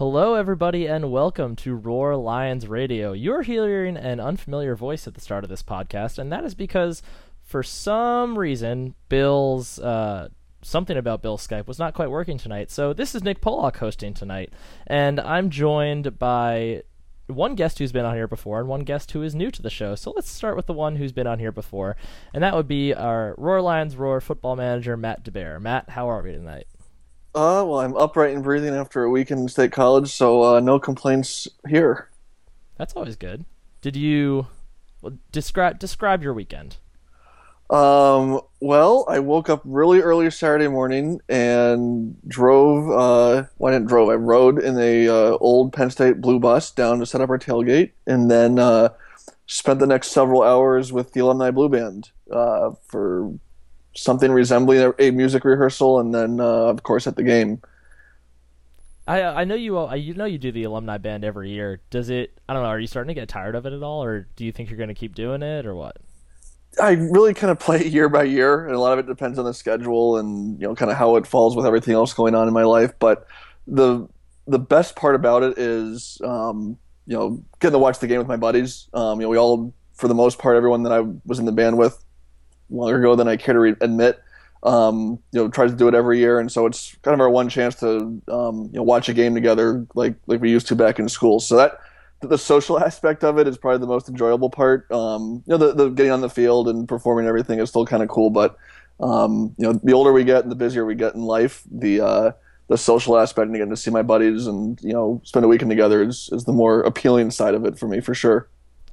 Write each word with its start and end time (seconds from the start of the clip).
Hello, 0.00 0.32
everybody, 0.34 0.86
and 0.86 1.12
welcome 1.12 1.54
to 1.56 1.74
Roar 1.74 2.16
Lions 2.16 2.66
Radio. 2.66 3.12
You're 3.12 3.42
hearing 3.42 3.98
an 3.98 4.18
unfamiliar 4.18 4.74
voice 4.74 5.06
at 5.06 5.12
the 5.12 5.20
start 5.20 5.44
of 5.44 5.50
this 5.50 5.62
podcast, 5.62 6.16
and 6.18 6.32
that 6.32 6.42
is 6.42 6.54
because, 6.54 7.02
for 7.42 7.62
some 7.62 8.38
reason, 8.38 8.94
Bill's 9.10 9.78
uh, 9.78 10.30
something 10.62 10.96
about 10.96 11.20
Bill's 11.20 11.46
Skype 11.46 11.66
was 11.66 11.78
not 11.78 11.92
quite 11.92 12.10
working 12.10 12.38
tonight. 12.38 12.70
So 12.70 12.94
this 12.94 13.14
is 13.14 13.22
Nick 13.22 13.42
Pollock 13.42 13.76
hosting 13.76 14.14
tonight, 14.14 14.54
and 14.86 15.20
I'm 15.20 15.50
joined 15.50 16.18
by 16.18 16.82
one 17.26 17.54
guest 17.54 17.78
who's 17.78 17.92
been 17.92 18.06
on 18.06 18.14
here 18.14 18.26
before 18.26 18.58
and 18.58 18.70
one 18.70 18.84
guest 18.84 19.10
who 19.10 19.22
is 19.22 19.34
new 19.34 19.50
to 19.50 19.60
the 19.60 19.68
show. 19.68 19.96
So 19.96 20.14
let's 20.16 20.30
start 20.30 20.56
with 20.56 20.64
the 20.64 20.72
one 20.72 20.96
who's 20.96 21.12
been 21.12 21.26
on 21.26 21.40
here 21.40 21.52
before, 21.52 21.94
and 22.32 22.42
that 22.42 22.56
would 22.56 22.66
be 22.66 22.94
our 22.94 23.34
Roar 23.36 23.60
Lions 23.60 23.96
Roar 23.96 24.22
football 24.22 24.56
manager 24.56 24.96
Matt 24.96 25.24
DeBear. 25.24 25.60
Matt, 25.60 25.90
how 25.90 26.08
are 26.08 26.22
we 26.22 26.32
tonight? 26.32 26.68
Uh, 27.32 27.62
well, 27.64 27.80
I'm 27.80 27.96
upright 27.96 28.34
and 28.34 28.42
breathing 28.42 28.74
after 28.74 29.04
a 29.04 29.10
week 29.10 29.30
in 29.30 29.48
state 29.48 29.70
college, 29.70 30.10
so 30.12 30.42
uh, 30.42 30.60
no 30.60 30.80
complaints 30.80 31.46
here. 31.68 32.08
That's 32.76 32.94
always 32.94 33.14
good. 33.14 33.44
Did 33.82 33.94
you 33.94 34.48
well, 35.00 35.16
describe 35.30 35.78
describe 35.78 36.22
your 36.22 36.34
weekend? 36.34 36.78
Um, 37.70 38.40
well, 38.58 39.04
I 39.08 39.20
woke 39.20 39.48
up 39.48 39.62
really 39.64 40.00
early 40.00 40.28
Saturday 40.30 40.66
morning 40.66 41.20
and 41.28 42.16
drove. 42.26 42.90
Uh, 42.90 43.46
well, 43.58 43.72
I 43.72 43.76
didn't 43.76 43.88
drove. 43.88 44.08
I 44.08 44.14
rode 44.14 44.58
in 44.58 44.76
a 44.76 45.08
uh, 45.08 45.36
old 45.40 45.72
Penn 45.72 45.90
State 45.90 46.20
blue 46.20 46.40
bus 46.40 46.72
down 46.72 46.98
to 46.98 47.06
set 47.06 47.20
up 47.20 47.30
our 47.30 47.38
tailgate, 47.38 47.92
and 48.08 48.28
then 48.28 48.58
uh, 48.58 48.88
spent 49.46 49.78
the 49.78 49.86
next 49.86 50.08
several 50.08 50.42
hours 50.42 50.92
with 50.92 51.12
the 51.12 51.20
alumni 51.20 51.52
blue 51.52 51.68
band 51.68 52.10
uh, 52.32 52.72
for 52.88 53.32
something 53.94 54.30
resembling 54.30 54.80
a, 54.80 54.92
a 54.98 55.10
music 55.10 55.44
rehearsal, 55.44 56.00
and 56.00 56.14
then 56.14 56.40
uh, 56.40 56.44
of 56.44 56.82
course 56.82 57.06
at 57.06 57.16
the 57.16 57.22
game. 57.22 57.60
I 59.06 59.22
I 59.22 59.44
know 59.44 59.54
you 59.54 59.76
I, 59.78 59.96
you 59.96 60.14
know 60.14 60.24
you 60.24 60.38
do 60.38 60.52
the 60.52 60.64
alumni 60.64 60.98
band 60.98 61.24
every 61.24 61.50
year. 61.50 61.80
Does 61.90 62.10
it? 62.10 62.38
I 62.48 62.54
don't 62.54 62.62
know. 62.62 62.68
Are 62.68 62.80
you 62.80 62.86
starting 62.86 63.08
to 63.08 63.20
get 63.20 63.28
tired 63.28 63.54
of 63.54 63.66
it 63.66 63.72
at 63.72 63.82
all, 63.82 64.04
or 64.04 64.28
do 64.36 64.44
you 64.44 64.52
think 64.52 64.70
you're 64.70 64.78
going 64.78 64.88
to 64.88 64.94
keep 64.94 65.14
doing 65.14 65.42
it, 65.42 65.66
or 65.66 65.74
what? 65.74 65.96
I 66.80 66.92
really 66.92 67.34
kind 67.34 67.50
of 67.50 67.58
play 67.58 67.84
year 67.86 68.08
by 68.08 68.24
year, 68.24 68.66
and 68.66 68.74
a 68.74 68.78
lot 68.78 68.92
of 68.92 69.00
it 69.00 69.08
depends 69.08 69.38
on 69.38 69.44
the 69.44 69.54
schedule 69.54 70.18
and 70.18 70.60
you 70.60 70.68
know 70.68 70.74
kind 70.74 70.90
of 70.90 70.96
how 70.96 71.16
it 71.16 71.26
falls 71.26 71.56
with 71.56 71.66
everything 71.66 71.94
else 71.94 72.14
going 72.14 72.34
on 72.34 72.46
in 72.46 72.54
my 72.54 72.64
life. 72.64 72.92
But 72.98 73.26
the 73.66 74.08
the 74.46 74.58
best 74.58 74.96
part 74.96 75.14
about 75.14 75.42
it 75.42 75.58
is 75.58 76.20
um, 76.24 76.78
you 77.06 77.16
know 77.16 77.42
getting 77.58 77.72
to 77.72 77.78
watch 77.78 77.98
the 77.98 78.06
game 78.06 78.18
with 78.18 78.28
my 78.28 78.36
buddies. 78.36 78.88
Um, 78.94 79.20
you 79.20 79.26
know, 79.26 79.30
we 79.30 79.38
all, 79.38 79.74
for 79.94 80.06
the 80.06 80.14
most 80.14 80.38
part, 80.38 80.56
everyone 80.56 80.84
that 80.84 80.92
I 80.92 81.00
was 81.26 81.38
in 81.38 81.44
the 81.46 81.52
band 81.52 81.76
with 81.76 82.04
longer 82.70 82.98
ago 82.98 83.16
than 83.16 83.28
I 83.28 83.36
care 83.36 83.54
to 83.54 83.60
re- 83.60 83.76
admit. 83.80 84.22
Um, 84.62 85.18
you 85.32 85.40
know, 85.40 85.48
tries 85.48 85.70
to 85.70 85.76
do 85.76 85.88
it 85.88 85.94
every 85.94 86.18
year, 86.18 86.38
and 86.38 86.52
so 86.52 86.66
it's 86.66 86.94
kind 87.02 87.14
of 87.14 87.20
our 87.20 87.30
one 87.30 87.48
chance 87.48 87.76
to 87.76 88.20
um, 88.28 88.68
you 88.72 88.78
know 88.78 88.82
watch 88.82 89.08
a 89.08 89.14
game 89.14 89.34
together, 89.34 89.86
like 89.94 90.14
like 90.26 90.40
we 90.40 90.50
used 90.50 90.66
to 90.68 90.76
back 90.76 90.98
in 90.98 91.08
school. 91.08 91.40
So 91.40 91.56
that 91.56 91.78
the 92.20 92.36
social 92.36 92.78
aspect 92.84 93.24
of 93.24 93.38
it 93.38 93.48
is 93.48 93.56
probably 93.56 93.78
the 93.78 93.86
most 93.86 94.08
enjoyable 94.08 94.50
part. 94.50 94.90
Um, 94.92 95.42
you 95.46 95.56
know, 95.56 95.58
the, 95.58 95.72
the 95.72 95.88
getting 95.88 96.12
on 96.12 96.20
the 96.20 96.28
field 96.28 96.68
and 96.68 96.86
performing 96.86 97.26
everything 97.26 97.58
is 97.58 97.70
still 97.70 97.86
kind 97.86 98.02
of 98.02 98.10
cool, 98.10 98.28
but 98.28 98.56
um, 99.00 99.54
you 99.56 99.66
know, 99.66 99.80
the 99.82 99.92
older 99.92 100.12
we 100.12 100.24
get 100.24 100.42
and 100.42 100.50
the 100.50 100.56
busier 100.56 100.84
we 100.84 100.94
get 100.94 101.14
in 101.14 101.22
life, 101.22 101.62
the 101.70 102.00
uh, 102.00 102.32
the 102.68 102.78
social 102.78 103.18
aspect 103.18 103.46
and 103.46 103.54
getting 103.54 103.70
to 103.70 103.76
see 103.76 103.90
my 103.90 104.02
buddies 104.02 104.46
and 104.46 104.80
you 104.82 104.92
know 104.92 105.20
spend 105.24 105.44
a 105.44 105.48
weekend 105.48 105.70
together 105.70 106.02
is, 106.02 106.28
is 106.32 106.44
the 106.44 106.52
more 106.52 106.82
appealing 106.82 107.30
side 107.30 107.54
of 107.54 107.64
it 107.64 107.78
for 107.78 107.88
me 107.88 108.00
for 108.00 108.14
sure. 108.14 108.48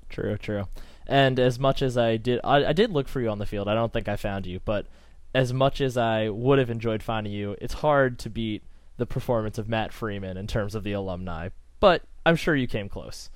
True, 0.10 0.38
true. 0.38 0.68
And 1.08 1.40
as 1.40 1.58
much 1.58 1.82
as 1.82 1.98
I 1.98 2.18
did, 2.18 2.40
I, 2.44 2.66
I 2.66 2.74
did 2.74 2.92
look 2.92 3.08
for 3.08 3.22
you 3.22 3.30
on 3.30 3.40
the 3.40 3.46
field. 3.46 3.68
I 3.68 3.74
don't 3.74 3.92
think 3.94 4.08
I 4.08 4.18
found 4.18 4.46
you, 4.46 4.60
but 4.66 4.86
as 5.34 5.54
much 5.54 5.82
as 5.82 5.98
I 5.98 6.30
would 6.30 6.60
have 6.60 6.70
enjoyed 6.70 7.02
finding 7.02 7.34
you, 7.34 7.56
it's 7.62 7.76
hard 7.76 8.20
to 8.20 8.30
beat 8.30 8.64
the 8.98 9.06
performance 9.06 9.58
of 9.58 9.70
Matt 9.70 9.94
Freeman 9.94 10.36
in 10.36 10.48
terms 10.48 10.76
of 10.76 10.84
the 10.84 10.92
alumni. 10.92 11.50
But 11.80 12.04
I'm 12.26 12.36
sure 12.36 12.56
you 12.56 12.68
came 12.68 12.90
close. 12.90 13.30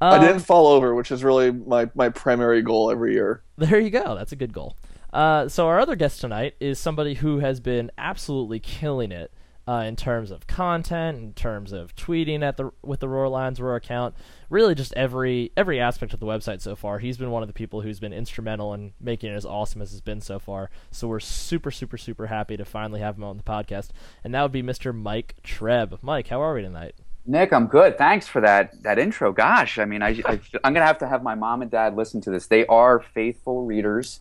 Um, 0.00 0.20
I 0.20 0.26
didn't 0.26 0.40
fall 0.40 0.66
over, 0.66 0.94
which 0.94 1.10
is 1.10 1.24
really 1.24 1.50
my, 1.50 1.90
my 1.94 2.08
primary 2.08 2.62
goal 2.62 2.90
every 2.90 3.14
year. 3.14 3.42
There 3.56 3.80
you 3.80 3.90
go. 3.90 4.14
That's 4.14 4.32
a 4.32 4.36
good 4.36 4.52
goal. 4.52 4.76
Uh, 5.12 5.48
so 5.48 5.66
our 5.66 5.80
other 5.80 5.96
guest 5.96 6.20
tonight 6.20 6.54
is 6.60 6.78
somebody 6.78 7.14
who 7.14 7.38
has 7.38 7.60
been 7.60 7.90
absolutely 7.96 8.60
killing 8.60 9.10
it 9.10 9.32
uh, 9.68 9.82
in 9.82 9.96
terms 9.96 10.30
of 10.30 10.46
content, 10.46 11.18
in 11.18 11.34
terms 11.34 11.72
of 11.72 11.94
tweeting 11.94 12.42
at 12.42 12.56
the 12.56 12.70
with 12.82 13.00
the 13.00 13.08
Roar 13.08 13.28
Lions 13.28 13.60
Roar 13.60 13.76
account, 13.76 14.14
really 14.48 14.74
just 14.74 14.94
every 14.94 15.52
every 15.58 15.78
aspect 15.78 16.14
of 16.14 16.20
the 16.20 16.26
website 16.26 16.62
so 16.62 16.74
far. 16.74 17.00
He's 17.00 17.18
been 17.18 17.30
one 17.30 17.42
of 17.42 17.48
the 17.48 17.52
people 17.52 17.82
who's 17.82 18.00
been 18.00 18.14
instrumental 18.14 18.72
in 18.72 18.94
making 18.98 19.30
it 19.30 19.34
as 19.34 19.44
awesome 19.44 19.82
as 19.82 19.92
it's 19.92 20.00
been 20.00 20.22
so 20.22 20.38
far. 20.38 20.70
So 20.90 21.06
we're 21.06 21.20
super 21.20 21.70
super 21.70 21.98
super 21.98 22.28
happy 22.28 22.56
to 22.56 22.64
finally 22.64 23.00
have 23.00 23.18
him 23.18 23.24
on 23.24 23.36
the 23.36 23.42
podcast, 23.42 23.90
and 24.24 24.34
that 24.34 24.40
would 24.40 24.52
be 24.52 24.62
Mr. 24.62 24.94
Mike 24.94 25.34
Treb. 25.42 25.98
Mike, 26.00 26.28
how 26.28 26.40
are 26.40 26.54
we 26.54 26.62
tonight? 26.62 26.94
Nick, 27.26 27.52
I'm 27.52 27.66
good. 27.66 27.98
Thanks 27.98 28.26
for 28.26 28.40
that 28.40 28.82
that 28.84 28.98
intro. 28.98 29.32
Gosh, 29.32 29.78
I 29.78 29.84
mean, 29.84 30.00
I, 30.00 30.18
I 30.24 30.40
am 30.64 30.72
gonna 30.72 30.80
have 30.86 30.98
to 31.00 31.06
have 31.06 31.22
my 31.22 31.34
mom 31.34 31.60
and 31.60 31.70
dad 31.70 31.94
listen 31.94 32.22
to 32.22 32.30
this. 32.30 32.46
They 32.46 32.64
are 32.68 33.00
faithful 33.00 33.66
readers 33.66 34.20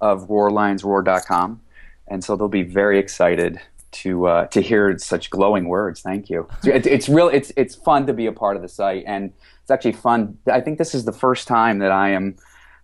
of 0.00 0.28
RoarLionsRoar.com, 0.28 1.60
and 2.06 2.24
so 2.24 2.36
they'll 2.36 2.48
be 2.48 2.62
very 2.62 2.98
excited 2.98 3.60
to 3.90 4.26
uh, 4.26 4.46
to 4.48 4.60
hear 4.60 4.98
such 4.98 5.30
glowing 5.30 5.68
words. 5.68 6.00
Thank 6.00 6.30
you. 6.30 6.48
It's, 6.64 6.86
it's 6.86 7.08
real. 7.08 7.28
It's 7.28 7.52
it's 7.56 7.74
fun 7.74 8.06
to 8.06 8.12
be 8.12 8.26
a 8.26 8.32
part 8.32 8.56
of 8.56 8.62
the 8.62 8.68
site, 8.68 9.04
and 9.06 9.32
it's 9.62 9.70
actually 9.70 9.92
fun. 9.92 10.38
I 10.50 10.60
think 10.60 10.78
this 10.78 10.94
is 10.94 11.04
the 11.04 11.12
first 11.12 11.48
time 11.48 11.78
that 11.78 11.90
I 11.90 12.10
am 12.10 12.36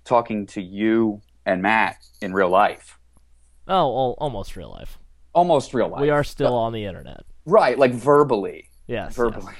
talking 0.05 0.47
to 0.47 0.63
you 0.63 1.21
and 1.47 1.63
Matt 1.63 1.99
in 2.21 2.33
real 2.33 2.49
life. 2.49 2.99
Oh, 3.69 4.15
almost 4.19 4.57
real 4.57 4.71
life. 4.71 4.99
Almost 5.35 5.75
real 5.75 5.89
life. 5.89 6.01
We 6.01 6.11
are 6.11 6.25
still 6.25 6.51
but, 6.51 6.57
on 6.57 6.73
the 6.73 6.85
internet. 6.85 7.25
Right, 7.47 7.79
like 7.79 7.93
verbally. 7.93 8.71
Yes. 8.87 9.15
Verbally. 9.15 9.53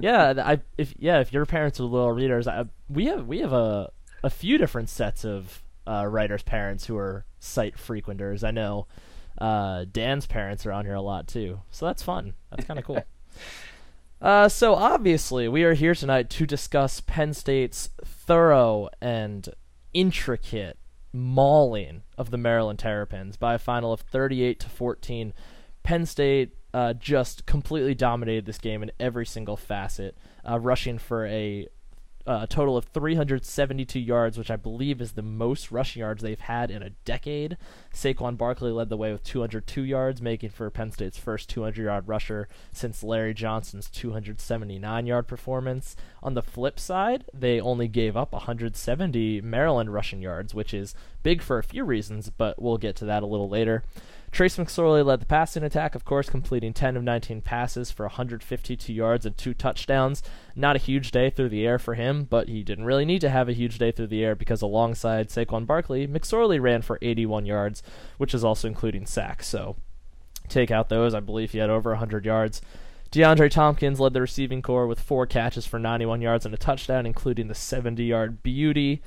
Yes. 0.00 0.34
yeah, 0.36 0.44
I 0.44 0.60
if 0.78 0.94
yeah, 0.98 1.20
if 1.20 1.32
your 1.32 1.46
parents 1.46 1.80
are 1.80 1.84
little 1.84 2.12
readers, 2.12 2.46
I, 2.46 2.64
we 2.88 3.06
have 3.06 3.26
we 3.26 3.40
have 3.40 3.52
a 3.52 3.90
a 4.22 4.30
few 4.30 4.58
different 4.58 4.88
sets 4.88 5.24
of 5.24 5.62
uh, 5.86 6.06
writers' 6.06 6.42
parents 6.42 6.86
who 6.86 6.96
are 6.96 7.24
site 7.40 7.78
frequenters. 7.78 8.44
I 8.44 8.50
know 8.50 8.86
uh, 9.38 9.84
Dan's 9.90 10.26
parents 10.26 10.66
are 10.66 10.72
on 10.72 10.84
here 10.84 10.94
a 10.94 11.02
lot 11.02 11.26
too, 11.28 11.60
so 11.70 11.86
that's 11.86 12.02
fun. 12.02 12.34
That's 12.50 12.64
kind 12.64 12.78
of 12.78 12.84
cool. 12.84 13.02
Uh, 14.20 14.48
so 14.48 14.76
obviously, 14.76 15.48
we 15.48 15.64
are 15.64 15.74
here 15.74 15.96
tonight 15.96 16.30
to 16.30 16.46
discuss 16.46 17.00
Penn 17.00 17.34
State's 17.34 17.90
thorough 18.04 18.88
and 19.00 19.48
intricate 19.92 20.78
mauling 21.12 22.02
of 22.16 22.30
the 22.30 22.38
Maryland 22.38 22.78
Terrapins 22.78 23.36
by 23.36 23.54
a 23.54 23.58
final 23.58 23.92
of 23.92 24.00
38 24.00 24.60
to 24.60 24.68
14. 24.68 25.34
Penn 25.82 26.06
State 26.06 26.54
uh, 26.72 26.92
just 26.94 27.46
completely 27.46 27.96
dominated 27.96 28.46
this 28.46 28.58
game 28.58 28.82
in 28.84 28.92
every 29.00 29.26
single 29.26 29.56
facet, 29.56 30.16
uh, 30.48 30.58
rushing 30.58 30.98
for 30.98 31.26
a 31.26 31.66
Uh, 32.24 32.40
a 32.42 32.46
total 32.46 32.76
of 32.76 32.84
372 32.84 33.98
yards, 33.98 34.38
which 34.38 34.50
I 34.50 34.56
believe 34.56 35.00
is 35.00 35.12
the 35.12 35.22
most 35.22 35.72
rushing 35.72 36.00
yards 36.00 36.22
they've 36.22 36.38
had 36.38 36.70
in 36.70 36.82
a 36.82 36.90
decade. 37.04 37.56
Saquon 37.92 38.36
Barkley 38.36 38.70
led 38.70 38.88
the 38.90 38.96
way 38.96 39.10
with 39.10 39.24
202 39.24 39.82
yards, 39.82 40.22
making 40.22 40.50
for 40.50 40.70
Penn 40.70 40.92
State's 40.92 41.18
first 41.18 41.48
200 41.50 41.82
yard 41.84 42.06
rusher 42.06 42.48
since 42.72 43.02
Larry 43.02 43.34
Johnson's 43.34 43.90
279 43.90 45.06
yard 45.06 45.26
performance. 45.26 45.96
On 46.22 46.34
the 46.34 46.42
flip 46.42 46.78
side, 46.78 47.24
they 47.34 47.60
only 47.60 47.88
gave 47.88 48.16
up 48.16 48.32
170 48.32 49.40
Maryland 49.40 49.92
rushing 49.92 50.22
yards, 50.22 50.54
which 50.54 50.72
is 50.72 50.94
big 51.24 51.42
for 51.42 51.58
a 51.58 51.64
few 51.64 51.84
reasons, 51.84 52.30
but 52.30 52.62
we'll 52.62 52.78
get 52.78 52.94
to 52.96 53.04
that 53.04 53.24
a 53.24 53.26
little 53.26 53.48
later. 53.48 53.82
Trace 54.32 54.56
McSorley 54.56 55.04
led 55.04 55.20
the 55.20 55.26
passing 55.26 55.62
attack, 55.62 55.94
of 55.94 56.06
course, 56.06 56.30
completing 56.30 56.72
10 56.72 56.96
of 56.96 57.04
19 57.04 57.42
passes 57.42 57.90
for 57.90 58.06
152 58.06 58.90
yards 58.90 59.26
and 59.26 59.36
two 59.36 59.52
touchdowns. 59.52 60.22
Not 60.56 60.74
a 60.74 60.78
huge 60.78 61.10
day 61.10 61.28
through 61.28 61.50
the 61.50 61.66
air 61.66 61.78
for 61.78 61.94
him, 61.94 62.24
but 62.24 62.48
he 62.48 62.62
didn't 62.62 62.86
really 62.86 63.04
need 63.04 63.20
to 63.20 63.28
have 63.28 63.50
a 63.50 63.52
huge 63.52 63.76
day 63.76 63.92
through 63.92 64.06
the 64.06 64.24
air 64.24 64.34
because 64.34 64.62
alongside 64.62 65.28
Saquon 65.28 65.66
Barkley, 65.66 66.08
McSorley 66.08 66.58
ran 66.58 66.80
for 66.80 66.98
81 67.02 67.44
yards, 67.44 67.82
which 68.16 68.32
is 68.32 68.42
also 68.42 68.68
including 68.68 69.04
sacks. 69.04 69.46
So 69.46 69.76
take 70.48 70.70
out 70.70 70.88
those, 70.88 71.12
I 71.12 71.20
believe 71.20 71.52
he 71.52 71.58
had 71.58 71.68
over 71.68 71.90
100 71.90 72.24
yards. 72.24 72.62
DeAndre 73.10 73.50
Thompkins 73.50 74.00
led 74.00 74.14
the 74.14 74.22
receiving 74.22 74.62
corps 74.62 74.86
with 74.86 74.98
four 74.98 75.26
catches 75.26 75.66
for 75.66 75.78
91 75.78 76.22
yards 76.22 76.46
and 76.46 76.54
a 76.54 76.58
touchdown, 76.58 77.04
including 77.04 77.48
the 77.48 77.54
70 77.54 78.02
yard 78.02 78.42
beauty. 78.42 79.02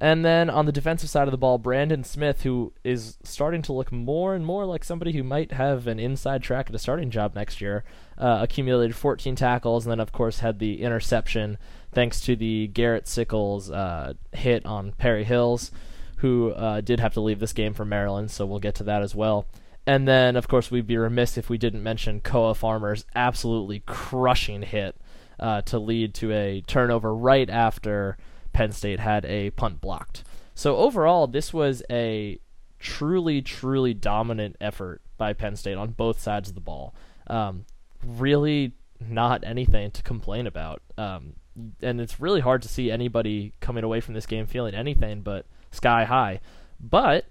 And 0.00 0.24
then 0.24 0.48
on 0.48 0.66
the 0.66 0.72
defensive 0.72 1.10
side 1.10 1.26
of 1.26 1.32
the 1.32 1.38
ball, 1.38 1.58
Brandon 1.58 2.04
Smith, 2.04 2.42
who 2.42 2.72
is 2.84 3.18
starting 3.24 3.62
to 3.62 3.72
look 3.72 3.90
more 3.90 4.34
and 4.34 4.46
more 4.46 4.64
like 4.64 4.84
somebody 4.84 5.12
who 5.12 5.24
might 5.24 5.52
have 5.52 5.88
an 5.88 5.98
inside 5.98 6.40
track 6.40 6.68
at 6.68 6.74
a 6.74 6.78
starting 6.78 7.10
job 7.10 7.34
next 7.34 7.60
year, 7.60 7.82
uh, 8.16 8.38
accumulated 8.40 8.94
14 8.94 9.34
tackles, 9.34 9.84
and 9.84 9.90
then, 9.90 9.98
of 9.98 10.12
course, 10.12 10.38
had 10.38 10.60
the 10.60 10.82
interception 10.82 11.58
thanks 11.90 12.20
to 12.20 12.36
the 12.36 12.68
Garrett 12.68 13.08
Sickles 13.08 13.72
uh, 13.72 14.12
hit 14.32 14.64
on 14.64 14.92
Perry 14.92 15.24
Hills, 15.24 15.72
who 16.18 16.52
uh, 16.52 16.80
did 16.80 17.00
have 17.00 17.14
to 17.14 17.20
leave 17.20 17.40
this 17.40 17.52
game 17.52 17.74
for 17.74 17.84
Maryland, 17.84 18.30
so 18.30 18.46
we'll 18.46 18.60
get 18.60 18.76
to 18.76 18.84
that 18.84 19.02
as 19.02 19.16
well. 19.16 19.46
And 19.84 20.06
then, 20.06 20.36
of 20.36 20.46
course, 20.46 20.70
we'd 20.70 20.86
be 20.86 20.96
remiss 20.96 21.36
if 21.36 21.50
we 21.50 21.58
didn't 21.58 21.82
mention 21.82 22.20
Koa 22.20 22.54
Farmer's 22.54 23.04
absolutely 23.16 23.82
crushing 23.86 24.62
hit 24.62 24.94
uh, 25.40 25.62
to 25.62 25.78
lead 25.78 26.14
to 26.14 26.30
a 26.32 26.60
turnover 26.60 27.12
right 27.14 27.48
after 27.48 28.16
Penn 28.58 28.72
State 28.72 28.98
had 28.98 29.24
a 29.26 29.50
punt 29.50 29.80
blocked. 29.80 30.24
So 30.56 30.78
overall, 30.78 31.28
this 31.28 31.54
was 31.54 31.80
a 31.88 32.40
truly, 32.80 33.40
truly 33.40 33.94
dominant 33.94 34.56
effort 34.60 35.00
by 35.16 35.32
Penn 35.32 35.54
State 35.54 35.76
on 35.76 35.90
both 35.90 36.20
sides 36.20 36.48
of 36.48 36.56
the 36.56 36.60
ball. 36.60 36.92
Um, 37.28 37.66
really, 38.04 38.72
not 38.98 39.44
anything 39.46 39.92
to 39.92 40.02
complain 40.02 40.48
about. 40.48 40.82
Um, 40.96 41.34
and 41.80 42.00
it's 42.00 42.18
really 42.18 42.40
hard 42.40 42.62
to 42.62 42.68
see 42.68 42.90
anybody 42.90 43.52
coming 43.60 43.84
away 43.84 44.00
from 44.00 44.14
this 44.14 44.26
game 44.26 44.44
feeling 44.44 44.74
anything 44.74 45.20
but 45.20 45.46
sky 45.70 46.02
high. 46.02 46.40
But 46.80 47.26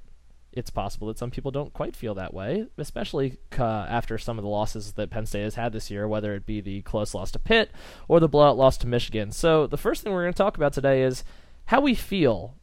it's 0.57 0.69
possible 0.69 1.07
that 1.07 1.17
some 1.17 1.31
people 1.31 1.51
don't 1.51 1.73
quite 1.73 1.95
feel 1.95 2.15
that 2.15 2.33
way, 2.33 2.67
especially 2.77 3.37
uh, 3.57 3.63
after 3.63 4.17
some 4.17 4.37
of 4.37 4.43
the 4.43 4.49
losses 4.49 4.93
that 4.93 5.09
Penn 5.09 5.25
State 5.25 5.43
has 5.43 5.55
had 5.55 5.73
this 5.73 5.91
year, 5.91 6.07
whether 6.07 6.33
it 6.35 6.45
be 6.45 6.61
the 6.61 6.81
close 6.81 7.13
loss 7.13 7.31
to 7.31 7.39
Pitt 7.39 7.71
or 8.07 8.19
the 8.19 8.27
blowout 8.27 8.57
loss 8.57 8.77
to 8.77 8.87
Michigan. 8.87 9.31
So 9.31 9.67
the 9.67 9.77
first 9.77 10.03
thing 10.03 10.13
we're 10.13 10.23
going 10.23 10.33
to 10.33 10.37
talk 10.37 10.57
about 10.57 10.73
today 10.73 11.03
is 11.03 11.23
how 11.65 11.81
we 11.81 11.95
feel 11.95 12.55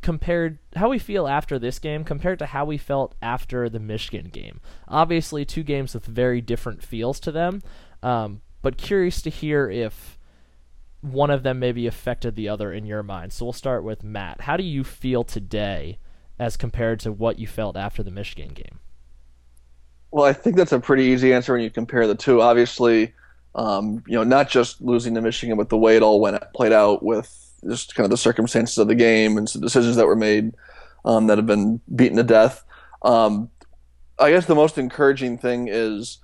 compared 0.00 0.58
how 0.76 0.88
we 0.88 0.98
feel 0.98 1.26
after 1.26 1.58
this 1.58 1.78
game 1.80 2.04
compared 2.04 2.38
to 2.38 2.46
how 2.46 2.64
we 2.64 2.78
felt 2.78 3.14
after 3.20 3.68
the 3.68 3.80
Michigan 3.80 4.28
game. 4.28 4.60
Obviously, 4.86 5.44
two 5.44 5.62
games 5.62 5.94
with 5.94 6.06
very 6.06 6.40
different 6.40 6.82
feels 6.82 7.18
to 7.20 7.32
them, 7.32 7.62
um, 8.02 8.40
but 8.62 8.76
curious 8.76 9.20
to 9.22 9.30
hear 9.30 9.68
if 9.68 10.18
one 11.00 11.30
of 11.30 11.42
them 11.42 11.58
maybe 11.58 11.86
affected 11.86 12.34
the 12.36 12.48
other 12.48 12.72
in 12.72 12.86
your 12.86 13.02
mind. 13.02 13.32
So 13.32 13.46
we'll 13.46 13.52
start 13.52 13.84
with 13.84 14.02
Matt. 14.02 14.42
How 14.42 14.56
do 14.56 14.64
you 14.64 14.82
feel 14.84 15.24
today 15.24 15.98
as 16.38 16.56
compared 16.56 17.00
to 17.00 17.12
what 17.12 17.38
you 17.38 17.46
felt 17.46 17.76
after 17.76 18.02
the 18.02 18.10
Michigan 18.10 18.48
game? 18.48 18.78
Well, 20.10 20.24
I 20.24 20.32
think 20.32 20.56
that's 20.56 20.72
a 20.72 20.80
pretty 20.80 21.04
easy 21.04 21.32
answer 21.34 21.52
when 21.52 21.62
you 21.62 21.70
compare 21.70 22.06
the 22.06 22.14
two. 22.14 22.40
Obviously, 22.40 23.12
um, 23.54 24.02
you 24.06 24.14
know, 24.14 24.24
not 24.24 24.48
just 24.48 24.80
losing 24.80 25.14
to 25.14 25.20
Michigan, 25.20 25.56
but 25.56 25.68
the 25.68 25.76
way 25.76 25.96
it 25.96 26.02
all 26.02 26.20
went 26.20 26.42
played 26.54 26.72
out 26.72 27.02
with 27.02 27.34
just 27.68 27.94
kind 27.94 28.04
of 28.04 28.10
the 28.10 28.16
circumstances 28.16 28.78
of 28.78 28.88
the 28.88 28.94
game 28.94 29.36
and 29.36 29.48
some 29.48 29.60
decisions 29.60 29.96
that 29.96 30.06
were 30.06 30.16
made 30.16 30.54
um, 31.04 31.26
that 31.26 31.38
have 31.38 31.46
been 31.46 31.80
beaten 31.94 32.16
to 32.16 32.22
death. 32.22 32.64
Um, 33.02 33.50
I 34.18 34.30
guess 34.30 34.46
the 34.46 34.54
most 34.54 34.78
encouraging 34.78 35.38
thing 35.38 35.68
is 35.68 36.18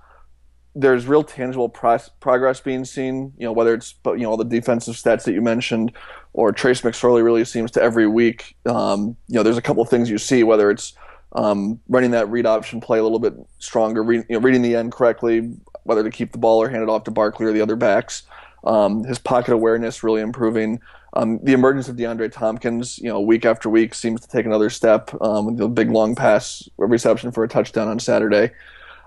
there's 0.75 1.07
real 1.07 1.23
tangible 1.23 1.69
pro- 1.69 1.99
progress 2.21 2.61
being 2.61 2.85
seen. 2.85 3.33
You 3.39 3.47
know, 3.47 3.53
whether 3.53 3.75
it's 3.75 3.95
you 4.05 4.19
know 4.19 4.31
all 4.31 4.37
the 4.37 4.45
defensive 4.45 4.95
stats 4.95 5.25
that 5.25 5.33
you 5.33 5.43
mentioned, 5.43 5.93
or 6.33 6.53
Trace 6.53 6.83
McSorley 6.83 7.25
really 7.25 7.45
seems 7.45 7.71
to 7.73 7.83
every 7.83 8.07
week. 8.07 8.57
Um, 8.67 9.17
you 9.29 9.37
know, 9.37 9.43
there's 9.43 9.59
a 9.59 9.63
couple 9.63 9.83
of 9.83 9.89
things 9.89 10.11
you 10.11 10.19
see, 10.19 10.43
whether 10.43 10.71
it's 10.71 10.95
um, 11.33 11.81
running 11.89 12.13
that 12.13 12.29
read 12.29 12.47
option 12.47 12.81
play 12.81 12.99
a 12.99 13.03
little 13.03 13.19
bit 13.19 13.35
stronger, 13.59 14.03
read, 14.03 14.25
you 14.29 14.37
know, 14.37 14.43
reading 14.43 14.63
the 14.63 14.77
end 14.77 14.93
correctly, 14.93 15.53
whether 15.85 16.03
to 16.03 16.11
keep 16.11 16.33
the 16.33 16.39
ball 16.39 16.63
or 16.63 16.69
hand 16.69 16.83
it 16.83 16.89
off 16.89 17.05
to 17.05 17.11
Barkley 17.11 17.47
or 17.47 17.53
the 17.53 17.61
other 17.61 17.77
backs. 17.77 18.23
Um, 18.65 19.05
his 19.05 19.19
pocket 19.19 19.53
awareness 19.53 20.03
really 20.03 20.23
improving. 20.23 20.81
Um, 21.13 21.39
the 21.43 21.53
emergence 21.53 21.89
of 21.89 21.97
DeAndre 21.97 22.33
Thompkins, 22.33 22.99
you 22.99 23.09
know, 23.09 23.21
week 23.21 23.45
after 23.45 23.69
week 23.69 23.95
seems 23.95 24.21
to 24.23 24.29
take 24.29 24.47
another 24.47 24.71
step 24.71 25.11
um, 25.21 25.47
with 25.47 25.59
the 25.59 25.69
big 25.69 25.91
long 25.91 26.15
pass 26.15 26.69
reception 26.77 27.31
for 27.31 27.45
a 27.45 27.49
touchdown 27.49 27.89
on 27.89 28.01
Saturday. 28.01 28.51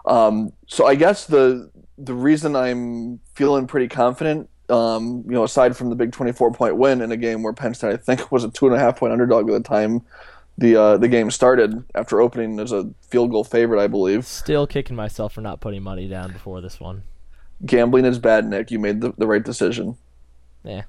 Um, 0.08 0.54
so 0.68 0.88
I 0.88 0.96
guess 0.96 1.26
the 1.26 1.70
the 1.98 2.14
reason 2.14 2.56
I'm 2.56 3.20
feeling 3.34 3.68
pretty 3.68 3.88
confident, 3.88 4.50
um, 4.70 5.24
you 5.26 5.34
know, 5.34 5.44
aside 5.44 5.76
from 5.76 5.90
the 5.90 5.96
big 5.96 6.12
24 6.12 6.52
point 6.54 6.78
win 6.78 7.02
in 7.02 7.12
a 7.12 7.18
game 7.18 7.44
where 7.44 7.54
Penn 7.54 7.74
State 7.74 7.94
I 7.94 7.98
think 7.98 8.32
was 8.32 8.44
a 8.44 8.50
two 8.50 8.68
and 8.68 8.76
a 8.76 8.80
half 8.80 8.98
point 8.98 9.14
underdog 9.14 9.50
at 9.50 9.54
the 9.54 9.68
time 9.68 10.04
the 10.58 10.76
uh, 10.76 10.98
the 10.98 11.08
game 11.08 11.30
started 11.30 11.84
after 11.94 12.20
opening 12.20 12.60
as 12.60 12.72
a 12.72 12.90
field 13.02 13.32
goal 13.32 13.44
favorite, 13.44 13.82
I 13.82 13.88
believe. 13.88 14.26
Still 14.26 14.66
kicking 14.66 14.96
myself 14.96 15.34
for 15.34 15.42
not 15.42 15.62
putting 15.62 15.84
money 15.84 16.08
down 16.08 16.32
before 16.32 16.62
this 16.62 16.80
one. 16.80 17.04
Gambling 17.66 18.06
is 18.06 18.20
bad, 18.20 18.46
Nick. 18.46 18.72
You 18.72 18.80
made 18.80 19.02
the, 19.02 19.14
the 19.18 19.28
right 19.28 19.44
decision. 19.44 19.98
Yeah. 20.64 20.84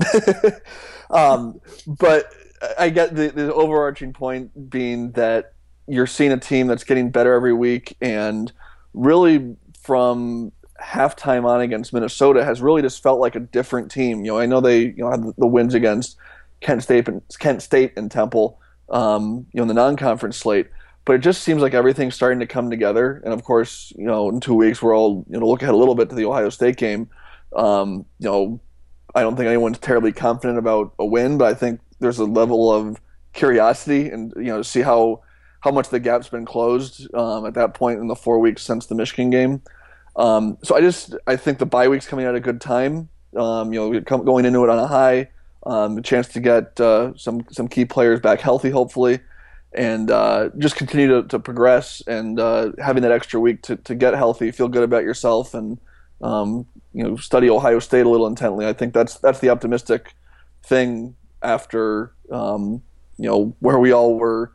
um, 1.10 1.60
but 1.86 2.32
I 2.78 2.90
get 2.90 3.14
the, 3.14 3.28
the 3.28 3.54
overarching 3.54 4.12
point 4.12 4.70
being 4.70 5.12
that 5.12 5.53
you're 5.86 6.06
seeing 6.06 6.32
a 6.32 6.38
team 6.38 6.66
that's 6.66 6.84
getting 6.84 7.10
better 7.10 7.34
every 7.34 7.52
week, 7.52 7.96
and 8.00 8.52
really 8.92 9.56
from 9.82 10.52
halftime 10.82 11.44
on 11.44 11.60
against 11.60 11.92
Minnesota 11.92 12.44
has 12.44 12.60
really 12.60 12.82
just 12.82 13.02
felt 13.02 13.20
like 13.20 13.36
a 13.36 13.40
different 13.40 13.90
team. 13.90 14.24
You 14.24 14.32
know, 14.32 14.38
I 14.38 14.46
know 14.46 14.60
they 14.60 14.80
you 14.80 14.96
know 14.96 15.10
had 15.10 15.22
the 15.36 15.46
wins 15.46 15.74
against 15.74 16.16
Kent 16.60 16.82
State 16.82 17.08
and 17.08 17.22
Kent 17.38 17.62
State 17.62 17.92
and 17.96 18.10
Temple, 18.10 18.58
um, 18.88 19.46
you 19.52 19.58
know, 19.58 19.62
in 19.62 19.68
the 19.68 19.74
non-conference 19.74 20.36
slate, 20.36 20.68
but 21.04 21.14
it 21.14 21.18
just 21.18 21.42
seems 21.42 21.62
like 21.62 21.74
everything's 21.74 22.14
starting 22.14 22.40
to 22.40 22.46
come 22.46 22.70
together. 22.70 23.20
And 23.24 23.34
of 23.34 23.44
course, 23.44 23.92
you 23.96 24.04
know, 24.04 24.28
in 24.28 24.40
two 24.40 24.54
weeks 24.54 24.82
we're 24.82 24.96
all 24.96 25.24
you 25.28 25.38
know 25.38 25.46
look 25.46 25.62
ahead 25.62 25.74
a 25.74 25.78
little 25.78 25.94
bit 25.94 26.08
to 26.10 26.14
the 26.14 26.24
Ohio 26.24 26.48
State 26.48 26.76
game. 26.76 27.08
Um, 27.54 28.06
you 28.18 28.28
know, 28.28 28.60
I 29.14 29.22
don't 29.22 29.36
think 29.36 29.46
anyone's 29.46 29.78
terribly 29.78 30.12
confident 30.12 30.58
about 30.58 30.94
a 30.98 31.04
win, 31.04 31.38
but 31.38 31.48
I 31.48 31.54
think 31.54 31.80
there's 32.00 32.18
a 32.18 32.24
level 32.24 32.72
of 32.72 33.00
curiosity 33.32 34.10
and 34.10 34.32
you 34.36 34.44
know 34.44 34.58
to 34.58 34.64
see 34.64 34.80
how 34.80 35.20
how 35.64 35.70
much 35.70 35.88
the 35.88 35.98
gap's 35.98 36.28
been 36.28 36.44
closed 36.44 37.12
um, 37.14 37.46
at 37.46 37.54
that 37.54 37.72
point 37.72 37.98
in 37.98 38.06
the 38.06 38.14
four 38.14 38.38
weeks 38.38 38.62
since 38.62 38.84
the 38.84 38.94
Michigan 38.94 39.30
game. 39.30 39.62
Um, 40.14 40.58
so 40.62 40.76
I 40.76 40.82
just 40.82 41.16
I 41.26 41.36
think 41.36 41.58
the 41.58 41.64
bye 41.64 41.88
week's 41.88 42.06
coming 42.06 42.26
at 42.26 42.34
a 42.34 42.40
good 42.40 42.60
time. 42.60 43.08
Um, 43.34 43.72
you 43.72 43.80
know, 43.80 44.00
going 44.00 44.44
into 44.44 44.62
it 44.62 44.68
on 44.68 44.78
a 44.78 44.86
high, 44.86 45.30
um, 45.64 45.96
a 45.96 46.02
chance 46.02 46.28
to 46.28 46.40
get 46.40 46.78
uh, 46.78 47.16
some 47.16 47.46
some 47.50 47.66
key 47.66 47.86
players 47.86 48.20
back 48.20 48.42
healthy, 48.42 48.68
hopefully, 48.68 49.20
and 49.72 50.10
uh, 50.10 50.50
just 50.58 50.76
continue 50.76 51.08
to, 51.08 51.26
to 51.28 51.38
progress 51.38 52.02
and 52.06 52.38
uh, 52.38 52.72
having 52.78 53.02
that 53.02 53.10
extra 53.10 53.40
week 53.40 53.62
to, 53.62 53.76
to 53.76 53.94
get 53.94 54.12
healthy, 54.14 54.50
feel 54.50 54.68
good 54.68 54.84
about 54.84 55.02
yourself, 55.02 55.54
and 55.54 55.78
um, 56.20 56.66
you 56.92 57.02
know 57.02 57.16
study 57.16 57.48
Ohio 57.48 57.78
State 57.78 58.04
a 58.04 58.10
little 58.10 58.26
intently. 58.26 58.66
I 58.66 58.74
think 58.74 58.92
that's 58.92 59.16
that's 59.16 59.40
the 59.40 59.48
optimistic 59.48 60.14
thing 60.62 61.16
after 61.42 62.12
um, 62.30 62.82
you 63.16 63.30
know 63.30 63.56
where 63.60 63.78
we 63.78 63.92
all 63.92 64.16
were 64.16 64.52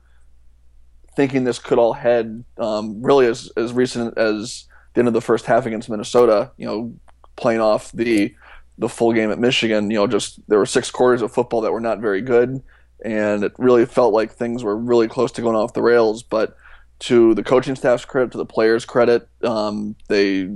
thinking 1.15 1.43
this 1.43 1.59
could 1.59 1.77
all 1.77 1.93
head 1.93 2.43
um, 2.57 3.01
really 3.01 3.25
as, 3.27 3.51
as 3.57 3.73
recent 3.73 4.17
as 4.17 4.65
the 4.93 4.99
end 4.99 5.07
of 5.07 5.13
the 5.13 5.21
first 5.21 5.45
half 5.45 5.65
against 5.65 5.89
Minnesota, 5.89 6.51
you 6.57 6.65
know, 6.65 6.93
playing 7.35 7.61
off 7.61 7.91
the 7.91 8.33
the 8.77 8.89
full 8.89 9.11
game 9.11 9.29
at 9.29 9.39
Michigan, 9.39 9.91
you 9.91 9.97
know, 9.97 10.07
just 10.07 10.39
there 10.47 10.57
were 10.57 10.65
six 10.65 10.89
quarters 10.89 11.21
of 11.21 11.33
football 11.33 11.59
that 11.61 11.73
were 11.73 11.81
not 11.81 11.99
very 11.99 12.21
good, 12.21 12.63
and 13.03 13.43
it 13.43 13.51
really 13.57 13.85
felt 13.85 14.13
like 14.13 14.31
things 14.31 14.63
were 14.63 14.77
really 14.77 15.07
close 15.07 15.33
to 15.33 15.41
going 15.41 15.55
off 15.55 15.73
the 15.73 15.81
rails. 15.81 16.23
But 16.23 16.55
to 16.99 17.33
the 17.35 17.43
coaching 17.43 17.75
staff's 17.75 18.05
credit, 18.05 18.31
to 18.31 18.37
the 18.37 18.45
players' 18.45 18.85
credit, 18.85 19.27
um, 19.43 19.95
they 20.07 20.49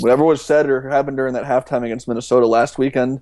whatever 0.00 0.24
was 0.24 0.42
said 0.42 0.68
or 0.68 0.88
happened 0.88 1.18
during 1.18 1.34
that 1.34 1.44
halftime 1.44 1.84
against 1.84 2.08
Minnesota 2.08 2.46
last 2.46 2.78
weekend, 2.78 3.20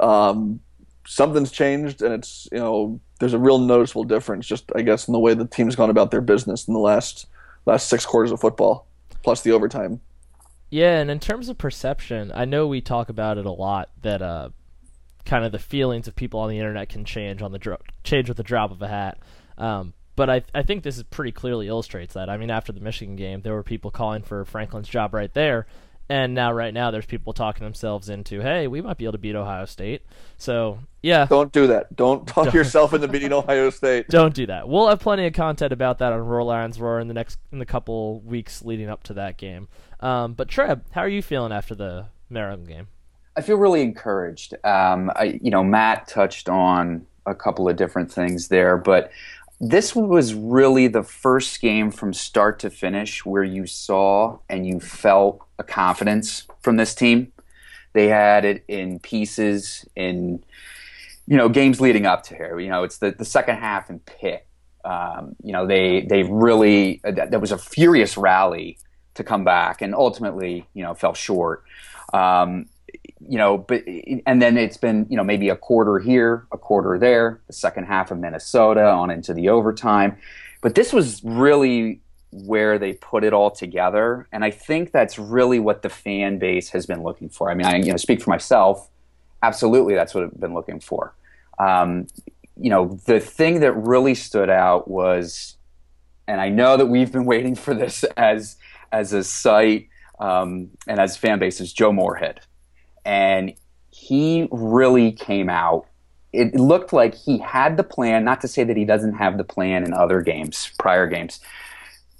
um, 0.00 0.60
something's 1.06 1.52
changed, 1.52 2.02
and 2.02 2.12
it's 2.12 2.48
you 2.50 2.58
know 2.58 3.00
there's 3.18 3.34
a 3.34 3.38
real 3.38 3.58
noticeable 3.58 4.04
difference, 4.04 4.46
just 4.46 4.70
I 4.74 4.82
guess 4.82 5.08
in 5.08 5.12
the 5.12 5.18
way 5.18 5.34
the 5.34 5.46
team's 5.46 5.76
gone 5.76 5.90
about 5.90 6.10
their 6.10 6.20
business 6.20 6.68
in 6.68 6.74
the 6.74 6.80
last 6.80 7.26
last 7.64 7.88
six 7.88 8.04
quarters 8.06 8.32
of 8.32 8.40
football, 8.40 8.86
plus 9.22 9.42
the 9.42 9.52
overtime. 9.52 10.00
Yeah, 10.70 10.98
and 10.98 11.10
in 11.10 11.20
terms 11.20 11.48
of 11.48 11.58
perception, 11.58 12.32
I 12.34 12.44
know 12.44 12.66
we 12.66 12.80
talk 12.80 13.08
about 13.08 13.38
it 13.38 13.46
a 13.46 13.52
lot 13.52 13.90
that 14.02 14.20
uh, 14.20 14.50
kind 15.24 15.44
of 15.44 15.52
the 15.52 15.58
feelings 15.58 16.08
of 16.08 16.16
people 16.16 16.40
on 16.40 16.50
the 16.50 16.58
internet 16.58 16.88
can 16.88 17.04
change 17.04 17.40
on 17.40 17.52
the 17.52 17.58
dro- 17.58 17.80
change 18.04 18.28
with 18.28 18.36
the 18.36 18.42
drop 18.42 18.70
of 18.70 18.82
a 18.82 18.88
hat. 18.88 19.18
Um, 19.58 19.94
but 20.16 20.28
I 20.30 20.42
I 20.54 20.62
think 20.62 20.82
this 20.82 20.96
is 20.96 21.04
pretty 21.04 21.32
clearly 21.32 21.68
illustrates 21.68 22.14
that. 22.14 22.28
I 22.28 22.36
mean, 22.36 22.50
after 22.50 22.72
the 22.72 22.80
Michigan 22.80 23.16
game, 23.16 23.42
there 23.42 23.54
were 23.54 23.62
people 23.62 23.90
calling 23.90 24.22
for 24.22 24.44
Franklin's 24.44 24.88
job 24.88 25.14
right 25.14 25.32
there, 25.32 25.66
and 26.08 26.34
now, 26.34 26.52
right 26.52 26.72
now, 26.72 26.90
there's 26.90 27.06
people 27.06 27.32
talking 27.32 27.64
themselves 27.64 28.08
into, 28.08 28.40
hey, 28.40 28.68
we 28.68 28.80
might 28.80 28.96
be 28.96 29.04
able 29.04 29.12
to 29.12 29.18
beat 29.18 29.34
Ohio 29.34 29.64
State. 29.64 30.02
So, 30.38 30.78
yeah. 31.02 31.26
Don't 31.26 31.52
do 31.52 31.66
that. 31.66 31.94
Don't 31.96 32.26
talk 32.28 32.44
don't. 32.44 32.54
yourself 32.54 32.94
into 32.94 33.08
beating 33.08 33.32
Ohio 33.32 33.70
State. 33.70 34.08
Don't 34.08 34.34
do 34.34 34.46
that. 34.46 34.68
We'll 34.68 34.88
have 34.88 35.00
plenty 35.00 35.26
of 35.26 35.32
content 35.32 35.72
about 35.72 35.98
that 35.98 36.12
on 36.12 36.20
Roar 36.20 36.44
Lions 36.44 36.80
Roar 36.80 37.00
in 37.00 37.08
the 37.08 37.14
next 37.14 37.38
in 37.50 37.58
the 37.58 37.66
couple 37.66 38.20
weeks 38.20 38.62
leading 38.62 38.88
up 38.88 39.02
to 39.04 39.14
that 39.14 39.36
game. 39.36 39.66
Um, 39.98 40.34
but 40.34 40.48
Treb, 40.48 40.84
how 40.92 41.00
are 41.00 41.08
you 41.08 41.22
feeling 41.22 41.52
after 41.52 41.74
the 41.74 42.06
Maryland 42.30 42.68
game? 42.68 42.86
I 43.36 43.42
feel 43.42 43.56
really 43.56 43.82
encouraged. 43.82 44.54
Um, 44.64 45.10
I, 45.16 45.40
you 45.42 45.50
know, 45.50 45.64
Matt 45.64 46.06
touched 46.06 46.48
on 46.48 47.06
a 47.26 47.34
couple 47.34 47.68
of 47.68 47.76
different 47.76 48.10
things 48.12 48.48
there, 48.48 48.76
but 48.76 49.10
this 49.60 49.94
was 49.94 50.34
really 50.34 50.86
the 50.86 51.02
first 51.02 51.60
game 51.60 51.90
from 51.90 52.12
start 52.12 52.58
to 52.60 52.70
finish 52.70 53.24
where 53.24 53.44
you 53.44 53.66
saw 53.66 54.38
and 54.48 54.66
you 54.66 54.80
felt 54.80 55.40
a 55.58 55.64
confidence 55.64 56.46
from 56.60 56.76
this 56.76 56.94
team. 56.94 57.32
They 57.94 58.08
had 58.08 58.44
it 58.44 58.64
in 58.68 58.98
pieces 58.98 59.86
in 59.96 60.44
you 61.26 61.36
know 61.36 61.48
games 61.48 61.80
leading 61.80 62.04
up 62.04 62.22
to 62.24 62.36
here. 62.36 62.60
You 62.60 62.68
know, 62.68 62.84
it's 62.84 62.98
the, 62.98 63.12
the 63.12 63.24
second 63.24 63.56
half 63.56 63.88
in 63.88 64.00
Pitt. 64.00 64.46
Um, 64.84 65.34
you 65.42 65.52
know, 65.52 65.66
they 65.66 66.02
they 66.02 66.22
really 66.22 67.00
uh, 67.04 67.12
there 67.12 67.40
was 67.40 67.52
a 67.52 67.58
furious 67.58 68.18
rally 68.18 68.78
to 69.14 69.24
come 69.24 69.44
back, 69.44 69.80
and 69.80 69.94
ultimately, 69.94 70.68
you 70.74 70.82
know, 70.82 70.92
fell 70.92 71.14
short. 71.14 71.64
Um, 72.12 72.66
you 73.28 73.38
know, 73.38 73.58
but 73.58 73.82
and 74.26 74.40
then 74.40 74.56
it's 74.56 74.76
been 74.76 75.06
you 75.08 75.16
know 75.16 75.24
maybe 75.24 75.48
a 75.48 75.56
quarter 75.56 75.98
here, 75.98 76.46
a 76.52 76.58
quarter 76.58 76.98
there, 76.98 77.40
the 77.46 77.52
second 77.52 77.84
half 77.84 78.10
of 78.10 78.18
Minnesota 78.18 78.88
on 78.88 79.10
into 79.10 79.34
the 79.34 79.48
overtime, 79.48 80.16
but 80.60 80.74
this 80.74 80.92
was 80.92 81.22
really 81.24 82.00
where 82.32 82.78
they 82.78 82.92
put 82.94 83.24
it 83.24 83.32
all 83.32 83.50
together, 83.50 84.28
and 84.32 84.44
I 84.44 84.50
think 84.50 84.92
that's 84.92 85.18
really 85.18 85.58
what 85.58 85.82
the 85.82 85.88
fan 85.88 86.38
base 86.38 86.70
has 86.70 86.86
been 86.86 87.02
looking 87.02 87.28
for. 87.28 87.50
I 87.50 87.54
mean, 87.54 87.66
I 87.66 87.76
you 87.76 87.90
know 87.90 87.96
speak 87.96 88.22
for 88.22 88.30
myself, 88.30 88.88
absolutely, 89.42 89.94
that's 89.94 90.14
what 90.14 90.24
I've 90.24 90.40
been 90.40 90.54
looking 90.54 90.80
for. 90.80 91.14
Um, 91.58 92.06
you 92.58 92.70
know, 92.70 92.98
the 93.06 93.20
thing 93.20 93.60
that 93.60 93.72
really 93.72 94.14
stood 94.14 94.50
out 94.50 94.88
was, 94.88 95.56
and 96.26 96.40
I 96.40 96.48
know 96.48 96.76
that 96.76 96.86
we've 96.86 97.12
been 97.12 97.26
waiting 97.26 97.54
for 97.54 97.74
this 97.74 98.04
as 98.16 98.56
as 98.92 99.12
a 99.12 99.24
site 99.24 99.88
um, 100.18 100.70
and 100.86 100.98
as 100.98 101.16
fan 101.16 101.38
base 101.38 101.60
is 101.60 101.72
Joe 101.72 101.92
Moorhead, 101.92 102.40
and 103.06 103.54
he 103.90 104.48
really 104.50 105.12
came 105.12 105.48
out. 105.48 105.86
It 106.32 106.54
looked 106.54 106.92
like 106.92 107.14
he 107.14 107.38
had 107.38 107.78
the 107.78 107.84
plan. 107.84 108.24
Not 108.24 108.42
to 108.42 108.48
say 108.48 108.64
that 108.64 108.76
he 108.76 108.84
doesn't 108.84 109.14
have 109.14 109.38
the 109.38 109.44
plan 109.44 109.84
in 109.84 109.94
other 109.94 110.20
games, 110.20 110.72
prior 110.78 111.06
games, 111.06 111.40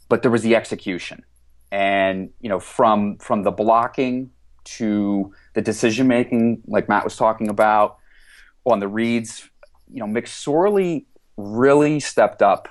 but 0.09 0.23
there 0.23 0.31
was 0.31 0.43
the 0.43 0.57
execution, 0.57 1.25
and 1.71 2.31
you 2.40 2.49
know, 2.49 2.61
from 2.61 3.19
from 3.19 3.43
the 3.43 3.50
blocking 3.50 4.31
to 4.64 5.35
the 5.52 5.61
decision 5.61 6.09
making, 6.09 6.62
like 6.66 6.88
Matt 6.88 7.05
was 7.05 7.16
talking 7.16 7.49
about, 7.49 7.99
on 8.64 8.78
the 8.78 8.88
reads. 8.88 9.50
You 9.93 10.00
know, 10.00 10.07
McSorley 10.07 11.05
really 11.37 12.00
stepped 12.00 12.43
up 12.43 12.69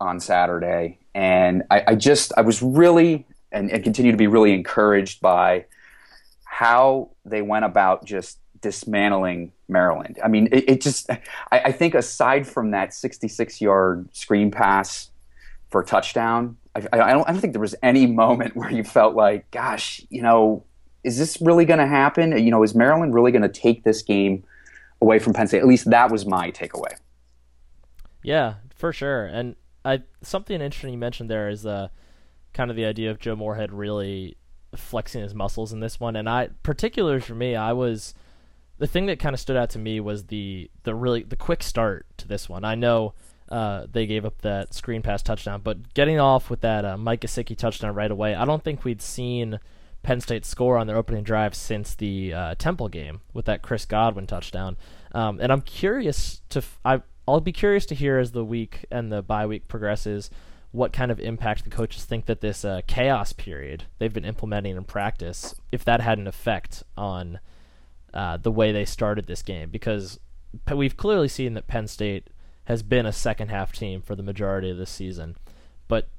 on 0.00 0.20
Saturday, 0.20 0.98
and 1.14 1.62
I, 1.70 1.84
I 1.88 1.94
just 1.94 2.32
I 2.36 2.42
was 2.42 2.60
really 2.60 3.24
and, 3.52 3.70
and 3.70 3.82
continue 3.82 4.10
to 4.10 4.18
be 4.18 4.26
really 4.26 4.52
encouraged 4.52 5.20
by 5.20 5.64
how 6.56 7.10
they 7.26 7.42
went 7.42 7.66
about 7.66 8.02
just 8.06 8.38
dismantling 8.62 9.52
Maryland. 9.68 10.18
I 10.24 10.28
mean, 10.28 10.48
it, 10.50 10.70
it 10.70 10.80
just 10.80 11.10
I, 11.10 11.20
I, 11.52 11.70
think 11.70 11.94
aside 11.94 12.46
from 12.46 12.70
that 12.70 12.94
66 12.94 13.60
yard 13.60 14.08
screen 14.12 14.50
pass 14.50 15.10
for 15.68 15.82
touchdown, 15.82 16.56
I, 16.74 16.78
I, 16.94 17.12
don't 17.12 17.28
I 17.28 17.32
don't 17.32 17.42
think 17.42 17.52
there 17.52 17.60
was 17.60 17.74
any 17.82 18.06
moment 18.06 18.56
where 18.56 18.72
you 18.72 18.84
felt 18.84 19.14
like, 19.14 19.50
gosh, 19.50 20.00
you 20.08 20.22
know, 20.22 20.64
is 21.04 21.18
this 21.18 21.42
really 21.42 21.66
going 21.66 21.78
to 21.78 21.86
happen? 21.86 22.32
You 22.42 22.50
know, 22.50 22.62
is 22.62 22.74
Maryland 22.74 23.12
really 23.12 23.32
going 23.32 23.42
to 23.42 23.50
take 23.50 23.84
this 23.84 24.00
game 24.00 24.42
away 25.02 25.18
from 25.18 25.34
Penn 25.34 25.48
State? 25.48 25.58
At 25.58 25.66
least 25.66 25.90
that 25.90 26.10
was 26.10 26.24
my 26.24 26.50
takeaway. 26.52 26.94
Yeah, 28.22 28.54
for 28.74 28.94
sure. 28.94 29.26
And 29.26 29.56
I 29.84 30.04
something 30.22 30.62
interesting 30.62 30.92
you 30.92 30.98
mentioned 30.98 31.28
there 31.28 31.50
is 31.50 31.66
uh, 31.66 31.88
kind 32.54 32.70
of 32.70 32.78
the 32.78 32.86
idea 32.86 33.10
of 33.10 33.18
Joe 33.18 33.36
Moorhead 33.36 33.74
really 33.74 34.38
flexing 34.74 35.22
his 35.22 35.34
muscles 35.34 35.72
in 35.72 35.80
this 35.80 36.00
one. 36.00 36.16
And 36.16 36.28
I, 36.28 36.48
particularly 36.62 37.20
for 37.20 37.34
me, 37.34 37.54
I 37.54 37.72
was 37.72 38.14
the 38.78 38.86
thing 38.86 39.06
that 39.06 39.18
kind 39.18 39.34
of 39.34 39.40
stood 39.40 39.56
out 39.56 39.70
to 39.70 39.78
me 39.78 40.00
was 40.00 40.24
the 40.26 40.70
the 40.82 40.94
really 40.94 41.22
the 41.22 41.36
quick 41.36 41.62
start 41.62 42.06
to 42.18 42.28
this 42.28 42.48
one. 42.48 42.64
I 42.64 42.74
know 42.74 43.14
uh, 43.48 43.86
they 43.90 44.06
gave 44.06 44.24
up 44.24 44.42
that 44.42 44.74
screen 44.74 45.02
pass 45.02 45.22
touchdown, 45.22 45.60
but 45.62 45.94
getting 45.94 46.18
off 46.18 46.50
with 46.50 46.60
that 46.62 46.84
uh, 46.84 46.96
Mike 46.96 47.20
Gesicki 47.20 47.56
touchdown 47.56 47.94
right 47.94 48.10
away, 48.10 48.34
I 48.34 48.44
don't 48.44 48.62
think 48.62 48.84
we'd 48.84 49.02
seen 49.02 49.60
Penn 50.02 50.20
State 50.20 50.44
score 50.44 50.76
on 50.78 50.86
their 50.86 50.96
opening 50.96 51.22
drive 51.22 51.54
since 51.54 51.94
the 51.94 52.34
uh, 52.34 52.54
Temple 52.56 52.88
game 52.88 53.20
with 53.32 53.44
that 53.46 53.62
Chris 53.62 53.84
Godwin 53.84 54.26
touchdown. 54.26 54.76
Um, 55.12 55.40
and 55.40 55.52
I'm 55.52 55.62
curious 55.62 56.42
to 56.50 56.58
f- 56.58 56.78
I 56.84 57.02
I'll 57.28 57.40
be 57.40 57.52
curious 57.52 57.86
to 57.86 57.94
hear 57.94 58.18
as 58.18 58.32
the 58.32 58.44
week 58.44 58.84
and 58.90 59.10
the 59.10 59.22
bye 59.22 59.46
week 59.46 59.68
progresses 59.68 60.30
what 60.76 60.92
kind 60.92 61.10
of 61.10 61.18
impact 61.18 61.64
the 61.64 61.70
coaches 61.70 62.04
think 62.04 62.26
that 62.26 62.42
this 62.42 62.62
uh, 62.62 62.82
chaos 62.86 63.32
period 63.32 63.84
they've 63.98 64.12
been 64.12 64.26
implementing 64.26 64.76
in 64.76 64.84
practice, 64.84 65.54
if 65.72 65.82
that 65.82 66.02
had 66.02 66.18
an 66.18 66.26
effect 66.26 66.82
on 66.98 67.40
uh, 68.12 68.36
the 68.36 68.52
way 68.52 68.72
they 68.72 68.84
started 68.84 69.26
this 69.26 69.40
game, 69.40 69.70
because 69.70 70.20
we've 70.74 70.96
clearly 70.98 71.28
seen 71.28 71.54
that 71.54 71.66
Penn 71.66 71.88
State 71.88 72.28
has 72.64 72.82
been 72.82 73.06
a 73.06 73.12
second 73.12 73.48
half 73.48 73.72
team 73.72 74.02
for 74.02 74.14
the 74.14 74.22
majority 74.22 74.68
of 74.70 74.76
this 74.76 74.90
season, 74.90 75.36
but 75.88 76.10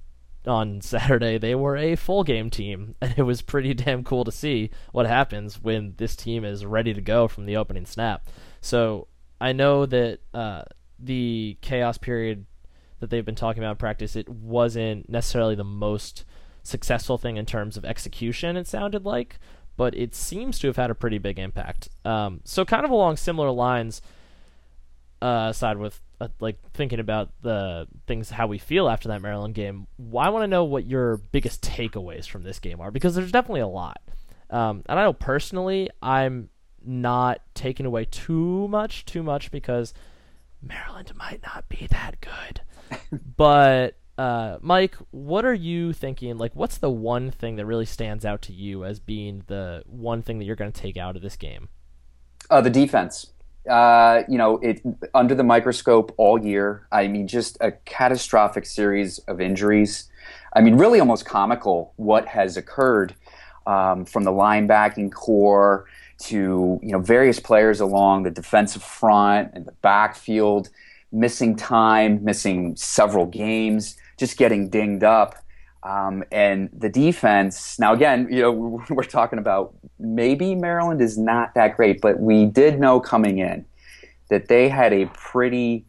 on 0.48 0.82
Saturday 0.82 1.38
they 1.38 1.54
were 1.54 1.78
a 1.78 1.96
full 1.96 2.24
game 2.24 2.50
team, 2.50 2.96
and 3.02 3.14
it 3.16 3.24
was 3.24 3.44
pretty 3.44 3.76
damn 3.76 4.04
cool 4.04 4.24
to 4.24 4.32
see 4.32 4.72
what 4.92 5.06
happens 5.06 5.62
when 5.62 5.94
this 5.98 6.16
team 6.16 6.44
is 6.44 6.66
ready 6.66 6.96
to 6.96 7.02
go 7.02 7.28
from 7.28 7.46
the 7.46 7.58
opening 7.58 7.86
snap. 7.86 8.28
So 8.60 9.08
I 9.40 9.54
know 9.54 9.86
that 9.86 10.18
uh, 10.34 10.64
the 10.98 11.60
chaos 11.62 12.00
period 12.00 12.48
that 13.00 13.10
they've 13.10 13.26
been 13.26 13.36
talking 13.36 13.62
about 13.64 13.72
in 13.72 13.78
practice, 13.78 14.16
it 14.16 14.30
wasn't 14.30 15.10
necessarily 15.10 15.56
the 15.56 15.64
most 15.64 16.26
successful 16.64 17.18
thing 17.18 17.38
in 17.38 17.46
terms 17.46 17.78
of 17.78 17.86
execution, 17.86 18.58
it 18.58 18.68
sounded 18.68 19.06
like, 19.06 19.40
but 19.78 19.96
it 19.96 20.14
seems 20.14 20.60
to 20.60 20.68
have 20.68 20.76
had 20.76 20.90
a 20.90 20.96
pretty 20.96 21.18
big 21.18 21.40
impact. 21.40 21.90
Um, 22.04 22.42
so, 22.44 22.66
kind 22.66 22.84
of 22.84 22.92
along 22.92 23.18
similar 23.18 23.52
lines, 23.52 24.02
uh, 25.22 25.48
aside 25.50 25.78
with 25.78 26.02
uh, 26.20 26.28
like 26.40 26.58
thinking 26.74 27.00
about 27.00 27.30
the 27.42 27.88
things 28.08 28.32
how 28.32 28.48
we 28.48 28.58
feel 28.58 28.90
after 28.90 29.08
that 29.10 29.22
Maryland 29.22 29.54
game, 29.54 29.88
I 30.00 30.30
want 30.30 30.44
to 30.44 30.48
know 30.48 30.64
what 30.64 30.86
your 30.86 31.18
biggest 31.18 31.62
takeaways 31.62 32.28
from 32.28 32.44
this 32.44 32.60
game 32.60 32.82
are 32.82 32.92
because 32.92 33.16
there's 33.16 33.32
definitely 33.32 33.62
a 33.62 33.68
lot. 33.68 34.02
Um, 34.50 34.84
and 34.88 35.00
I 35.00 35.04
know 35.04 35.14
personally, 35.14 35.90
I'm 36.02 36.50
not 36.84 37.42
taking 37.54 37.86
away 37.86 38.06
too 38.06 38.68
much, 38.68 39.06
too 39.06 39.22
much 39.22 39.52
because 39.52 39.94
Maryland 40.62 41.12
might 41.16 41.42
not 41.44 41.68
be 41.70 41.88
that 41.88 42.20
good. 42.22 42.62
But 43.38 43.98
uh, 44.18 44.58
Mike, 44.62 44.96
what 45.12 45.46
are 45.46 45.54
you 45.54 45.94
thinking? 45.94 46.38
Like, 46.38 46.56
what's 46.56 46.78
the 46.78 46.90
one 46.90 47.30
thing 47.30 47.56
that 47.58 47.66
really 47.66 47.86
stands 47.86 48.26
out 48.26 48.42
to 48.44 48.54
you 48.54 48.84
as 48.84 49.00
being 49.00 49.44
the 49.48 49.84
one 49.86 50.22
thing 50.22 50.40
that 50.40 50.46
you're 50.46 50.56
going 50.56 50.72
to 50.72 50.82
take 50.82 50.98
out 50.98 51.16
of 51.16 51.22
this 51.22 51.36
game? 51.36 51.70
Uh, 52.50 52.62
the 52.62 52.70
defense. 52.70 53.32
Uh, 53.70 54.24
you 54.30 54.38
know, 54.38 54.58
it 54.60 54.82
under 55.14 55.36
the 55.36 55.44
microscope 55.44 56.14
all 56.18 56.42
year. 56.42 56.88
I 56.92 57.08
mean, 57.08 57.28
just 57.28 57.58
a 57.60 57.74
catastrophic 57.74 58.66
series 58.66 59.20
of 59.20 59.42
injuries. 59.42 60.10
I 60.54 60.62
mean, 60.62 60.76
really 60.76 61.00
almost 61.00 61.26
comical 61.26 61.94
what 61.98 62.28
has 62.28 62.56
occurred 62.56 63.14
um, 63.68 64.06
from 64.06 64.24
the 64.24 64.32
linebacking 64.32 65.12
core 65.12 65.86
to 66.20 66.80
you 66.82 66.92
know 66.92 67.00
various 67.00 67.40
players 67.40 67.80
along 67.80 68.24
the 68.24 68.32
defensive 68.32 68.82
front 68.82 69.52
and 69.54 69.66
the 69.66 69.74
backfield 69.84 70.70
missing 71.12 71.56
time, 71.56 72.24
missing 72.24 72.76
several 72.76 73.26
games, 73.26 73.98
just 74.18 74.38
getting 74.38 74.70
dinged 74.70 75.04
up. 75.04 75.36
Um, 75.84 76.24
and 76.32 76.70
the 76.78 76.90
defense, 76.90 77.80
now 77.80 77.94
again, 77.94 78.28
you 78.30 78.42
know, 78.42 78.84
we're 78.90 79.04
talking 79.04 79.40
about 79.40 79.74
maybe 80.00 80.56
Maryland 80.56 81.02
is 81.02 81.18
not 81.18 81.54
that 81.56 81.76
great, 81.76 82.02
but 82.02 82.20
we 82.20 82.46
did 82.46 82.80
know 82.80 83.00
coming 83.00 83.38
in 83.40 83.66
that 84.30 84.48
they 84.48 84.68
had 84.68 84.92
a 84.92 85.06
pretty, 85.08 85.86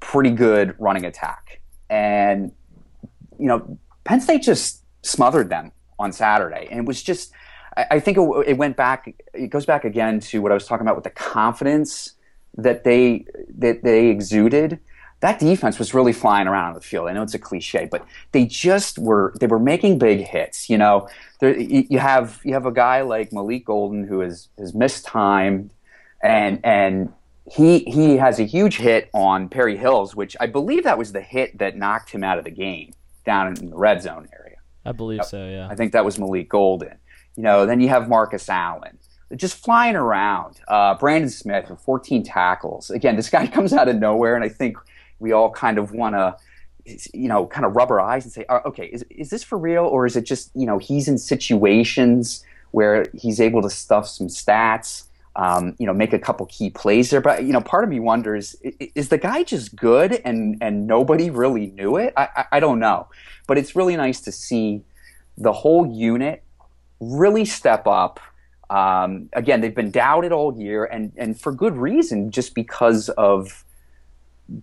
pretty 0.00 0.30
good 0.30 0.74
running 0.78 1.04
attack. 1.04 1.60
And, 1.88 2.50
you 3.38 3.46
know, 3.46 3.78
Penn 4.04 4.20
State 4.20 4.42
just 4.42 4.82
smothered 5.02 5.48
them 5.48 5.70
on 5.98 6.12
Saturday. 6.12 6.66
And 6.70 6.80
it 6.80 6.86
was 6.86 7.02
just, 7.02 7.32
I, 7.76 8.00
think 8.00 8.18
it, 8.18 8.28
it 8.46 8.56
went 8.58 8.76
back, 8.76 9.14
it 9.32 9.48
goes 9.48 9.66
back 9.66 9.84
again 9.84 10.18
to 10.20 10.40
what 10.40 10.50
I 10.50 10.54
was 10.54 10.66
talking 10.66 10.84
about 10.84 10.96
with 10.96 11.04
the 11.04 11.10
confidence 11.10 12.15
that 12.56 12.84
they 12.84 13.26
that 13.58 13.82
they 13.82 14.08
exuded, 14.08 14.78
that 15.20 15.38
defense 15.38 15.78
was 15.78 15.94
really 15.94 16.12
flying 16.12 16.46
around 16.46 16.68
on 16.68 16.74
the 16.74 16.80
field. 16.80 17.08
I 17.08 17.12
know 17.12 17.22
it's 17.22 17.34
a 17.34 17.38
cliche, 17.38 17.88
but 17.90 18.06
they 18.32 18.44
just 18.44 18.98
were 18.98 19.34
they 19.40 19.46
were 19.46 19.58
making 19.58 19.98
big 19.98 20.20
hits. 20.20 20.68
You 20.68 20.78
know, 20.78 21.08
there, 21.40 21.58
you 21.58 21.98
have 21.98 22.40
you 22.44 22.54
have 22.54 22.66
a 22.66 22.72
guy 22.72 23.00
like 23.02 23.32
Malik 23.32 23.64
Golden 23.64 24.06
who 24.06 24.20
has 24.20 24.48
has 24.58 24.74
missed 24.74 25.04
time, 25.04 25.70
and 26.22 26.60
and 26.64 27.12
he 27.50 27.80
he 27.80 28.16
has 28.16 28.38
a 28.38 28.44
huge 28.44 28.76
hit 28.76 29.08
on 29.14 29.48
Perry 29.48 29.76
Hills, 29.76 30.14
which 30.14 30.36
I 30.40 30.46
believe 30.46 30.84
that 30.84 30.98
was 30.98 31.12
the 31.12 31.22
hit 31.22 31.58
that 31.58 31.76
knocked 31.76 32.10
him 32.10 32.22
out 32.22 32.38
of 32.38 32.44
the 32.44 32.50
game 32.50 32.92
down 33.24 33.48
in 33.48 33.70
the 33.70 33.76
red 33.76 34.02
zone 34.02 34.28
area. 34.38 34.56
I 34.84 34.92
believe 34.92 35.24
so. 35.24 35.46
Yeah, 35.48 35.68
I 35.68 35.74
think 35.74 35.92
that 35.92 36.04
was 36.04 36.18
Malik 36.18 36.48
Golden. 36.48 36.98
You 37.36 37.42
know, 37.42 37.66
then 37.66 37.80
you 37.80 37.88
have 37.88 38.08
Marcus 38.08 38.48
Allen 38.48 38.98
just 39.34 39.56
flying 39.64 39.96
around. 39.96 40.60
Uh, 40.68 40.94
Brandon 40.94 41.30
Smith 41.30 41.68
with 41.68 41.80
14 41.80 42.22
tackles. 42.22 42.90
Again, 42.90 43.16
this 43.16 43.28
guy 43.28 43.46
comes 43.46 43.72
out 43.72 43.88
of 43.88 43.96
nowhere, 43.96 44.36
and 44.36 44.44
I 44.44 44.48
think 44.48 44.76
we 45.18 45.32
all 45.32 45.50
kind 45.50 45.78
of 45.78 45.92
want 45.92 46.14
to, 46.14 46.36
you 47.12 47.28
know, 47.28 47.46
kind 47.46 47.66
of 47.66 47.74
rub 47.74 47.90
our 47.90 48.00
eyes 48.00 48.24
and 48.24 48.32
say, 48.32 48.44
uh, 48.48 48.60
okay, 48.66 48.86
is, 48.86 49.04
is 49.10 49.30
this 49.30 49.42
for 49.42 49.58
real? 49.58 49.84
Or 49.84 50.06
is 50.06 50.16
it 50.16 50.24
just, 50.24 50.50
you 50.54 50.66
know, 50.66 50.78
he's 50.78 51.08
in 51.08 51.18
situations 51.18 52.44
where 52.70 53.06
he's 53.14 53.40
able 53.40 53.62
to 53.62 53.70
stuff 53.70 54.06
some 54.06 54.28
stats, 54.28 55.04
um, 55.34 55.74
you 55.78 55.86
know, 55.86 55.94
make 55.94 56.12
a 56.12 56.18
couple 56.18 56.46
key 56.46 56.70
plays 56.70 57.10
there. 57.10 57.20
But, 57.20 57.44
you 57.44 57.52
know, 57.52 57.60
part 57.60 57.82
of 57.82 57.90
me 57.90 57.98
wonders, 57.98 58.54
is 58.94 59.08
the 59.08 59.18
guy 59.18 59.42
just 59.42 59.74
good 59.74 60.20
and, 60.24 60.58
and 60.60 60.86
nobody 60.86 61.30
really 61.30 61.68
knew 61.68 61.96
it? 61.96 62.12
I, 62.16 62.28
I, 62.36 62.44
I 62.52 62.60
don't 62.60 62.78
know. 62.78 63.08
But 63.46 63.58
it's 63.58 63.74
really 63.74 63.96
nice 63.96 64.20
to 64.22 64.32
see 64.32 64.82
the 65.36 65.52
whole 65.52 65.86
unit 65.86 66.44
really 67.00 67.44
step 67.44 67.88
up– 67.88 68.20
um, 68.70 69.28
again, 69.32 69.60
they've 69.60 69.74
been 69.74 69.90
doubted 69.90 70.32
all 70.32 70.58
year, 70.58 70.84
and 70.84 71.12
and 71.16 71.40
for 71.40 71.52
good 71.52 71.76
reason, 71.76 72.30
just 72.30 72.54
because 72.54 73.08
of 73.10 73.64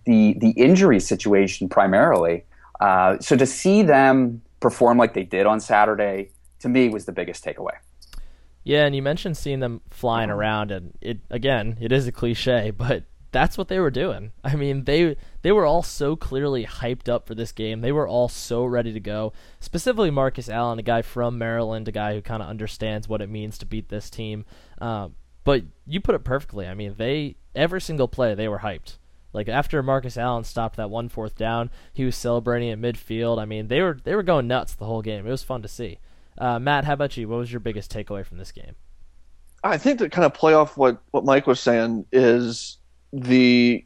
the 0.04 0.34
the 0.38 0.50
injury 0.50 1.00
situation 1.00 1.68
primarily. 1.68 2.44
Uh, 2.80 3.18
so 3.20 3.36
to 3.36 3.46
see 3.46 3.82
them 3.82 4.42
perform 4.60 4.98
like 4.98 5.14
they 5.14 5.22
did 5.22 5.46
on 5.46 5.60
Saturday, 5.60 6.30
to 6.58 6.68
me, 6.68 6.88
was 6.88 7.04
the 7.04 7.12
biggest 7.12 7.44
takeaway. 7.44 7.74
Yeah, 8.62 8.86
and 8.86 8.96
you 8.96 9.02
mentioned 9.02 9.36
seeing 9.36 9.60
them 9.60 9.80
flying 9.90 10.30
around, 10.30 10.70
and 10.70 10.92
it 11.00 11.18
again, 11.30 11.78
it 11.80 11.92
is 11.92 12.06
a 12.06 12.12
cliche, 12.12 12.70
but 12.76 13.04
that's 13.34 13.58
what 13.58 13.66
they 13.66 13.80
were 13.80 13.90
doing. 13.90 14.30
I 14.44 14.54
mean, 14.54 14.84
they 14.84 15.16
they 15.42 15.50
were 15.50 15.66
all 15.66 15.82
so 15.82 16.14
clearly 16.14 16.64
hyped 16.64 17.08
up 17.08 17.26
for 17.26 17.34
this 17.34 17.50
game. 17.50 17.80
They 17.80 17.92
were 17.92 18.06
all 18.06 18.28
so 18.28 18.64
ready 18.64 18.92
to 18.92 19.00
go. 19.00 19.32
Specifically, 19.58 20.10
Marcus 20.10 20.48
Allen, 20.48 20.78
a 20.78 20.82
guy 20.82 21.02
from 21.02 21.36
Maryland, 21.36 21.88
a 21.88 21.92
guy 21.92 22.14
who 22.14 22.22
kind 22.22 22.42
of 22.42 22.48
understands 22.48 23.08
what 23.08 23.20
it 23.20 23.28
means 23.28 23.58
to 23.58 23.66
beat 23.66 23.88
this 23.88 24.08
team. 24.08 24.44
Um, 24.80 25.16
but 25.42 25.64
you 25.84 26.00
put 26.00 26.14
it 26.14 26.22
perfectly. 26.22 26.68
I 26.68 26.74
mean, 26.74 26.94
they 26.96 27.36
every 27.56 27.80
single 27.80 28.06
play 28.06 28.34
they 28.34 28.48
were 28.48 28.60
hyped. 28.60 28.98
Like 29.32 29.48
after 29.48 29.82
Marcus 29.82 30.16
Allen 30.16 30.44
stopped 30.44 30.76
that 30.76 30.88
one 30.88 31.08
fourth 31.08 31.34
down, 31.34 31.70
he 31.92 32.04
was 32.04 32.14
celebrating 32.14 32.70
at 32.70 32.78
midfield. 32.78 33.40
I 33.40 33.46
mean, 33.46 33.66
they 33.66 33.82
were 33.82 33.98
they 34.04 34.14
were 34.14 34.22
going 34.22 34.46
nuts 34.46 34.74
the 34.74 34.86
whole 34.86 35.02
game. 35.02 35.26
It 35.26 35.30
was 35.30 35.42
fun 35.42 35.60
to 35.62 35.68
see. 35.68 35.98
Uh, 36.38 36.60
Matt, 36.60 36.84
how 36.84 36.92
about 36.92 37.16
you? 37.16 37.28
What 37.28 37.38
was 37.38 37.52
your 37.52 37.60
biggest 37.60 37.92
takeaway 37.92 38.24
from 38.24 38.38
this 38.38 38.52
game? 38.52 38.76
I 39.64 39.76
think 39.76 39.98
to 39.98 40.08
kind 40.08 40.24
of 40.24 40.34
play 40.34 40.52
off 40.52 40.76
what, 40.76 41.00
what 41.10 41.24
Mike 41.24 41.46
was 41.46 41.58
saying 41.58 42.06
is 42.12 42.78
the 43.14 43.84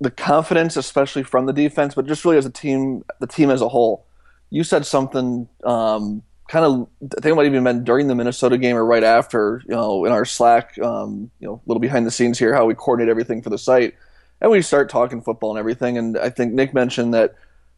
the 0.00 0.10
confidence, 0.10 0.76
especially 0.76 1.22
from 1.22 1.46
the 1.46 1.52
defense, 1.52 1.94
but 1.94 2.06
just 2.06 2.24
really 2.24 2.36
as 2.36 2.44
a 2.44 2.50
team, 2.50 3.02
the 3.20 3.26
team 3.26 3.50
as 3.50 3.62
a 3.62 3.68
whole. 3.68 4.06
You 4.50 4.62
said 4.62 4.84
something 4.84 5.48
um, 5.64 6.22
kind 6.48 6.64
of. 6.64 6.88
I 7.02 7.20
think 7.20 7.32
it 7.32 7.34
might 7.34 7.46
even 7.46 7.64
been 7.64 7.84
during 7.84 8.06
the 8.06 8.14
Minnesota 8.14 8.58
game 8.58 8.76
or 8.76 8.84
right 8.84 9.02
after. 9.02 9.62
You 9.66 9.74
know, 9.74 10.04
in 10.04 10.12
our 10.12 10.24
Slack, 10.24 10.78
um, 10.82 11.30
you 11.40 11.48
know, 11.48 11.54
a 11.54 11.62
little 11.66 11.80
behind 11.80 12.06
the 12.06 12.10
scenes 12.10 12.38
here, 12.38 12.54
how 12.54 12.66
we 12.66 12.74
coordinate 12.74 13.10
everything 13.10 13.42
for 13.42 13.50
the 13.50 13.58
site, 13.58 13.94
and 14.40 14.50
we 14.50 14.60
start 14.62 14.90
talking 14.90 15.22
football 15.22 15.50
and 15.50 15.58
everything. 15.58 15.96
And 15.96 16.18
I 16.18 16.28
think 16.30 16.52
Nick 16.52 16.74
mentioned 16.74 17.14
that 17.14 17.34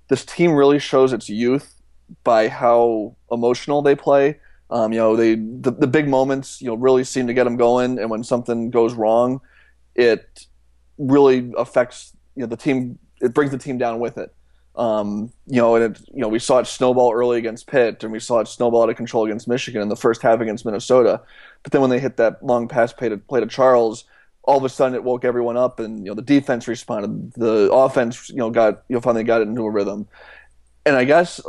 this 0.09 0.25
team 0.25 0.53
really 0.53 0.79
shows 0.79 1.13
its 1.13 1.29
youth 1.29 1.81
by 2.25 2.49
how 2.49 3.15
emotional 3.31 3.83
they 3.83 3.95
play. 3.95 4.41
Um, 4.71 4.93
you 4.93 4.99
know, 4.99 5.17
they 5.17 5.37
the, 5.37 5.71
the 5.71 5.87
big 5.87 6.09
moments, 6.09 6.61
you 6.61 6.67
know, 6.67 6.75
really 6.75 7.05
seem 7.05 7.29
to 7.29 7.35
get 7.35 7.45
them 7.45 7.57
going, 7.57 7.99
and 7.99 8.11
when 8.11 8.25
something 8.25 8.71
goes 8.71 8.95
wrong, 8.95 9.41
it 9.95 10.48
really 10.99 11.53
affects 11.57 12.13
you 12.35 12.43
know 12.43 12.47
the 12.47 12.57
team. 12.57 12.99
It 13.21 13.35
brings 13.35 13.51
the 13.51 13.59
team 13.59 13.79
down 13.79 14.01
with 14.01 14.19
it. 14.19 14.35
Um, 14.77 15.33
you 15.47 15.61
know, 15.61 15.75
and 15.75 15.97
it, 15.97 16.03
you 16.15 16.21
know 16.21 16.29
we 16.29 16.39
saw 16.39 16.59
it 16.59 16.67
snowball 16.67 17.13
early 17.13 17.39
against 17.39 17.67
Pitt, 17.67 18.05
and 18.05 18.13
we 18.13 18.21
saw 18.21 18.41
it 18.41 18.49
snowball 18.49 18.85
out 18.85 18.91
of 18.91 18.97
control 18.97 19.25
against 19.25 19.49
Michigan 19.49 19.83
in 19.83 19.89
the 19.89 19.97
first 19.97 20.23
half 20.23 20.41
against 20.41 20.65
Minnesota. 20.65 21.21
But 21.63 21.73
then 21.73 21.81
when 21.81 21.91
they 21.91 21.99
hit 21.99 22.17
that 22.19 22.45
long 22.45 22.69
pass 22.69 22.93
play 22.93 23.09
to, 23.09 23.19
play 23.19 23.41
to 23.41 23.47
Charles, 23.47 24.05
all 24.45 24.57
of 24.57 24.65
a 24.65 24.69
sudden 24.69 24.95
it 24.95 25.03
woke 25.03 25.25
everyone 25.25 25.57
up, 25.57 25.81
and 25.81 25.99
you 25.99 26.07
know 26.07 26.15
the 26.15 26.23
defense 26.23 26.69
responded, 26.69 27.33
the 27.35 27.71
offense 27.73 28.29
you 28.31 28.37
know 28.37 28.51
got 28.51 28.85
you 28.89 28.95
know 28.95 29.01
finally 29.01 29.25
got 29.25 29.41
it 29.41 29.49
into 29.49 29.63
a 29.63 29.71
rhythm, 29.71 30.07
and 30.87 30.95
I 30.97 31.05
guess 31.05 31.41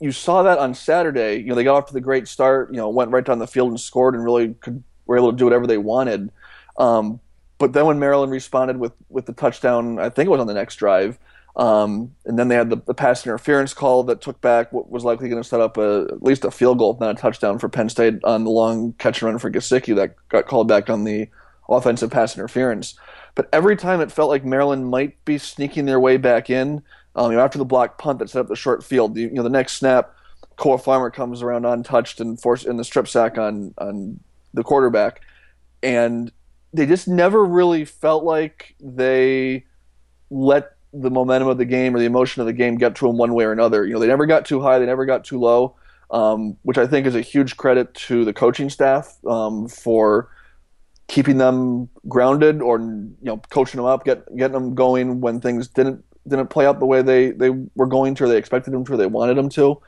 you 0.00 0.12
saw 0.12 0.42
that 0.42 0.58
on 0.58 0.74
Saturday. 0.74 1.36
You 1.36 1.46
know 1.46 1.54
they 1.54 1.64
got 1.64 1.76
off 1.76 1.86
to 1.86 1.94
the 1.94 2.00
great 2.00 2.28
start, 2.28 2.70
you 2.70 2.76
know 2.76 2.90
went 2.90 3.10
right 3.10 3.24
down 3.24 3.38
the 3.38 3.46
field 3.46 3.70
and 3.70 3.80
scored, 3.80 4.14
and 4.14 4.22
really 4.22 4.52
could 4.54 4.84
were 5.06 5.16
able 5.16 5.30
to 5.30 5.36
do 5.36 5.44
whatever 5.44 5.66
they 5.66 5.78
wanted. 5.78 6.30
Um, 6.76 7.20
but 7.64 7.72
then 7.72 7.86
when 7.86 7.98
Maryland 7.98 8.30
responded 8.30 8.76
with 8.76 8.92
with 9.08 9.24
the 9.24 9.32
touchdown, 9.32 9.98
I 9.98 10.10
think 10.10 10.26
it 10.26 10.30
was 10.30 10.38
on 10.38 10.46
the 10.46 10.52
next 10.52 10.76
drive. 10.76 11.18
Um, 11.56 12.14
and 12.26 12.38
then 12.38 12.48
they 12.48 12.56
had 12.56 12.68
the, 12.68 12.76
the, 12.76 12.92
pass 12.92 13.24
interference 13.24 13.72
call 13.72 14.02
that 14.04 14.20
took 14.20 14.38
back 14.42 14.70
what 14.70 14.90
was 14.90 15.02
likely 15.02 15.30
going 15.30 15.42
to 15.42 15.48
set 15.48 15.62
up 15.62 15.78
a, 15.78 16.08
at 16.10 16.22
least 16.22 16.44
a 16.44 16.50
field 16.50 16.76
goal, 16.76 16.92
if 16.92 17.00
not 17.00 17.12
a 17.12 17.14
touchdown 17.14 17.58
for 17.58 17.70
Penn 17.70 17.88
State 17.88 18.22
on 18.22 18.44
the 18.44 18.50
long 18.50 18.92
catch 18.98 19.22
and 19.22 19.30
run 19.30 19.38
for 19.38 19.50
Gesicki 19.50 19.96
that 19.96 20.14
got 20.28 20.46
called 20.46 20.68
back 20.68 20.90
on 20.90 21.04
the 21.04 21.26
offensive 21.66 22.10
pass 22.10 22.36
interference. 22.36 22.98
But 23.34 23.48
every 23.50 23.76
time 23.76 24.02
it 24.02 24.12
felt 24.12 24.28
like 24.28 24.44
Maryland 24.44 24.90
might 24.90 25.24
be 25.24 25.38
sneaking 25.38 25.86
their 25.86 26.00
way 26.00 26.18
back 26.18 26.50
in. 26.50 26.82
Um, 27.16 27.30
you 27.30 27.38
know, 27.38 27.44
after 27.44 27.56
the 27.56 27.64
block 27.64 27.96
punt 27.96 28.18
that 28.18 28.28
set 28.28 28.40
up 28.40 28.48
the 28.48 28.56
short 28.56 28.84
field, 28.84 29.16
you, 29.16 29.30
know, 29.30 29.42
the 29.42 29.48
next 29.48 29.78
snap, 29.78 30.14
Koa 30.56 30.76
Farmer 30.76 31.08
comes 31.08 31.40
around 31.40 31.64
untouched 31.64 32.20
and 32.20 32.38
force 32.38 32.64
in 32.64 32.76
the 32.76 32.84
strip 32.84 33.08
sack 33.08 33.38
on 33.38 33.72
on 33.78 34.20
the 34.52 34.62
quarterback, 34.62 35.22
and 35.82 36.30
they 36.74 36.86
just 36.86 37.06
never 37.06 37.44
really 37.44 37.84
felt 37.84 38.24
like 38.24 38.74
they 38.80 39.64
let 40.28 40.72
the 40.92 41.10
momentum 41.10 41.48
of 41.48 41.56
the 41.56 41.64
game 41.64 41.94
or 41.94 42.00
the 42.00 42.04
emotion 42.04 42.40
of 42.40 42.46
the 42.46 42.52
game 42.52 42.76
get 42.76 42.96
to 42.96 43.06
them 43.06 43.16
one 43.16 43.32
way 43.32 43.44
or 43.44 43.52
another. 43.52 43.86
You 43.86 43.94
know, 43.94 44.00
they 44.00 44.08
never 44.08 44.26
got 44.26 44.44
too 44.44 44.60
high, 44.60 44.78
they 44.80 44.86
never 44.86 45.06
got 45.06 45.24
too 45.24 45.38
low, 45.38 45.76
um, 46.10 46.56
which 46.62 46.76
I 46.76 46.86
think 46.86 47.06
is 47.06 47.14
a 47.14 47.20
huge 47.20 47.56
credit 47.56 47.94
to 47.94 48.24
the 48.24 48.32
coaching 48.32 48.68
staff 48.68 49.16
um, 49.24 49.68
for 49.68 50.28
keeping 51.06 51.38
them 51.38 51.88
grounded 52.08 52.60
or 52.60 52.80
you 52.80 53.14
know 53.22 53.36
coaching 53.50 53.78
them 53.78 53.86
up, 53.86 54.04
get, 54.04 54.24
getting 54.36 54.52
them 54.52 54.74
going 54.74 55.20
when 55.20 55.40
things 55.40 55.68
didn't 55.68 56.04
didn't 56.26 56.48
play 56.48 56.66
out 56.66 56.80
the 56.80 56.86
way 56.86 57.02
they, 57.02 57.30
they 57.30 57.50
were 57.76 57.86
going 57.86 58.14
to 58.16 58.24
or 58.24 58.28
they 58.28 58.38
expected 58.38 58.72
them 58.72 58.84
to 58.84 58.94
or 58.94 58.96
they 58.96 59.06
wanted 59.06 59.36
them 59.36 59.48
to. 59.50 59.80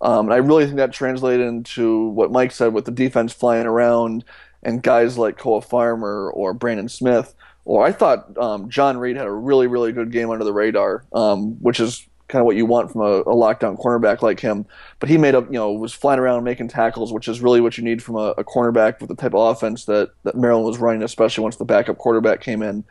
Um, 0.00 0.26
and 0.26 0.34
I 0.34 0.38
really 0.38 0.64
think 0.64 0.78
that 0.78 0.92
translated 0.92 1.46
into 1.46 2.08
what 2.08 2.32
Mike 2.32 2.50
said 2.50 2.72
with 2.72 2.86
the 2.86 2.90
defense 2.90 3.32
flying 3.32 3.66
around 3.66 4.24
and 4.62 4.82
guys 4.82 5.18
like 5.18 5.38
Koa 5.38 5.60
Farmer 5.60 6.30
or 6.30 6.54
Brandon 6.54 6.88
Smith. 6.88 7.34
Or 7.64 7.86
I 7.86 7.92
thought 7.92 8.36
um, 8.38 8.68
John 8.70 8.98
Reid 8.98 9.16
had 9.16 9.26
a 9.26 9.32
really, 9.32 9.66
really 9.66 9.92
good 9.92 10.10
game 10.10 10.30
under 10.30 10.44
the 10.44 10.52
radar, 10.52 11.04
um, 11.12 11.52
which 11.62 11.78
is 11.78 12.06
kind 12.28 12.40
of 12.40 12.46
what 12.46 12.56
you 12.56 12.66
want 12.66 12.90
from 12.90 13.02
a, 13.02 13.20
a, 13.20 13.34
lockdown 13.34 13.78
cornerback 13.80 14.22
like 14.22 14.40
him. 14.40 14.66
But 14.98 15.08
he 15.08 15.18
made 15.18 15.34
up, 15.34 15.46
you 15.46 15.52
know, 15.52 15.70
was 15.70 15.92
flying 15.92 16.18
around 16.18 16.42
making 16.44 16.68
tackles, 16.68 17.12
which 17.12 17.28
is 17.28 17.40
really 17.40 17.60
what 17.60 17.76
you 17.76 17.84
need 17.84 18.02
from 18.02 18.16
a, 18.16 18.30
a 18.38 18.44
cornerback 18.44 19.00
with 19.00 19.08
the 19.08 19.14
type 19.14 19.34
of 19.34 19.54
offense 19.54 19.84
that, 19.84 20.10
that 20.24 20.34
Maryland 20.34 20.66
was 20.66 20.78
running, 20.78 21.02
especially 21.02 21.42
once 21.42 21.56
the 21.56 21.64
backup 21.64 21.98
quarterback 21.98 22.40
came 22.40 22.62
in. 22.62 22.84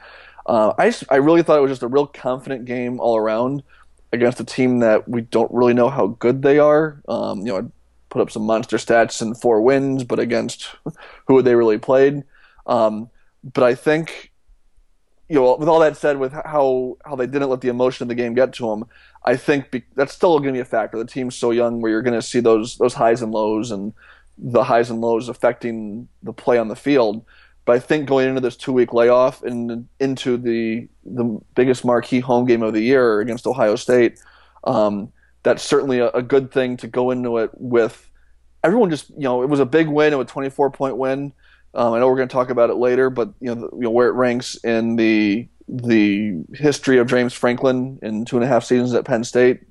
Uh, 0.45 0.73
I, 0.77 0.93
I 1.09 1.17
really 1.17 1.43
thought 1.43 1.57
it 1.57 1.61
was 1.61 1.71
just 1.71 1.83
a 1.83 1.87
real 1.87 2.07
confident 2.07 2.65
game 2.65 2.99
all 2.99 3.17
around 3.17 3.63
against 4.13 4.39
a 4.39 4.43
team 4.43 4.79
that 4.79 5.07
we 5.07 5.21
don't 5.21 5.51
really 5.51 5.73
know 5.73 5.89
how 5.89 6.07
good 6.07 6.41
they 6.41 6.59
are. 6.59 7.01
Um, 7.07 7.39
you 7.39 7.47
know, 7.47 7.71
put 8.11 8.21
up 8.21 8.29
some 8.29 8.43
monster 8.43 8.77
stats 8.77 9.21
and 9.21 9.39
four 9.39 9.61
wins, 9.61 10.03
but 10.03 10.19
against 10.19 10.69
who 11.27 11.37
had 11.37 11.45
they 11.45 11.55
really 11.55 11.79
played? 11.79 12.23
Um, 12.67 13.09
but 13.43 13.63
I 13.63 13.73
think, 13.73 14.31
you 15.27 15.35
know, 15.35 15.55
with 15.55 15.69
all 15.69 15.79
that 15.79 15.97
said, 15.97 16.19
with 16.19 16.33
how 16.33 16.97
how 17.05 17.15
they 17.15 17.25
didn't 17.25 17.49
let 17.49 17.61
the 17.61 17.69
emotion 17.69 18.03
of 18.03 18.09
the 18.09 18.15
game 18.15 18.35
get 18.35 18.53
to 18.53 18.69
them, 18.69 18.85
I 19.25 19.35
think 19.35 19.71
be, 19.71 19.83
that's 19.95 20.13
still 20.13 20.37
going 20.39 20.53
to 20.53 20.57
be 20.57 20.59
a 20.59 20.65
factor. 20.65 20.97
The 20.97 21.05
team's 21.05 21.35
so 21.35 21.49
young, 21.49 21.81
where 21.81 21.91
you're 21.91 22.03
going 22.03 22.19
to 22.19 22.21
see 22.21 22.41
those 22.41 22.77
those 22.77 22.93
highs 22.93 23.21
and 23.23 23.31
lows, 23.31 23.71
and 23.71 23.93
the 24.37 24.63
highs 24.63 24.91
and 24.91 25.01
lows 25.01 25.29
affecting 25.29 26.07
the 26.21 26.33
play 26.33 26.59
on 26.59 26.67
the 26.67 26.75
field. 26.75 27.25
But 27.63 27.75
I 27.77 27.79
think 27.79 28.09
going 28.09 28.27
into 28.27 28.41
this 28.41 28.57
two 28.57 28.73
week 28.73 28.93
layoff 28.93 29.41
and 29.41 29.87
into 29.99 30.37
the 30.37 30.87
the 31.05 31.39
biggest 31.55 31.85
marquee 31.85 32.19
home 32.19 32.45
game 32.45 32.61
of 32.61 32.73
the 32.73 32.81
year 32.81 33.21
against 33.21 33.47
Ohio 33.47 33.75
State. 33.75 34.19
Um, 34.65 35.11
that's 35.43 35.63
certainly 35.63 35.99
a, 35.99 36.09
a, 36.09 36.21
good 36.21 36.51
thing 36.51 36.77
to 36.77 36.87
go 36.87 37.11
into 37.11 37.37
it 37.37 37.51
with. 37.53 38.09
Everyone 38.63 38.89
just 38.89 39.09
you 39.09 39.21
know 39.21 39.41
it 39.41 39.49
was 39.49 39.59
a 39.59 39.65
big 39.65 39.87
win, 39.87 40.13
it 40.13 40.17
was 40.17 40.25
a 40.25 40.29
24 40.29 40.71
point 40.71 40.97
win. 40.97 41.33
Um, 41.73 41.93
I 41.93 41.99
know 41.99 42.07
we're 42.07 42.17
going 42.17 42.27
to 42.27 42.33
talk 42.33 42.49
about 42.49 42.69
it 42.69 42.75
later, 42.75 43.09
but 43.09 43.33
you 43.39 43.53
know, 43.53 43.61
the, 43.61 43.75
you 43.75 43.83
know 43.83 43.89
where 43.89 44.07
it 44.07 44.13
ranks 44.13 44.55
in 44.63 44.95
the 44.97 45.47
the 45.67 46.43
history 46.53 46.97
of 46.97 47.07
James 47.07 47.33
Franklin 47.33 47.97
in 48.01 48.25
two 48.25 48.35
and 48.35 48.43
a 48.43 48.47
half 48.47 48.63
seasons 48.63 48.93
at 48.93 49.05
Penn 49.05 49.23
State. 49.23 49.61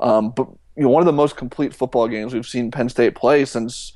Um, 0.00 0.30
but 0.30 0.46
you 0.76 0.84
know 0.84 0.90
one 0.90 1.02
of 1.02 1.06
the 1.06 1.12
most 1.12 1.36
complete 1.36 1.74
football 1.74 2.06
games 2.06 2.34
we've 2.34 2.46
seen 2.46 2.70
Penn 2.70 2.88
State 2.88 3.14
play 3.14 3.44
since 3.44 3.92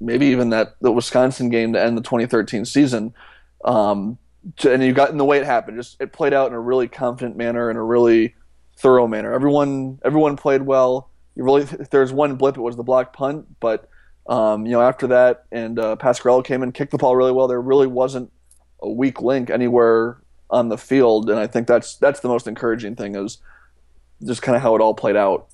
maybe 0.00 0.26
even 0.26 0.50
that 0.50 0.76
the 0.80 0.92
Wisconsin 0.92 1.48
game 1.48 1.72
to 1.72 1.82
end 1.82 1.96
the 1.96 2.02
2013 2.02 2.64
season. 2.64 3.14
Um, 3.64 4.18
to, 4.58 4.72
and 4.72 4.82
you 4.82 4.92
got 4.92 5.10
in 5.10 5.16
the 5.16 5.24
way 5.24 5.38
it 5.38 5.46
happened. 5.46 5.78
Just 5.78 6.00
it 6.00 6.12
played 6.12 6.32
out 6.32 6.48
in 6.48 6.54
a 6.54 6.60
really 6.60 6.86
confident 6.86 7.36
manner 7.36 7.70
in 7.70 7.76
a 7.76 7.82
really 7.82 8.34
thorough 8.76 9.06
manner. 9.06 9.32
Everyone 9.32 9.98
everyone 10.04 10.36
played 10.36 10.62
well. 10.62 11.10
You 11.34 11.44
really 11.44 11.64
there's 11.90 12.12
one 12.12 12.36
blip, 12.36 12.56
it 12.56 12.60
was 12.60 12.76
the 12.76 12.82
block 12.82 13.12
punt, 13.12 13.46
but 13.60 13.88
um, 14.26 14.66
you 14.66 14.72
know 14.72 14.82
after 14.82 15.06
that 15.08 15.44
and 15.52 15.78
uh, 15.78 15.96
Pasquariello 15.96 16.44
came 16.44 16.62
and 16.62 16.72
kicked 16.72 16.92
the 16.92 16.98
ball 16.98 17.16
really 17.16 17.32
well. 17.32 17.48
There 17.48 17.60
really 17.60 17.86
wasn't 17.86 18.32
a 18.82 18.90
weak 18.90 19.20
link 19.20 19.50
anywhere 19.50 20.18
on 20.50 20.68
the 20.68 20.78
field, 20.78 21.30
and 21.30 21.38
I 21.38 21.46
think 21.46 21.66
that's 21.66 21.96
that's 21.96 22.20
the 22.20 22.28
most 22.28 22.46
encouraging 22.46 22.96
thing 22.96 23.16
is 23.16 23.38
just 24.22 24.42
kind 24.42 24.56
of 24.56 24.62
how 24.62 24.74
it 24.74 24.80
all 24.80 24.94
played 24.94 25.16
out. 25.16 25.48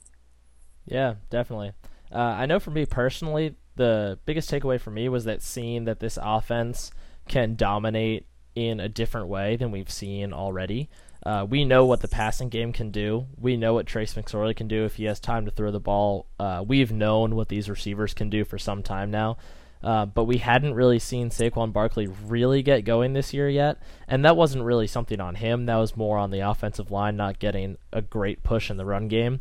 Yeah, 0.87 1.15
definitely. 1.31 1.73
Uh, 2.13 2.19
I 2.19 2.47
know 2.47 2.59
for 2.59 2.71
me 2.71 2.87
personally, 2.87 3.55
the 3.77 4.19
biggest 4.27 4.51
takeaway 4.51 4.81
for 4.81 4.91
me 4.91 5.09
was 5.09 5.25
that 5.25 5.43
seeing 5.43 5.85
that 5.85 6.01
this 6.01 6.19
offense 6.21 6.91
can 7.29 7.55
dominate 7.55 8.27
in 8.55 8.81
a 8.81 8.89
different 8.89 9.29
way 9.29 9.57
than 9.57 9.71
we've 9.71 9.91
seen 9.91 10.33
already. 10.33 10.89
Uh, 11.25 11.47
we 11.49 11.65
know 11.65 11.85
what 11.85 12.01
the 12.01 12.09
passing 12.09 12.49
game 12.49 12.73
can 12.73 12.91
do. 12.91 13.27
We 13.39 13.57
know 13.57 13.75
what 13.75 13.87
Trace 13.87 14.15
McSorley 14.15 14.57
can 14.57 14.69
do 14.69 14.85
if 14.85 14.95
he 14.95 15.05
has 15.05 15.21
time 15.21 15.45
to 15.45 15.51
throw 15.51 15.71
the 15.71 15.81
ball. 15.81 16.27
Uh, 16.39 16.65
we've 16.67 16.93
known 16.93 17.35
what 17.35 17.49
these 17.49 17.69
receivers 17.69 18.15
can 18.15 18.31
do 18.31 18.45
for 18.45 18.59
some 18.59 18.83
time 18.83 19.11
now. 19.11 19.37
Uh, 19.83 20.05
but 20.07 20.25
we 20.25 20.39
hadn't 20.39 20.75
really 20.75 20.99
seen 20.99 21.31
Saquon 21.31 21.73
Barkley 21.73 22.07
really 22.07 22.63
get 22.63 22.85
going 22.85 23.15
this 23.15 23.33
year 23.33 23.49
yet, 23.49 23.79
and 24.07 24.25
that 24.25 24.37
wasn't 24.37 24.65
really 24.65 24.87
something 24.87 25.21
on 25.21 25.37
him. 25.37 25.67
That 25.67 25.77
was 25.77 25.97
more 25.97 26.19
on 26.19 26.31
the 26.31 26.41
offensive 26.41 26.91
line 26.91 27.17
not 27.17 27.39
getting 27.39 27.79
a 27.93 28.03
great 28.03 28.43
push 28.43 28.71
in 28.71 28.77
the 28.77 28.85
run 28.85 29.09
game. 29.09 29.41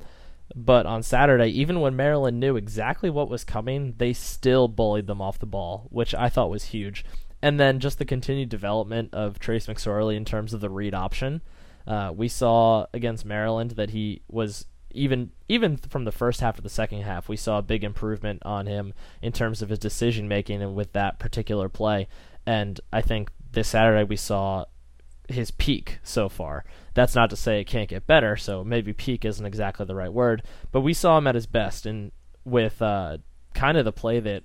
But 0.55 0.85
on 0.85 1.03
Saturday, 1.03 1.49
even 1.49 1.79
when 1.81 1.95
Maryland 1.95 2.39
knew 2.39 2.55
exactly 2.55 3.09
what 3.09 3.29
was 3.29 3.43
coming, 3.43 3.95
they 3.97 4.13
still 4.13 4.67
bullied 4.67 5.07
them 5.07 5.21
off 5.21 5.39
the 5.39 5.45
ball, 5.45 5.87
which 5.91 6.15
I 6.15 6.29
thought 6.29 6.49
was 6.49 6.65
huge. 6.65 7.05
And 7.41 7.59
then 7.59 7.79
just 7.79 7.99
the 7.99 8.05
continued 8.05 8.49
development 8.49 9.13
of 9.13 9.39
Trace 9.39 9.67
McSorley 9.67 10.15
in 10.15 10.25
terms 10.25 10.53
of 10.53 10.61
the 10.61 10.69
read 10.69 10.93
option. 10.93 11.41
Uh, 11.87 12.11
we 12.15 12.27
saw 12.27 12.85
against 12.93 13.25
Maryland 13.25 13.71
that 13.71 13.91
he 13.91 14.21
was 14.27 14.65
even 14.91 15.31
even 15.47 15.77
from 15.77 16.05
the 16.05 16.11
first 16.11 16.41
half 16.41 16.55
to 16.55 16.61
the 16.61 16.69
second 16.69 17.01
half, 17.01 17.29
we 17.29 17.35
saw 17.35 17.59
a 17.59 17.63
big 17.63 17.83
improvement 17.83 18.41
on 18.43 18.65
him 18.65 18.93
in 19.21 19.31
terms 19.31 19.61
of 19.61 19.69
his 19.69 19.79
decision 19.79 20.27
making 20.27 20.61
and 20.61 20.75
with 20.75 20.93
that 20.93 21.19
particular 21.19 21.69
play. 21.69 22.07
And 22.45 22.79
I 22.91 23.01
think 23.01 23.29
this 23.51 23.69
Saturday 23.69 24.03
we 24.03 24.15
saw 24.15 24.65
his 25.27 25.51
peak 25.51 25.99
so 26.03 26.27
far. 26.27 26.65
That's 26.95 27.15
not 27.15 27.29
to 27.29 27.35
say 27.35 27.61
it 27.61 27.67
can't 27.67 27.89
get 27.89 28.07
better, 28.07 28.35
so 28.35 28.63
maybe 28.63 28.93
peak 28.93 29.23
isn't 29.25 29.45
exactly 29.45 29.85
the 29.85 29.95
right 29.95 30.11
word, 30.11 30.43
but 30.71 30.81
we 30.81 30.93
saw 30.93 31.17
him 31.17 31.27
at 31.27 31.35
his 31.35 31.45
best 31.45 31.85
and 31.85 32.11
with 32.43 32.81
uh, 32.81 33.17
kind 33.53 33.77
of 33.77 33.85
the 33.85 33.91
play 33.91 34.19
that 34.19 34.43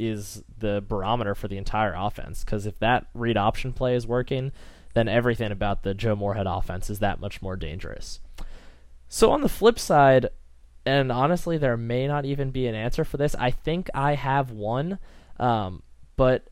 is 0.00 0.42
the 0.58 0.82
barometer 0.86 1.34
for 1.34 1.48
the 1.48 1.58
entire 1.58 1.94
offense. 1.96 2.44
Because 2.44 2.66
if 2.66 2.78
that 2.80 3.06
read 3.14 3.36
option 3.36 3.72
play 3.72 3.94
is 3.94 4.06
working, 4.06 4.52
then 4.94 5.08
everything 5.08 5.52
about 5.52 5.82
the 5.82 5.94
Joe 5.94 6.16
Moorhead 6.16 6.46
offense 6.46 6.90
is 6.90 6.98
that 7.00 7.20
much 7.20 7.42
more 7.42 7.56
dangerous. 7.56 8.20
So 9.08 9.30
on 9.30 9.40
the 9.42 9.48
flip 9.48 9.78
side, 9.78 10.30
and 10.86 11.12
honestly, 11.12 11.58
there 11.58 11.76
may 11.76 12.06
not 12.06 12.24
even 12.24 12.50
be 12.50 12.66
an 12.66 12.74
answer 12.74 13.04
for 13.04 13.16
this. 13.16 13.34
I 13.34 13.50
think 13.50 13.90
I 13.94 14.14
have 14.14 14.50
one, 14.50 14.98
um, 15.38 15.82
but 16.16 16.48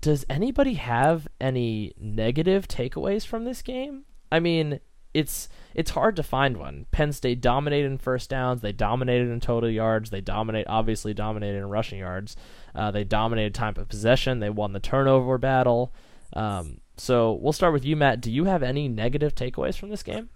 does 0.00 0.24
anybody 0.28 0.74
have 0.74 1.28
any 1.40 1.94
negative 1.98 2.68
takeaways 2.68 3.26
from 3.26 3.44
this 3.44 3.62
game? 3.62 4.04
I 4.30 4.40
mean, 4.40 4.80
it's 5.14 5.48
it's 5.74 5.90
hard 5.92 6.16
to 6.16 6.22
find 6.22 6.56
one. 6.56 6.86
Penn 6.90 7.12
State 7.12 7.40
dominated 7.40 7.86
in 7.86 7.98
first 7.98 8.30
downs. 8.30 8.62
They 8.62 8.72
dominated 8.72 9.28
in 9.28 9.40
total 9.40 9.70
yards. 9.70 10.10
They 10.10 10.20
dominate, 10.20 10.66
obviously 10.68 11.14
dominated 11.14 11.58
in 11.58 11.68
rushing 11.68 12.00
yards. 12.00 12.36
Uh, 12.74 12.90
they 12.90 13.04
dominated 13.04 13.54
time 13.54 13.74
of 13.76 13.88
possession. 13.88 14.40
They 14.40 14.50
won 14.50 14.72
the 14.72 14.80
turnover 14.80 15.38
battle. 15.38 15.92
Um, 16.32 16.80
so 16.96 17.38
we'll 17.40 17.52
start 17.52 17.72
with 17.72 17.84
you, 17.84 17.96
Matt. 17.96 18.20
Do 18.20 18.30
you 18.30 18.44
have 18.44 18.62
any 18.62 18.88
negative 18.88 19.34
takeaways 19.34 19.76
from 19.78 19.90
this 19.90 20.02
game? 20.02 20.30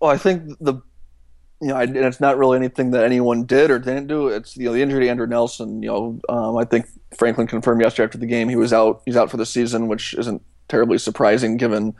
Well, 0.00 0.10
I 0.10 0.18
think 0.18 0.58
the 0.60 0.82
you 1.60 1.68
know, 1.68 1.76
and 1.76 1.96
it's 1.96 2.20
not 2.20 2.36
really 2.36 2.58
anything 2.58 2.90
that 2.90 3.04
anyone 3.04 3.44
did 3.44 3.70
or 3.70 3.78
didn't 3.78 4.08
do. 4.08 4.28
It's 4.28 4.56
you 4.56 4.66
know 4.66 4.72
the 4.72 4.82
injury 4.82 5.04
to 5.04 5.10
Andrew 5.10 5.26
Nelson. 5.26 5.82
You 5.82 5.88
know, 5.88 6.20
um, 6.28 6.56
I 6.56 6.64
think 6.64 6.86
Franklin 7.16 7.46
confirmed 7.46 7.80
yesterday 7.80 8.04
after 8.04 8.18
the 8.18 8.26
game 8.26 8.48
he 8.48 8.56
was 8.56 8.72
out. 8.72 9.02
He's 9.06 9.16
out 9.16 9.30
for 9.30 9.36
the 9.36 9.46
season, 9.46 9.88
which 9.88 10.14
isn't 10.14 10.42
terribly 10.68 10.98
surprising 10.98 11.56
given 11.56 11.94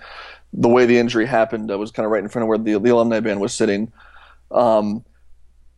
the 0.56 0.68
way 0.68 0.86
the 0.86 0.98
injury 0.98 1.26
happened. 1.26 1.70
I 1.70 1.76
was 1.76 1.90
kind 1.90 2.06
of 2.06 2.12
right 2.12 2.22
in 2.22 2.28
front 2.28 2.44
of 2.44 2.48
where 2.48 2.58
the, 2.58 2.78
the 2.78 2.90
alumni 2.90 3.20
band 3.20 3.40
was 3.40 3.52
sitting. 3.52 3.92
Um, 4.50 5.04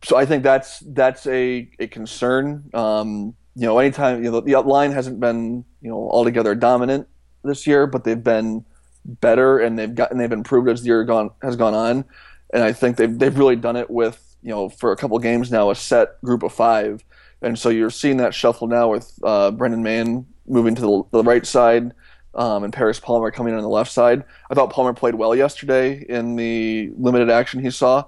so 0.03 0.15
I 0.15 0.25
think 0.25 0.43
that's 0.43 0.79
that's 0.79 1.25
a, 1.27 1.69
a 1.79 1.87
concern. 1.87 2.69
Um, 2.73 3.35
you 3.55 3.65
know, 3.65 3.79
anytime 3.79 4.23
you 4.23 4.31
know 4.31 4.39
the, 4.39 4.53
the 4.53 4.61
line 4.61 4.91
hasn't 4.91 5.19
been 5.19 5.65
you 5.81 5.89
know 5.89 6.09
altogether 6.11 6.53
dominant 6.53 7.07
this 7.43 7.65
year, 7.65 7.87
but 7.87 8.03
they've 8.03 8.23
been 8.23 8.63
better 9.05 9.57
and 9.57 9.79
they've 9.79 9.95
gotten 9.95 10.17
they've 10.17 10.31
improved 10.31 10.69
as 10.69 10.81
the 10.81 10.87
year 10.87 11.03
gone 11.03 11.31
has 11.41 11.55
gone 11.55 11.73
on. 11.73 12.05
And 12.53 12.63
I 12.63 12.71
think 12.71 12.97
they've 12.97 13.17
they've 13.17 13.37
really 13.37 13.55
done 13.55 13.75
it 13.75 13.89
with 13.89 14.35
you 14.43 14.49
know 14.49 14.69
for 14.69 14.91
a 14.91 14.95
couple 14.95 15.17
games 15.17 15.51
now 15.51 15.71
a 15.71 15.75
set 15.75 16.21
group 16.21 16.43
of 16.43 16.53
five, 16.53 17.03
and 17.41 17.57
so 17.57 17.69
you're 17.69 17.89
seeing 17.89 18.17
that 18.17 18.35
shuffle 18.35 18.67
now 18.67 18.91
with 18.91 19.11
uh, 19.23 19.49
Brendan 19.51 19.81
Mahon 19.81 20.27
moving 20.45 20.75
to 20.75 20.81
the, 20.81 21.03
the 21.11 21.23
right 21.23 21.45
side. 21.45 21.93
Um, 22.35 22.63
and 22.63 22.71
Paris 22.71 22.99
Palmer 22.99 23.31
coming 23.31 23.53
in 23.53 23.57
on 23.57 23.63
the 23.63 23.69
left 23.69 23.91
side. 23.91 24.23
I 24.49 24.53
thought 24.53 24.69
Palmer 24.71 24.93
played 24.93 25.15
well 25.15 25.35
yesterday 25.35 26.05
in 26.07 26.35
the 26.35 26.91
limited 26.97 27.29
action 27.29 27.59
he 27.59 27.71
saw, 27.71 28.05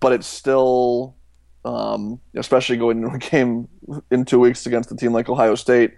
but 0.00 0.12
it's 0.12 0.26
still, 0.26 1.16
um, 1.64 2.20
especially 2.34 2.78
going 2.78 3.02
into 3.02 3.14
a 3.14 3.18
game 3.18 3.68
in 4.10 4.24
two 4.24 4.40
weeks 4.40 4.64
against 4.64 4.90
a 4.90 4.96
team 4.96 5.12
like 5.12 5.28
Ohio 5.28 5.54
State, 5.54 5.92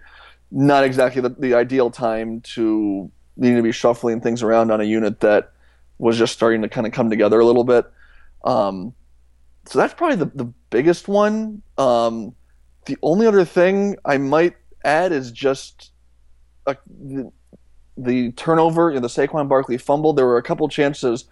not 0.51 0.85
exactly 0.85 1.23
the, 1.23 1.31
the 1.31 1.55
ideal 1.55 1.91
time 1.91 2.41
to 2.41 3.11
needing 3.37 3.57
to 3.57 3.63
be 3.63 3.73
shuffling 3.73 4.21
things 4.21 4.43
around 4.43 4.71
on 4.71 4.81
a 4.81 4.85
unit 4.85 5.21
that 5.21 5.53
was 5.99 6.19
just 6.19 6.33
starting 6.33 6.63
to 6.63 6.69
kind 6.69 6.87
of 6.87 6.93
come 6.93 7.11
together 7.11 7.39
a 7.39 7.45
little 7.45 7.65
bit. 7.65 7.85
Um, 8.45 8.95
so 9.67 9.79
that's 9.79 9.95
probably 9.95 10.17
the, 10.17 10.31
the 10.35 10.53
biggest 10.71 11.09
one. 11.09 11.63
Um, 11.79 12.35
the 12.87 12.99
only 13.03 13.27
other 13.27 13.45
thing 13.45 13.97
I 14.05 14.19
might 14.19 14.57
add 14.85 15.13
is 15.13 15.33
just 15.33 15.91
a, 16.67 16.77
the, 16.87 17.33
the, 17.97 18.33
turnover, 18.33 18.91
you 18.91 18.95
know, 18.95 19.01
the 19.01 19.09
Saquon 19.09 19.49
Barkley 19.49 19.79
fumble. 19.79 20.13
There 20.13 20.27
were 20.27 20.39
a 20.39 20.43
couple 20.43 20.69
chances 20.69 21.25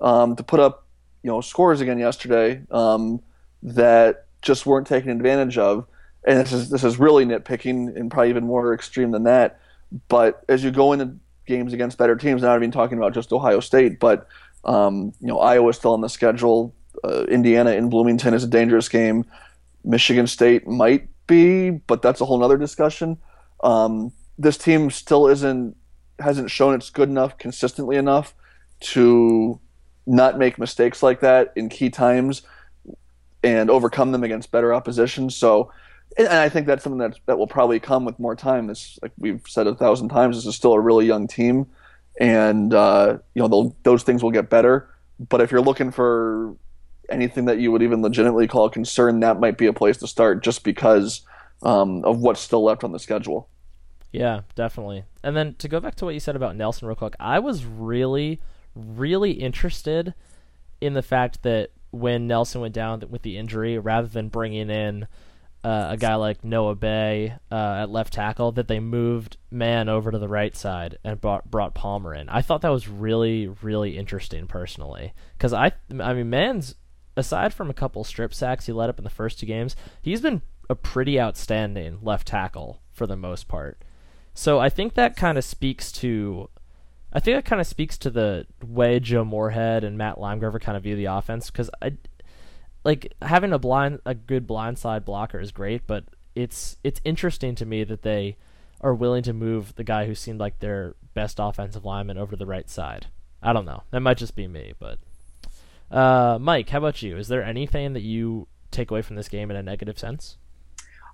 um, 0.00 0.36
to 0.36 0.42
put 0.42 0.60
up, 0.60 0.86
you 1.22 1.30
know, 1.30 1.40
scores 1.40 1.80
again 1.80 1.98
yesterday 1.98 2.62
um, 2.70 3.20
that 3.62 4.26
just 4.42 4.66
weren't 4.66 4.86
taken 4.86 5.10
advantage 5.10 5.58
of. 5.58 5.86
And 6.26 6.38
this 6.40 6.52
is 6.52 6.70
this 6.70 6.82
is 6.82 6.98
really 6.98 7.24
nitpicking 7.24 7.96
and 7.96 8.10
probably 8.10 8.30
even 8.30 8.44
more 8.44 8.74
extreme 8.74 9.12
than 9.12 9.24
that. 9.24 9.60
But 10.08 10.44
as 10.48 10.64
you 10.64 10.70
go 10.70 10.92
into 10.92 11.16
games 11.46 11.72
against 11.72 11.98
better 11.98 12.16
teams, 12.16 12.42
not 12.42 12.56
even 12.56 12.70
talking 12.70 12.98
about 12.98 13.14
just 13.14 13.32
Ohio 13.32 13.60
State, 13.60 14.00
but 14.00 14.26
um, 14.64 15.12
you 15.20 15.28
know 15.28 15.38
Iowa's 15.38 15.76
still 15.76 15.92
on 15.92 16.00
the 16.00 16.08
schedule. 16.08 16.74
Uh, 17.04 17.24
Indiana 17.24 17.72
in 17.72 17.88
Bloomington 17.88 18.34
is 18.34 18.42
a 18.42 18.48
dangerous 18.48 18.88
game. 18.88 19.24
Michigan 19.84 20.26
State 20.26 20.66
might 20.66 21.08
be, 21.26 21.70
but 21.70 22.02
that's 22.02 22.20
a 22.20 22.24
whole 22.24 22.42
other 22.42 22.56
discussion. 22.56 23.18
Um, 23.62 24.12
this 24.38 24.58
team 24.58 24.90
still 24.90 25.26
isn't 25.28 25.76
hasn't 26.18 26.50
shown 26.50 26.74
it's 26.74 26.90
good 26.90 27.08
enough 27.08 27.36
consistently 27.38 27.96
enough 27.96 28.34
to 28.80 29.60
not 30.06 30.38
make 30.38 30.58
mistakes 30.58 31.02
like 31.02 31.20
that 31.20 31.52
in 31.56 31.68
key 31.68 31.90
times 31.90 32.42
and 33.42 33.70
overcome 33.70 34.12
them 34.12 34.24
against 34.24 34.50
better 34.50 34.72
opposition. 34.72 35.30
So, 35.30 35.70
and 36.16 36.28
I 36.28 36.48
think 36.48 36.66
that's 36.66 36.82
something 36.82 36.98
that 36.98 37.18
that 37.26 37.38
will 37.38 37.46
probably 37.46 37.80
come 37.80 38.04
with 38.04 38.18
more 38.18 38.34
time. 38.34 38.66
This, 38.66 38.98
like 39.02 39.12
we've 39.18 39.42
said 39.46 39.66
a 39.66 39.74
thousand 39.74 40.08
times, 40.08 40.36
this 40.36 40.46
is 40.46 40.54
still 40.54 40.72
a 40.72 40.80
really 40.80 41.06
young 41.06 41.26
team, 41.26 41.66
and 42.18 42.72
uh, 42.72 43.18
you 43.34 43.46
know 43.46 43.76
those 43.82 44.02
things 44.02 44.22
will 44.22 44.30
get 44.30 44.48
better. 44.48 44.88
But 45.18 45.40
if 45.40 45.50
you're 45.50 45.60
looking 45.60 45.90
for 45.90 46.56
anything 47.08 47.46
that 47.46 47.58
you 47.58 47.70
would 47.72 47.82
even 47.82 48.02
legitimately 48.02 48.48
call 48.48 48.66
a 48.66 48.70
concern, 48.70 49.20
that 49.20 49.40
might 49.40 49.58
be 49.58 49.66
a 49.66 49.72
place 49.72 49.96
to 49.98 50.06
start, 50.06 50.42
just 50.42 50.64
because 50.64 51.22
um, 51.62 52.04
of 52.04 52.18
what's 52.20 52.40
still 52.40 52.64
left 52.64 52.84
on 52.84 52.92
the 52.92 52.98
schedule. 52.98 53.48
Yeah, 54.16 54.40
definitely. 54.54 55.04
And 55.22 55.36
then 55.36 55.54
to 55.56 55.68
go 55.68 55.78
back 55.78 55.94
to 55.96 56.04
what 56.04 56.14
you 56.14 56.20
said 56.20 56.36
about 56.36 56.56
Nelson 56.56 56.88
real 56.88 56.96
quick, 56.96 57.14
I 57.20 57.38
was 57.38 57.64
really, 57.66 58.40
really 58.74 59.32
interested 59.32 60.14
in 60.80 60.94
the 60.94 61.02
fact 61.02 61.42
that 61.42 61.70
when 61.90 62.26
Nelson 62.26 62.60
went 62.60 62.74
down 62.74 63.02
with 63.10 63.22
the 63.22 63.36
injury, 63.36 63.78
rather 63.78 64.08
than 64.08 64.28
bringing 64.28 64.70
in 64.70 65.06
uh, 65.64 65.88
a 65.90 65.96
guy 65.96 66.14
like 66.14 66.44
Noah 66.44 66.76
Bay 66.76 67.34
uh, 67.50 67.80
at 67.82 67.90
left 67.90 68.12
tackle, 68.12 68.52
that 68.52 68.68
they 68.68 68.80
moved 68.80 69.36
Mahon 69.50 69.88
over 69.88 70.10
to 70.10 70.18
the 70.18 70.28
right 70.28 70.56
side 70.56 70.98
and 71.04 71.20
brought 71.20 71.50
brought 71.50 71.74
Palmer 71.74 72.14
in. 72.14 72.28
I 72.28 72.40
thought 72.40 72.62
that 72.62 72.70
was 72.70 72.88
really, 72.88 73.48
really 73.62 73.98
interesting 73.98 74.46
personally, 74.46 75.12
because 75.36 75.52
I, 75.52 75.72
I 76.00 76.14
mean, 76.14 76.30
Mahon's 76.30 76.74
aside 77.16 77.52
from 77.52 77.70
a 77.70 77.74
couple 77.74 78.04
strip 78.04 78.32
sacks 78.32 78.66
he 78.66 78.72
let 78.72 78.90
up 78.90 78.98
in 78.98 79.04
the 79.04 79.10
first 79.10 79.40
two 79.40 79.46
games, 79.46 79.76
he's 80.00 80.20
been 80.20 80.42
a 80.70 80.74
pretty 80.74 81.20
outstanding 81.20 81.98
left 82.02 82.28
tackle 82.28 82.80
for 82.92 83.06
the 83.06 83.16
most 83.16 83.48
part. 83.48 83.82
So 84.36 84.58
I 84.58 84.68
think 84.68 84.94
that 84.94 85.16
kind 85.16 85.38
of 85.38 85.44
speaks 85.44 85.90
to 85.92 86.50
I 87.10 87.20
think 87.20 87.38
that 87.38 87.46
kind 87.46 87.60
of 87.60 87.66
speaks 87.66 87.96
to 87.98 88.10
the 88.10 88.46
way 88.62 89.00
Joe 89.00 89.24
Moorhead 89.24 89.82
and 89.82 89.96
Matt 89.96 90.16
Limegrover 90.16 90.60
kind 90.60 90.76
of 90.76 90.82
view 90.82 90.94
the 90.94 91.06
offense 91.06 91.50
because 91.50 91.70
I 91.80 91.96
like 92.84 93.14
having 93.22 93.54
a 93.54 93.58
blind 93.58 94.00
a 94.04 94.14
good 94.14 94.46
blindside 94.46 95.06
blocker 95.06 95.40
is 95.40 95.52
great, 95.52 95.86
but 95.86 96.04
it's 96.34 96.76
it's 96.84 97.00
interesting 97.02 97.54
to 97.54 97.64
me 97.64 97.82
that 97.84 98.02
they 98.02 98.36
are 98.82 98.94
willing 98.94 99.22
to 99.22 99.32
move 99.32 99.74
the 99.76 99.84
guy 99.84 100.06
who 100.06 100.14
seemed 100.14 100.38
like 100.38 100.60
their 100.60 100.96
best 101.14 101.38
offensive 101.40 101.86
lineman 101.86 102.18
over 102.18 102.32
to 102.32 102.36
the 102.36 102.44
right 102.44 102.68
side. 102.68 103.06
I 103.42 103.54
don't 103.54 103.64
know. 103.64 103.84
That 103.90 104.00
might 104.00 104.18
just 104.18 104.36
be 104.36 104.46
me, 104.46 104.74
but 104.78 104.98
uh, 105.90 106.36
Mike, 106.38 106.68
how 106.68 106.78
about 106.78 107.00
you? 107.00 107.16
Is 107.16 107.28
there 107.28 107.42
anything 107.42 107.94
that 107.94 108.02
you 108.02 108.48
take 108.70 108.90
away 108.90 109.00
from 109.00 109.16
this 109.16 109.30
game 109.30 109.50
in 109.50 109.56
a 109.56 109.62
negative 109.62 109.98
sense? 109.98 110.36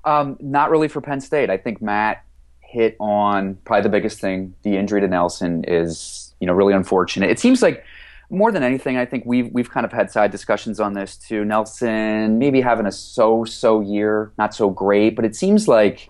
Um, 0.04 0.36
not 0.40 0.72
really 0.72 0.88
for 0.88 1.00
Penn 1.00 1.20
State. 1.20 1.50
I 1.50 1.56
think 1.56 1.80
Matt 1.80 2.24
hit 2.72 2.96
on 2.98 3.56
probably 3.64 3.82
the 3.82 3.88
biggest 3.90 4.18
thing. 4.18 4.54
The 4.62 4.76
injury 4.76 5.02
to 5.02 5.08
Nelson 5.08 5.64
is, 5.64 6.34
you 6.40 6.46
know, 6.46 6.54
really 6.54 6.72
unfortunate. 6.72 7.30
It 7.30 7.38
seems 7.38 7.60
like 7.60 7.84
more 8.30 8.50
than 8.50 8.62
anything, 8.62 8.96
I 8.96 9.04
think 9.04 9.24
we've 9.26 9.52
we've 9.52 9.70
kind 9.70 9.84
of 9.84 9.92
had 9.92 10.10
side 10.10 10.30
discussions 10.30 10.80
on 10.80 10.94
this 10.94 11.16
too. 11.16 11.44
Nelson 11.44 12.38
maybe 12.38 12.62
having 12.62 12.86
a 12.86 12.92
so-so 12.92 13.80
year, 13.80 14.32
not 14.38 14.54
so 14.54 14.70
great, 14.70 15.14
but 15.14 15.26
it 15.26 15.36
seems 15.36 15.68
like 15.68 16.08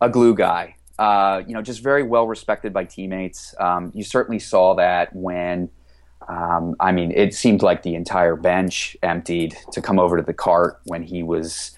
a 0.00 0.08
glue 0.08 0.34
guy. 0.34 0.74
Uh, 0.98 1.42
you 1.46 1.54
know, 1.54 1.62
just 1.62 1.80
very 1.82 2.02
well 2.02 2.26
respected 2.26 2.72
by 2.72 2.84
teammates. 2.84 3.54
Um, 3.60 3.92
you 3.94 4.04
certainly 4.04 4.40
saw 4.40 4.74
that 4.74 5.14
when. 5.14 5.70
Um, 6.28 6.76
I 6.78 6.92
mean, 6.92 7.10
it 7.10 7.34
seemed 7.34 7.62
like 7.62 7.82
the 7.82 7.96
entire 7.96 8.36
bench 8.36 8.96
emptied 9.02 9.56
to 9.72 9.82
come 9.82 9.98
over 9.98 10.16
to 10.16 10.22
the 10.22 10.32
cart 10.32 10.80
when 10.84 11.02
he 11.02 11.24
was 11.24 11.72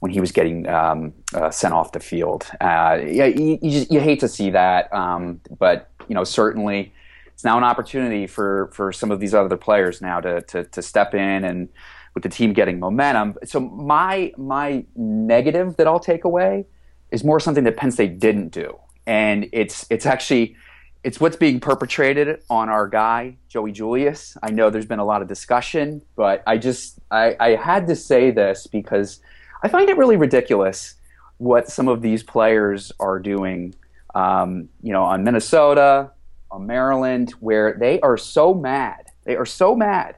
when 0.00 0.12
he 0.12 0.20
was 0.20 0.32
getting 0.32 0.68
um, 0.68 1.12
uh, 1.34 1.50
sent 1.50 1.74
off 1.74 1.92
the 1.92 2.00
field. 2.00 2.46
Uh, 2.60 3.00
yeah, 3.04 3.26
you, 3.26 3.58
you, 3.60 3.70
just, 3.70 3.90
you, 3.90 4.00
hate 4.00 4.20
to 4.20 4.28
see 4.28 4.50
that, 4.50 4.92
um, 4.92 5.40
but 5.58 5.90
you 6.08 6.14
know 6.14 6.24
certainly 6.24 6.92
it's 7.32 7.44
now 7.44 7.58
an 7.58 7.64
opportunity 7.64 8.26
for 8.26 8.70
for 8.72 8.92
some 8.92 9.10
of 9.10 9.20
these 9.20 9.34
other 9.34 9.56
players 9.56 10.00
now 10.00 10.20
to 10.20 10.40
to, 10.42 10.64
to 10.64 10.82
step 10.82 11.14
in 11.14 11.44
and 11.44 11.68
with 12.14 12.22
the 12.22 12.28
team 12.28 12.52
getting 12.52 12.78
momentum. 12.80 13.36
So 13.44 13.60
my 13.60 14.32
my 14.36 14.84
negative 14.96 15.76
that 15.76 15.86
I'll 15.86 16.00
take 16.00 16.24
away 16.24 16.66
is 17.10 17.24
more 17.24 17.40
something 17.40 17.64
that 17.64 17.76
Penn 17.76 17.90
State 17.90 18.18
didn't 18.18 18.48
do, 18.48 18.78
and 19.06 19.48
it's 19.52 19.86
it's 19.90 20.06
actually 20.06 20.56
it's 21.04 21.20
what's 21.20 21.36
being 21.36 21.60
perpetrated 21.60 22.42
on 22.50 22.68
our 22.68 22.88
guy 22.88 23.36
Joey 23.48 23.72
Julius. 23.72 24.36
I 24.42 24.50
know 24.50 24.70
there's 24.70 24.86
been 24.86 24.98
a 24.98 25.04
lot 25.04 25.22
of 25.22 25.28
discussion, 25.28 26.02
but 26.16 26.42
I 26.46 26.58
just 26.58 26.98
I, 27.10 27.36
I 27.38 27.50
had 27.50 27.86
to 27.88 27.96
say 27.96 28.30
this 28.30 28.66
because 28.66 29.20
I 29.62 29.68
find 29.68 29.88
it 29.88 29.96
really 29.96 30.16
ridiculous 30.16 30.94
what 31.38 31.68
some 31.68 31.88
of 31.88 32.02
these 32.02 32.22
players 32.22 32.92
are 33.00 33.18
doing. 33.18 33.74
Um, 34.14 34.68
you 34.82 34.92
know, 34.92 35.04
on 35.04 35.24
Minnesota, 35.24 36.10
on 36.50 36.66
Maryland, 36.66 37.32
where 37.40 37.76
they 37.78 38.00
are 38.00 38.16
so 38.16 38.54
mad, 38.54 39.10
they 39.24 39.36
are 39.36 39.46
so 39.46 39.74
mad 39.74 40.16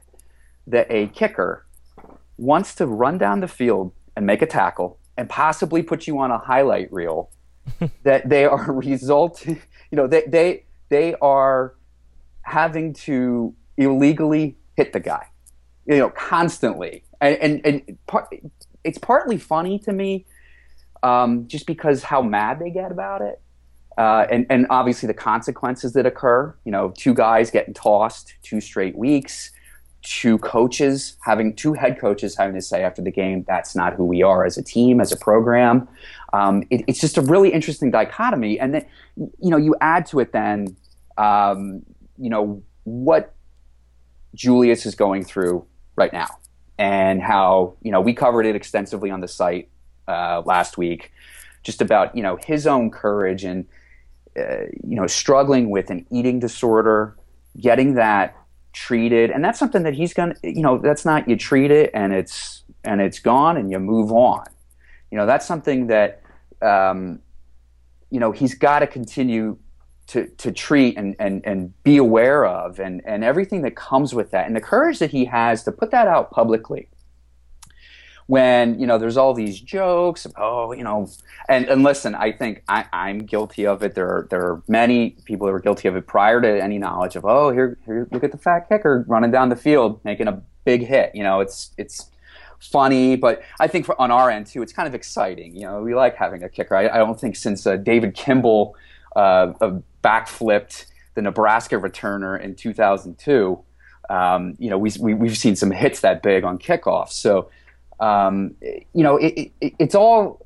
that 0.67 0.87
a 0.89 1.07
kicker 1.07 1.65
wants 2.37 2.75
to 2.75 2.87
run 2.87 3.17
down 3.17 3.39
the 3.41 3.47
field 3.47 3.91
and 4.15 4.25
make 4.25 4.41
a 4.41 4.45
tackle 4.45 4.97
and 5.17 5.29
possibly 5.29 5.83
put 5.83 6.07
you 6.07 6.17
on 6.19 6.31
a 6.31 6.37
highlight 6.37 6.91
reel. 6.91 7.29
that 8.03 8.27
they 8.27 8.45
are 8.45 8.71
result, 8.71 9.45
you 9.45 9.57
know, 9.91 10.07
they 10.07 10.23
they 10.27 10.65
they 10.89 11.13
are 11.21 11.75
having 12.41 12.93
to 12.93 13.53
illegally 13.77 14.57
hit 14.75 14.93
the 14.93 14.99
guy, 14.99 15.27
you 15.85 15.97
know, 15.97 16.09
constantly 16.09 17.03
and 17.19 17.37
and, 17.37 17.65
and 17.65 17.97
part, 18.07 18.33
it's 18.83 18.97
partly 18.97 19.37
funny 19.37 19.79
to 19.79 19.93
me, 19.93 20.25
um, 21.03 21.47
just 21.47 21.65
because 21.65 22.03
how 22.03 22.21
mad 22.21 22.59
they 22.59 22.69
get 22.69 22.91
about 22.91 23.21
it, 23.21 23.41
uh, 23.97 24.25
and 24.29 24.45
and 24.49 24.67
obviously 24.69 25.07
the 25.07 25.13
consequences 25.13 25.93
that 25.93 26.05
occur. 26.05 26.55
You 26.65 26.71
know, 26.71 26.93
two 26.97 27.13
guys 27.13 27.51
getting 27.51 27.73
tossed 27.73 28.35
two 28.41 28.61
straight 28.61 28.97
weeks, 28.97 29.51
two 30.01 30.37
coaches 30.39 31.17
having 31.23 31.55
two 31.55 31.73
head 31.73 31.99
coaches 31.99 32.35
having 32.35 32.55
to 32.55 32.61
say 32.61 32.83
after 32.83 33.01
the 33.01 33.11
game 33.11 33.45
that's 33.47 33.75
not 33.75 33.93
who 33.93 34.05
we 34.05 34.23
are 34.23 34.45
as 34.45 34.57
a 34.57 34.63
team 34.63 34.99
as 34.99 35.11
a 35.11 35.17
program. 35.17 35.87
Um, 36.33 36.63
it, 36.69 36.83
it's 36.87 36.99
just 36.99 37.17
a 37.17 37.21
really 37.21 37.51
interesting 37.51 37.91
dichotomy, 37.91 38.59
and 38.59 38.73
then 38.73 38.85
you 39.15 39.49
know 39.49 39.57
you 39.57 39.75
add 39.81 40.05
to 40.07 40.19
it 40.19 40.31
then 40.31 40.75
um, 41.17 41.83
you 42.17 42.29
know 42.29 42.63
what 42.83 43.35
Julius 44.33 44.85
is 44.85 44.95
going 44.95 45.23
through 45.23 45.65
right 45.95 46.11
now, 46.13 46.27
and 46.81 47.21
how 47.21 47.75
you 47.83 47.91
know 47.91 48.01
we 48.01 48.11
covered 48.11 48.43
it 48.47 48.55
extensively 48.55 49.11
on 49.11 49.19
the 49.21 49.27
site 49.27 49.69
uh, 50.07 50.41
last 50.45 50.79
week, 50.79 51.11
just 51.61 51.79
about 51.79 52.17
you 52.17 52.23
know 52.23 52.39
his 52.43 52.65
own 52.65 52.89
courage 52.89 53.43
and 53.43 53.67
uh, 54.35 54.65
you 54.83 54.95
know 54.95 55.05
struggling 55.05 55.69
with 55.69 55.91
an 55.91 56.07
eating 56.09 56.39
disorder, 56.39 57.15
getting 57.59 57.93
that 57.93 58.35
treated, 58.73 59.29
and 59.29 59.45
that's 59.45 59.59
something 59.59 59.83
that 59.83 59.93
he's 59.93 60.11
gonna 60.11 60.33
you 60.41 60.63
know 60.63 60.79
that's 60.79 61.05
not 61.05 61.29
you 61.29 61.35
treat 61.35 61.69
it 61.69 61.91
and 61.93 62.13
it's 62.13 62.63
and 62.83 62.99
it's 62.99 63.19
gone 63.19 63.57
and 63.57 63.69
you 63.69 63.77
move 63.77 64.11
on. 64.11 64.43
You 65.11 65.19
know 65.19 65.27
that's 65.27 65.45
something 65.45 65.85
that 65.87 66.23
um, 66.63 67.19
you 68.09 68.19
know 68.19 68.31
he's 68.31 68.55
got 68.55 68.79
to 68.79 68.87
continue 68.87 69.55
to, 70.11 70.27
to 70.27 70.51
treat 70.51 70.97
and, 70.97 71.15
and, 71.19 71.41
and 71.45 71.83
be 71.83 71.95
aware 71.95 72.45
of 72.45 72.81
and, 72.81 73.01
and 73.05 73.23
everything 73.23 73.61
that 73.61 73.77
comes 73.77 74.13
with 74.13 74.31
that 74.31 74.45
and 74.45 74.53
the 74.53 74.61
courage 74.61 74.99
that 74.99 75.09
he 75.09 75.23
has 75.23 75.63
to 75.63 75.71
put 75.71 75.89
that 75.91 76.05
out 76.05 76.31
publicly 76.31 76.89
when 78.27 78.77
you 78.77 78.85
know 78.85 78.97
there's 78.97 79.15
all 79.15 79.33
these 79.33 79.61
jokes 79.61 80.27
oh 80.37 80.73
you 80.73 80.83
know 80.83 81.09
and, 81.47 81.65
and 81.69 81.81
listen 81.81 82.13
i 82.13 82.29
think 82.29 82.61
I, 82.67 82.85
i'm 82.91 83.19
guilty 83.19 83.65
of 83.65 83.83
it 83.83 83.95
there 83.95 84.07
are, 84.07 84.27
there 84.29 84.41
are 84.41 84.61
many 84.67 85.11
people 85.23 85.47
that 85.47 85.53
were 85.53 85.61
guilty 85.61 85.87
of 85.87 85.95
it 85.95 86.07
prior 86.07 86.41
to 86.41 86.61
any 86.61 86.77
knowledge 86.77 87.15
of 87.15 87.23
oh 87.23 87.51
here, 87.51 87.77
here 87.85 88.09
look 88.11 88.25
at 88.25 88.33
the 88.33 88.37
fat 88.37 88.67
kicker 88.67 89.05
running 89.07 89.31
down 89.31 89.47
the 89.47 89.55
field 89.55 90.03
making 90.03 90.27
a 90.27 90.41
big 90.65 90.85
hit 90.85 91.15
you 91.15 91.23
know 91.23 91.39
it's 91.39 91.71
it's 91.77 92.11
funny, 92.59 93.15
but 93.15 93.41
I 93.59 93.67
think 93.67 93.87
for, 93.87 93.99
on 93.99 94.11
our 94.11 94.29
end 94.29 94.45
too, 94.45 94.61
it's 94.61 94.71
kind 94.71 94.87
of 94.87 94.93
exciting. 94.93 95.55
You 95.55 95.61
know, 95.61 95.81
we 95.81 95.95
like 95.95 96.15
having 96.15 96.43
a 96.43 96.49
kicker. 96.49 96.75
I, 96.75 96.87
I 96.89 96.97
don't 96.97 97.19
think 97.19 97.35
since 97.35 97.65
uh, 97.65 97.77
David 97.77 98.13
Kimball 98.13 98.75
uh, 99.15 99.53
backflipped 100.03 100.85
the 101.15 101.21
Nebraska 101.21 101.75
returner 101.75 102.39
in 102.39 102.55
2002, 102.55 103.59
um, 104.09 104.55
you 104.59 104.69
know, 104.69 104.77
we, 104.77 104.91
we, 104.99 105.27
have 105.27 105.37
seen 105.37 105.55
some 105.55 105.71
hits 105.71 106.01
that 106.01 106.21
big 106.21 106.43
on 106.43 106.57
kickoffs. 106.57 107.11
So, 107.11 107.49
um, 107.99 108.55
you 108.93 109.03
know, 109.03 109.17
it, 109.17 109.51
it, 109.61 109.73
it's 109.79 109.95
all. 109.95 110.41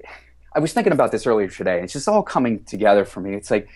I 0.56 0.60
was 0.60 0.71
thinking 0.71 0.93
about 0.93 1.12
this 1.12 1.28
earlier 1.28 1.49
today. 1.49 1.82
It's 1.82 1.93
just 1.93 2.08
all 2.08 2.23
coming 2.23 2.63
together 2.63 3.06
for 3.06 3.19
me. 3.19 3.34
It's 3.34 3.51
like 3.51 3.67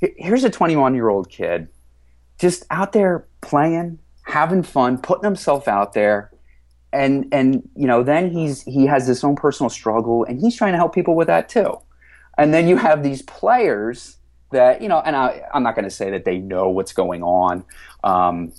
here's 0.00 0.44
a 0.44 0.50
21 0.50 0.94
year 0.94 1.08
old 1.08 1.30
kid 1.30 1.68
just 2.38 2.64
out 2.70 2.92
there 2.92 3.26
playing, 3.40 4.00
having 4.22 4.62
fun, 4.62 4.98
putting 4.98 5.24
himself 5.24 5.68
out 5.68 5.92
there 5.92 6.32
and 6.94 7.26
and 7.32 7.68
you 7.74 7.86
know 7.86 8.02
then 8.02 8.30
he's 8.30 8.62
he 8.62 8.86
has 8.86 9.06
his 9.06 9.22
own 9.24 9.34
personal 9.34 9.68
struggle 9.68 10.24
and 10.24 10.40
he's 10.40 10.56
trying 10.56 10.72
to 10.72 10.78
help 10.78 10.94
people 10.94 11.16
with 11.16 11.26
that 11.26 11.48
too 11.48 11.76
and 12.38 12.54
then 12.54 12.68
you 12.68 12.76
have 12.76 13.02
these 13.02 13.20
players 13.22 14.16
that 14.54 14.80
you 14.82 14.88
know 14.88 15.00
and 15.00 15.14
I, 15.14 15.42
i'm 15.52 15.62
not 15.62 15.74
going 15.74 15.84
to 15.84 15.90
say 15.90 16.10
that 16.10 16.24
they 16.24 16.38
know 16.38 16.68
what's 16.68 16.92
going 16.92 17.22
on 17.22 17.64
um, 18.02 18.52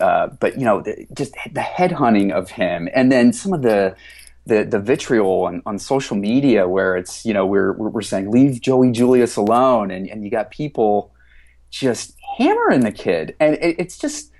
uh, 0.00 0.28
but 0.28 0.58
you 0.58 0.64
know 0.64 0.80
the, 0.80 1.06
just 1.12 1.34
the 1.52 1.60
headhunting 1.60 2.32
of 2.32 2.50
him 2.50 2.88
and 2.94 3.10
then 3.10 3.32
some 3.32 3.52
of 3.52 3.62
the 3.62 3.96
the, 4.46 4.64
the 4.64 4.78
vitriol 4.78 5.44
on, 5.44 5.60
on 5.66 5.78
social 5.78 6.16
media 6.16 6.66
where 6.66 6.96
it's 6.96 7.26
you 7.26 7.34
know 7.34 7.44
we're 7.44 7.72
we're 7.72 8.00
saying 8.00 8.30
leave 8.30 8.62
Joey 8.62 8.92
Julius 8.92 9.36
alone 9.36 9.90
and, 9.90 10.08
and 10.08 10.24
you 10.24 10.30
got 10.30 10.50
people 10.50 11.12
just 11.70 12.16
hammering 12.38 12.80
the 12.80 12.92
kid. 12.92 13.34
And 13.40 13.54
it, 13.56 13.76
it's 13.78 13.98
just 13.98 14.32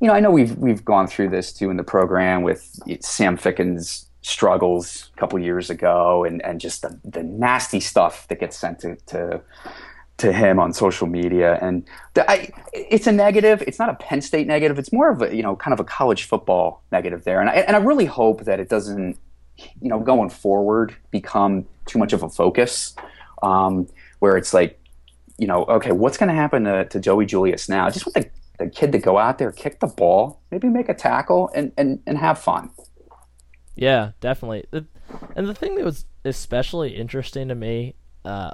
you 0.00 0.08
know, 0.08 0.14
I 0.14 0.20
know 0.20 0.32
we've 0.32 0.56
we've 0.56 0.84
gone 0.84 1.06
through 1.06 1.28
this 1.28 1.52
too 1.52 1.70
in 1.70 1.76
the 1.76 1.84
program 1.84 2.42
with 2.42 2.76
Sam 3.00 3.36
Ficken's 3.36 4.08
struggles 4.22 5.10
a 5.14 5.20
couple 5.20 5.38
years 5.38 5.70
ago, 5.70 6.24
and 6.24 6.44
and 6.44 6.60
just 6.60 6.82
the, 6.82 6.98
the 7.04 7.22
nasty 7.22 7.78
stuff 7.78 8.26
that 8.28 8.40
gets 8.40 8.58
sent 8.58 8.80
to, 8.80 8.96
to 9.06 9.40
to 10.18 10.32
him 10.32 10.58
on 10.58 10.72
social 10.72 11.06
media, 11.06 11.58
and 11.60 11.84
the, 12.14 12.30
I, 12.30 12.50
it's 12.72 13.06
a 13.06 13.12
negative. 13.12 13.62
It's 13.66 13.78
not 13.78 13.88
a 13.88 13.94
Penn 13.94 14.20
State 14.20 14.46
negative. 14.46 14.78
It's 14.78 14.92
more 14.92 15.10
of 15.10 15.22
a 15.22 15.34
you 15.34 15.42
know 15.42 15.56
kind 15.56 15.72
of 15.72 15.80
a 15.80 15.84
college 15.84 16.24
football 16.24 16.82
negative 16.92 17.24
there, 17.24 17.40
and 17.40 17.50
I 17.50 17.54
and 17.54 17.76
I 17.76 17.80
really 17.80 18.06
hope 18.06 18.44
that 18.44 18.60
it 18.60 18.68
doesn't 18.68 19.18
you 19.56 19.88
know 19.88 20.00
going 20.00 20.30
forward 20.30 20.94
become 21.10 21.66
too 21.86 21.98
much 21.98 22.12
of 22.12 22.22
a 22.22 22.28
focus, 22.28 22.94
um, 23.42 23.88
where 24.20 24.36
it's 24.36 24.54
like 24.54 24.78
you 25.38 25.46
know 25.46 25.64
okay, 25.64 25.92
what's 25.92 26.16
going 26.16 26.28
to 26.28 26.34
happen 26.34 26.64
to, 26.64 27.00
Joey 27.00 27.26
Julius 27.26 27.68
now? 27.68 27.86
I 27.86 27.90
just 27.90 28.04
with 28.04 28.14
the 28.14 28.30
the 28.58 28.70
kid 28.70 28.92
to 28.92 28.98
go 28.98 29.18
out 29.18 29.38
there, 29.38 29.52
kick 29.52 29.80
the 29.80 29.86
ball, 29.86 30.40
maybe 30.50 30.68
make 30.68 30.88
a 30.88 30.94
tackle, 30.94 31.50
and, 31.54 31.72
and, 31.76 32.00
and 32.06 32.18
have 32.18 32.38
fun. 32.38 32.70
Yeah, 33.74 34.12
definitely. 34.20 34.66
And 35.34 35.48
the 35.48 35.54
thing 35.54 35.76
that 35.76 35.84
was 35.84 36.06
especially 36.24 36.94
interesting 36.96 37.48
to 37.48 37.54
me 37.54 37.94
uh, 38.24 38.52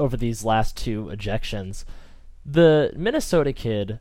over 0.00 0.16
these 0.16 0.44
last 0.44 0.76
two 0.76 1.04
ejections, 1.12 1.84
the 2.44 2.92
Minnesota 2.96 3.52
kid, 3.52 4.00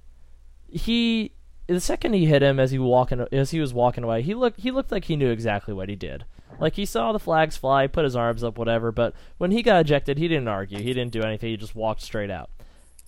he 0.67 1.33
the 1.67 1.79
second 1.79 2.13
he 2.13 2.25
hit 2.25 2.41
him 2.41 2.59
as 2.59 2.71
he 2.71 2.79
walking 2.79 3.25
as 3.31 3.51
he 3.51 3.59
was 3.59 3.73
walking 3.73 4.03
away, 4.03 4.21
he 4.21 4.33
looked 4.33 4.59
he 4.59 4.71
looked 4.71 4.91
like 4.91 5.05
he 5.05 5.15
knew 5.15 5.29
exactly 5.29 5.73
what 5.73 5.89
he 5.89 5.95
did. 5.95 6.25
Like 6.59 6.75
he 6.75 6.85
saw 6.85 7.11
the 7.11 7.19
flags 7.19 7.55
fly, 7.55 7.87
put 7.87 8.03
his 8.03 8.15
arms 8.15 8.43
up, 8.43 8.57
whatever. 8.57 8.91
But 8.91 9.13
when 9.37 9.51
he 9.51 9.61
got 9.61 9.81
ejected, 9.81 10.17
he 10.17 10.27
didn't 10.27 10.47
argue. 10.47 10.79
He 10.79 10.93
didn't 10.93 11.13
do 11.13 11.21
anything. 11.21 11.51
He 11.51 11.57
just 11.57 11.75
walked 11.75 12.01
straight 12.01 12.31
out 12.31 12.49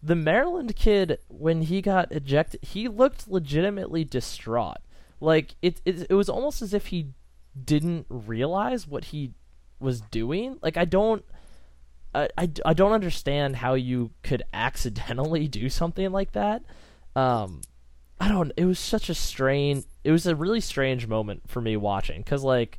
the 0.04 0.15
Maryland 0.15 0.75
kid 0.75 1.19
when 1.27 1.63
he 1.63 1.82
got 1.82 2.12
ejected, 2.12 2.63
he 2.63 2.88
looked 2.88 3.27
legitimately 3.27 4.04
distraught. 4.04 4.80
Like 5.19 5.56
it, 5.62 5.82
it, 5.86 6.08
it 6.10 6.13
was 6.13 6.30
almost 6.30 6.62
as 6.62 6.73
if 6.73 6.88
he 6.88 7.10
didn't 7.63 8.08
realize 8.10 8.88
what 8.88 9.06
he 9.06 9.34
was 9.80 10.01
doing. 10.01 10.58
Like 10.62 10.77
I 10.77 10.86
don't, 10.86 11.23
I, 12.13 12.30
I, 12.38 12.50
I 12.65 12.74
don't 12.74 12.91
understand 12.91 13.58
how 13.58 13.74
you 13.76 14.12
could 14.24 14.43
accidentally 14.54 15.47
do 15.47 15.69
something 15.69 16.12
like 16.12 16.34
that. 16.34 16.63
Um, 17.15 17.62
I 18.19 18.28
don't. 18.28 18.52
It 18.58 18.65
was 18.65 18.80
such 18.80 19.10
a 19.10 19.15
strange. 19.15 19.86
It 20.04 20.12
was 20.12 20.28
a 20.28 20.36
really 20.36 20.62
strange 20.62 21.08
moment 21.08 21.43
for 21.47 21.62
me 21.62 21.76
watching 21.78 22.21
because 22.21 22.43
like, 22.43 22.78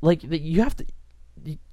like 0.00 0.22
you 0.22 0.62
have 0.62 0.76
to, 0.76 0.86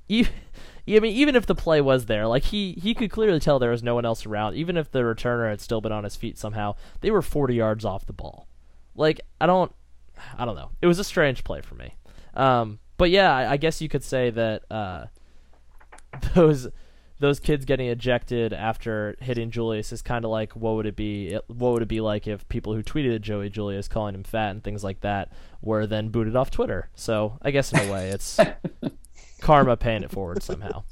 you 0.07 0.25
I 0.97 0.99
mean, 0.99 1.15
even 1.15 1.35
if 1.35 1.45
the 1.45 1.55
play 1.55 1.81
was 1.81 2.07
there, 2.07 2.25
like 2.25 2.45
he 2.45 2.73
he 2.81 2.93
could 2.93 3.11
clearly 3.11 3.39
tell 3.39 3.59
there 3.59 3.69
was 3.69 3.83
no 3.83 3.95
one 3.95 4.05
else 4.05 4.25
around. 4.25 4.55
Even 4.55 4.77
if 4.77 4.91
the 4.91 4.99
returner 4.99 5.49
had 5.49 5.61
still 5.61 5.81
been 5.81 5.91
on 5.91 6.03
his 6.03 6.15
feet 6.15 6.37
somehow, 6.37 6.75
they 7.01 7.11
were 7.11 7.21
40 7.21 7.53
yards 7.53 7.85
off 7.85 8.05
the 8.05 8.13
ball. 8.13 8.47
Like 8.95 9.21
I 9.39 9.45
don't, 9.45 9.71
I 10.37 10.45
don't 10.45 10.55
know. 10.55 10.71
It 10.81 10.87
was 10.87 10.97
a 10.97 11.03
strange 11.03 11.43
play 11.43 11.61
for 11.61 11.75
me. 11.75 11.95
Um, 12.33 12.79
but 12.97 13.11
yeah, 13.11 13.35
I, 13.35 13.51
I, 13.51 13.57
guess 13.57 13.81
you 13.81 13.89
could 13.89 14.03
say 14.03 14.29
that 14.29 14.63
uh, 14.71 15.05
those 16.35 16.67
those 17.19 17.39
kids 17.39 17.65
getting 17.65 17.87
ejected 17.87 18.53
after 18.53 19.15
hitting 19.19 19.51
Julius 19.51 19.91
is 19.91 20.01
kind 20.01 20.23
of 20.23 20.31
like 20.31 20.55
what 20.55 20.75
would 20.75 20.85
it 20.85 20.95
be? 20.95 21.37
What 21.47 21.73
would 21.73 21.81
it 21.81 21.87
be 21.87 22.01
like 22.01 22.27
if 22.27 22.47
people 22.49 22.73
who 22.73 22.81
tweeted 22.81 23.15
at 23.15 23.21
Joey 23.21 23.49
Julius 23.49 23.87
calling 23.87 24.15
him 24.15 24.23
fat 24.23 24.51
and 24.51 24.63
things 24.63 24.83
like 24.83 25.01
that 25.01 25.33
were 25.61 25.85
then 25.85 26.09
booted 26.09 26.35
off 26.35 26.49
Twitter? 26.49 26.89
So 26.95 27.37
I 27.41 27.51
guess 27.51 27.73
in 27.73 27.79
a 27.79 27.91
way, 27.91 28.09
it's 28.09 28.39
karma 29.41 29.75
paying 29.75 30.03
it 30.03 30.11
forward 30.11 30.41
somehow. 30.41 30.83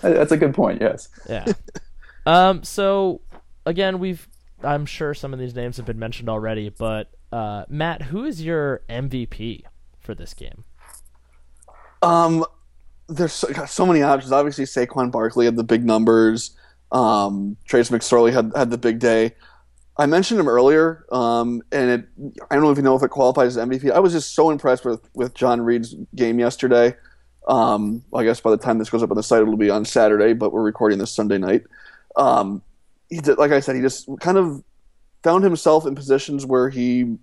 That's 0.00 0.32
a 0.32 0.36
good 0.36 0.54
point. 0.54 0.80
Yes. 0.80 1.08
Yeah. 1.28 1.52
Um. 2.24 2.64
So 2.64 3.20
again, 3.66 3.98
we've 3.98 4.26
I'm 4.62 4.86
sure 4.86 5.14
some 5.14 5.32
of 5.32 5.38
these 5.38 5.54
names 5.54 5.76
have 5.76 5.86
been 5.86 5.98
mentioned 5.98 6.28
already, 6.28 6.70
but 6.70 7.10
uh, 7.32 7.64
Matt, 7.68 8.02
who 8.02 8.24
is 8.24 8.42
your 8.42 8.82
MVP 8.88 9.62
for 9.98 10.14
this 10.14 10.34
game? 10.34 10.64
Um, 12.02 12.44
there's 13.08 13.32
so, 13.32 13.48
so 13.66 13.86
many 13.86 14.02
options. 14.02 14.32
Obviously, 14.32 14.64
Saquon 14.64 15.10
Barkley 15.10 15.44
had 15.44 15.56
the 15.56 15.64
big 15.64 15.84
numbers. 15.84 16.56
Um, 16.92 17.56
Trace 17.66 17.90
McSorley 17.90 18.32
had 18.32 18.52
had 18.54 18.70
the 18.70 18.78
big 18.78 18.98
day. 18.98 19.34
I 19.96 20.06
mentioned 20.06 20.40
him 20.40 20.48
earlier, 20.48 21.04
um, 21.12 21.62
and 21.70 21.90
it, 21.90 22.08
I 22.50 22.56
don't 22.56 22.70
even 22.70 22.84
know 22.84 22.96
if 22.96 23.02
it 23.02 23.10
qualifies 23.10 23.56
as 23.56 23.68
MVP. 23.68 23.92
I 23.92 24.00
was 24.00 24.12
just 24.12 24.34
so 24.34 24.50
impressed 24.50 24.84
with 24.84 25.08
with 25.14 25.34
John 25.34 25.60
Reid's 25.60 25.94
game 26.14 26.38
yesterday. 26.38 26.94
Um, 27.46 28.02
I 28.14 28.24
guess 28.24 28.40
by 28.40 28.50
the 28.50 28.56
time 28.56 28.78
this 28.78 28.90
goes 28.90 29.02
up 29.02 29.10
on 29.10 29.16
the 29.16 29.22
site, 29.22 29.42
it'll 29.42 29.56
be 29.56 29.70
on 29.70 29.84
Saturday, 29.84 30.32
but 30.32 30.52
we're 30.52 30.62
recording 30.62 30.98
this 30.98 31.12
Sunday 31.12 31.38
night. 31.38 31.64
Um, 32.16 32.62
he 33.10 33.18
did, 33.18 33.38
like 33.38 33.52
I 33.52 33.60
said, 33.60 33.76
he 33.76 33.82
just 33.82 34.08
kind 34.20 34.38
of 34.38 34.64
found 35.22 35.44
himself 35.44 35.86
in 35.86 35.94
positions 35.94 36.46
where 36.46 36.70
he 36.70 37.18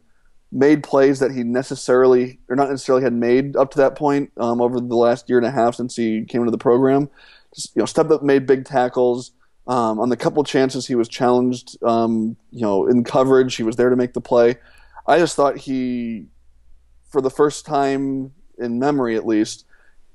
made 0.51 0.83
plays 0.83 1.19
that 1.19 1.31
he 1.31 1.43
necessarily 1.43 2.39
or 2.49 2.55
not 2.55 2.69
necessarily 2.69 3.03
had 3.03 3.13
made 3.13 3.55
up 3.55 3.71
to 3.71 3.77
that 3.77 3.95
point 3.95 4.31
um, 4.37 4.61
over 4.61 4.79
the 4.79 4.95
last 4.95 5.29
year 5.29 5.37
and 5.37 5.47
a 5.47 5.51
half 5.51 5.75
since 5.75 5.95
he 5.95 6.25
came 6.25 6.41
into 6.41 6.51
the 6.51 6.57
program. 6.57 7.09
Just, 7.55 7.75
you 7.75 7.81
know, 7.81 7.85
stepped 7.85 8.11
up, 8.11 8.23
made 8.23 8.45
big 8.45 8.65
tackles. 8.65 9.31
Um, 9.67 9.99
on 9.99 10.09
the 10.09 10.17
couple 10.17 10.43
chances 10.43 10.87
he 10.87 10.95
was 10.95 11.07
challenged, 11.07 11.81
um, 11.83 12.35
you 12.51 12.61
know, 12.61 12.87
in 12.87 13.03
coverage, 13.03 13.55
he 13.55 13.63
was 13.63 13.75
there 13.75 13.89
to 13.89 13.95
make 13.95 14.13
the 14.13 14.21
play. 14.21 14.55
I 15.07 15.19
just 15.19 15.35
thought 15.35 15.57
he 15.57 16.25
for 17.09 17.21
the 17.21 17.29
first 17.29 17.65
time 17.65 18.33
in 18.57 18.79
memory, 18.79 19.15
at 19.15 19.27
least, 19.27 19.65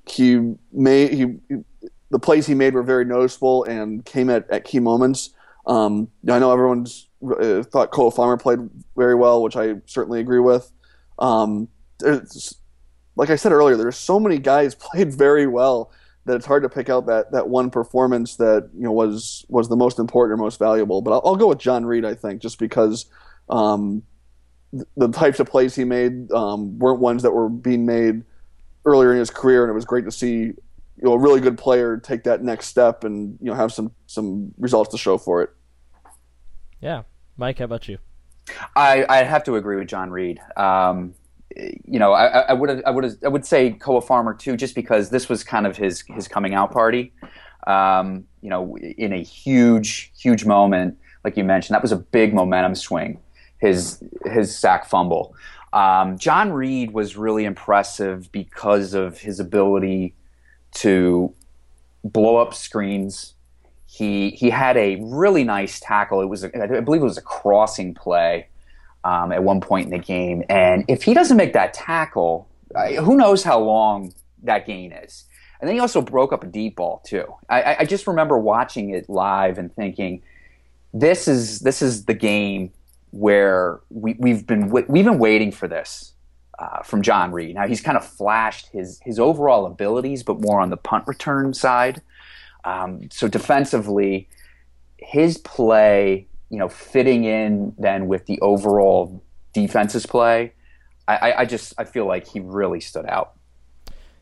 he 0.06 0.54
made 0.72 1.12
he 1.12 1.38
the 2.10 2.18
plays 2.18 2.46
he 2.46 2.54
made 2.54 2.74
were 2.74 2.82
very 2.82 3.04
noticeable 3.04 3.64
and 3.64 4.04
came 4.04 4.30
at, 4.30 4.48
at 4.50 4.64
key 4.64 4.78
moments. 4.78 5.30
Um, 5.66 6.08
I 6.28 6.38
know 6.38 6.52
everyone's 6.52 7.08
uh, 7.32 7.62
thought 7.62 7.90
Koa 7.90 8.10
Farmer 8.10 8.36
played 8.36 8.60
very 8.96 9.14
well, 9.14 9.42
which 9.42 9.56
I 9.56 9.76
certainly 9.86 10.20
agree 10.20 10.40
with. 10.40 10.70
Um, 11.18 11.68
like 13.16 13.30
I 13.30 13.36
said 13.36 13.52
earlier, 13.52 13.76
there's 13.76 13.96
so 13.96 14.20
many 14.20 14.38
guys 14.38 14.74
played 14.74 15.14
very 15.14 15.46
well 15.46 15.90
that 16.26 16.34
it's 16.34 16.46
hard 16.46 16.64
to 16.64 16.68
pick 16.68 16.88
out 16.88 17.06
that, 17.06 17.30
that 17.32 17.48
one 17.48 17.70
performance 17.70 18.36
that 18.36 18.68
you 18.74 18.82
know 18.82 18.92
was 18.92 19.44
was 19.48 19.68
the 19.68 19.76
most 19.76 19.98
important 19.98 20.38
or 20.38 20.42
most 20.42 20.58
valuable. 20.58 21.00
But 21.00 21.12
I'll, 21.12 21.22
I'll 21.24 21.36
go 21.36 21.48
with 21.48 21.58
John 21.58 21.86
Reid, 21.86 22.04
I 22.04 22.14
think, 22.14 22.42
just 22.42 22.58
because 22.58 23.06
um, 23.48 24.02
the 24.96 25.08
types 25.08 25.40
of 25.40 25.48
plays 25.48 25.74
he 25.74 25.84
made 25.84 26.30
um, 26.32 26.78
weren't 26.78 27.00
ones 27.00 27.22
that 27.22 27.30
were 27.30 27.48
being 27.48 27.86
made 27.86 28.24
earlier 28.84 29.12
in 29.12 29.18
his 29.18 29.30
career, 29.30 29.62
and 29.64 29.70
it 29.70 29.74
was 29.74 29.84
great 29.84 30.04
to 30.04 30.12
see 30.12 30.52
you 30.96 31.02
know 31.02 31.12
a 31.12 31.18
really 31.18 31.40
good 31.40 31.58
player 31.58 31.96
take 31.96 32.24
that 32.24 32.42
next 32.42 32.66
step 32.66 33.04
and 33.04 33.38
you 33.40 33.46
know 33.46 33.54
have 33.54 33.72
some 33.72 33.92
some 34.06 34.52
results 34.58 34.90
to 34.90 34.98
show 34.98 35.18
for 35.18 35.42
it. 35.42 35.50
Yeah, 36.80 37.02
Mike, 37.36 37.58
how 37.58 37.64
about 37.66 37.88
you? 37.88 37.98
I 38.74 39.04
I 39.08 39.22
have 39.24 39.44
to 39.44 39.56
agree 39.56 39.76
with 39.76 39.88
John 39.88 40.10
Reid. 40.10 40.40
Um, 40.56 41.14
you 41.56 41.98
know, 41.98 42.12
I, 42.12 42.52
would 42.52 42.84
I 42.84 42.90
would 42.90 43.18
I 43.24 43.28
would 43.28 43.46
say 43.46 43.70
Koa 43.72 44.02
Farmer 44.02 44.34
too, 44.34 44.56
just 44.56 44.74
because 44.74 45.10
this 45.10 45.28
was 45.28 45.42
kind 45.42 45.66
of 45.66 45.76
his 45.76 46.02
his 46.08 46.28
coming 46.28 46.54
out 46.54 46.70
party. 46.70 47.12
Um, 47.66 48.24
you 48.42 48.50
know, 48.50 48.76
in 48.76 49.12
a 49.12 49.22
huge 49.22 50.12
huge 50.18 50.44
moment, 50.44 50.98
like 51.24 51.36
you 51.36 51.44
mentioned, 51.44 51.74
that 51.74 51.82
was 51.82 51.92
a 51.92 51.96
big 51.96 52.34
momentum 52.34 52.74
swing. 52.74 53.20
His 53.58 54.02
his 54.26 54.56
sack 54.56 54.86
fumble. 54.86 55.34
Um, 55.72 56.18
John 56.18 56.52
Reid 56.52 56.92
was 56.92 57.16
really 57.16 57.44
impressive 57.44 58.30
because 58.32 58.94
of 58.94 59.18
his 59.18 59.40
ability 59.40 60.14
to 60.72 61.34
blow 62.04 62.36
up 62.36 62.54
screens. 62.54 63.34
He 63.96 64.30
he 64.30 64.50
had 64.50 64.76
a 64.76 64.96
really 65.00 65.42
nice 65.42 65.80
tackle. 65.80 66.20
It 66.20 66.26
was 66.26 66.44
a, 66.44 66.48
I 66.62 66.80
believe 66.80 67.00
it 67.00 67.04
was 67.04 67.16
a 67.16 67.22
crossing 67.22 67.94
play 67.94 68.48
um, 69.04 69.32
at 69.32 69.42
one 69.42 69.62
point 69.62 69.86
in 69.86 69.90
the 69.90 70.04
game. 70.04 70.44
And 70.50 70.84
if 70.86 71.02
he 71.04 71.14
doesn't 71.14 71.36
make 71.38 71.54
that 71.54 71.72
tackle, 71.72 72.46
who 73.00 73.16
knows 73.16 73.42
how 73.42 73.58
long 73.58 74.12
that 74.42 74.66
gain 74.66 74.92
is. 74.92 75.24
And 75.60 75.68
then 75.68 75.76
he 75.76 75.80
also 75.80 76.02
broke 76.02 76.34
up 76.34 76.44
a 76.44 76.46
deep 76.46 76.76
ball 76.76 77.02
too. 77.06 77.24
I, 77.48 77.76
I 77.80 77.84
just 77.86 78.06
remember 78.06 78.36
watching 78.36 78.90
it 78.90 79.08
live 79.08 79.56
and 79.56 79.74
thinking, 79.74 80.22
this 80.92 81.26
is 81.26 81.60
this 81.60 81.80
is 81.80 82.04
the 82.04 82.14
game 82.14 82.72
where 83.12 83.80
we, 83.88 84.14
we've 84.18 84.46
been 84.46 84.68
we've 84.68 85.06
been 85.06 85.18
waiting 85.18 85.52
for 85.52 85.68
this 85.68 86.12
uh, 86.58 86.82
from 86.82 87.00
John 87.00 87.32
Reid. 87.32 87.54
Now 87.54 87.66
he's 87.66 87.80
kind 87.80 87.96
of 87.96 88.04
flashed 88.04 88.66
his 88.72 89.00
his 89.04 89.18
overall 89.18 89.64
abilities, 89.64 90.22
but 90.22 90.38
more 90.38 90.60
on 90.60 90.68
the 90.68 90.76
punt 90.76 91.06
return 91.06 91.54
side. 91.54 92.02
Um, 92.66 93.08
so 93.10 93.28
defensively, 93.28 94.28
his 94.98 95.38
play 95.38 96.28
you 96.50 96.58
know, 96.58 96.68
fitting 96.68 97.24
in 97.24 97.74
then 97.78 98.06
with 98.06 98.26
the 98.26 98.40
overall 98.40 99.22
defense's 99.52 100.06
play, 100.06 100.52
I, 101.08 101.34
I 101.38 101.44
just 101.44 101.72
I 101.78 101.84
feel 101.84 102.06
like 102.06 102.26
he 102.26 102.40
really 102.40 102.80
stood 102.80 103.06
out. 103.06 103.34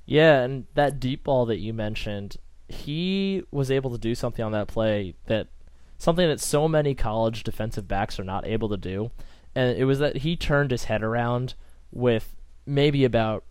Yeah, 0.07 0.43
and 0.43 0.67
that 0.75 1.01
deep 1.01 1.25
ball 1.25 1.47
that 1.47 1.59
you 1.59 1.73
mentioned, 1.73 2.37
he 2.69 3.43
was 3.51 3.71
able 3.71 3.91
to 3.91 3.99
do 3.99 4.15
something 4.15 4.45
on 4.45 4.53
that 4.53 4.69
play 4.69 5.15
that 5.27 5.49
something 5.97 6.29
that 6.29 6.41
so 6.41 6.69
many 6.69 6.95
college 6.95 7.43
defensive 7.43 7.89
backs 7.89 8.21
are 8.21 8.25
not 8.25 8.47
able 8.47 8.69
to 8.69 8.77
do. 8.77 9.11
And 9.55 9.79
it 9.79 9.85
was 9.85 9.99
that 10.01 10.19
he 10.19 10.37
turned 10.37 10.71
his 10.71 10.85
head 10.85 11.03
around 11.03 11.55
with 11.91 12.35
maybe 12.67 13.05
about 13.05 13.45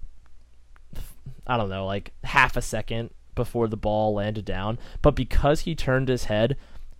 I 1.47 1.57
don't 1.57 1.69
know, 1.69 1.85
like 1.85 2.13
half 2.23 2.55
a 2.55 2.61
second 2.61 3.09
before 3.35 3.67
the 3.67 3.77
ball 3.77 4.13
landed 4.13 4.45
down, 4.45 4.79
but 5.01 5.15
because 5.15 5.61
he 5.61 5.75
turned 5.75 6.09
his 6.09 6.25
head, 6.25 6.55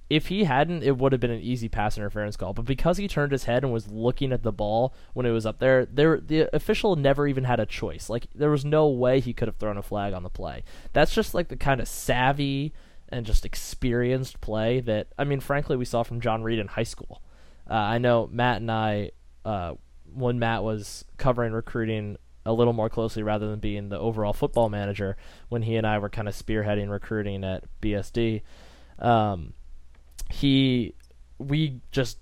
if 0.10 0.28
he 0.28 0.44
hadn't, 0.44 0.84
it 0.84 0.98
would 0.98 1.12
have 1.12 1.22
been 1.22 1.32
an 1.32 1.42
easy 1.42 1.68
pass 1.68 1.98
interference 1.98 2.38
call. 2.38 2.54
But 2.54 2.66
because 2.66 2.98
he 2.98 3.08
turned 3.08 3.32
his 3.32 3.46
head 3.46 3.64
and 3.64 3.74
was 3.74 3.90
looking 3.90 4.32
at 4.32 4.44
the 4.44 4.52
ball 4.52 4.94
when 5.14 5.26
it 5.26 5.32
was 5.32 5.46
up 5.46 5.60
there, 5.60 5.86
there 5.86 6.20
the 6.20 6.54
official 6.56 6.96
never 6.96 7.28
even 7.28 7.46
had 7.46 7.60
a 7.60 7.66
choice. 7.66 8.10
Like 8.10 8.28
there 8.36 8.52
was 8.52 8.64
no 8.66 8.88
way 8.88 9.20
he 9.20 9.34
could 9.34 9.48
have 9.48 9.58
thrown 9.58 9.78
a 9.78 9.82
flag 9.82 10.14
on 10.14 10.24
the 10.24 10.30
play. 10.30 10.64
That's 10.92 11.16
just 11.16 11.34
like 11.34 11.48
the 11.48 11.58
kind 11.58 11.82
of 11.82 11.88
savvy 11.88 12.74
and 13.10 13.26
just 13.26 13.46
experienced 13.46 14.42
play 14.42 14.82
that 14.82 15.08
I 15.18 15.24
mean, 15.24 15.40
frankly, 15.40 15.78
we 15.78 15.86
saw 15.86 16.04
from 16.04 16.22
John 16.22 16.44
Reid 16.44 16.60
in 16.60 16.68
high 16.68 16.84
school. 16.84 17.24
Uh, 17.70 17.74
I 17.74 17.98
know 17.98 18.30
Matt 18.32 18.58
and 18.58 18.72
I, 18.72 19.12
uh, 19.46 19.74
when 20.14 20.38
Matt 20.38 20.64
was 20.64 21.06
covering 21.18 21.54
recruiting 21.54 22.18
a 22.46 22.54
little 22.54 22.74
more 22.74 22.90
closely 22.90 23.24
rather 23.24 23.50
than 23.50 23.60
being 23.60 23.90
the 23.90 24.00
overall 24.00 24.34
football 24.34 24.70
manager, 24.70 25.18
when 25.50 25.64
he 25.64 25.76
and 25.76 25.88
I 25.88 25.98
were 25.98 26.10
kind 26.10 26.28
of 26.28 26.36
spearheading 26.36 26.90
recruiting 26.90 27.44
at 27.44 27.64
BSD. 27.82 28.42
Um, 29.00 29.54
he 30.30 30.96
we 31.40 31.82
just 31.92 32.18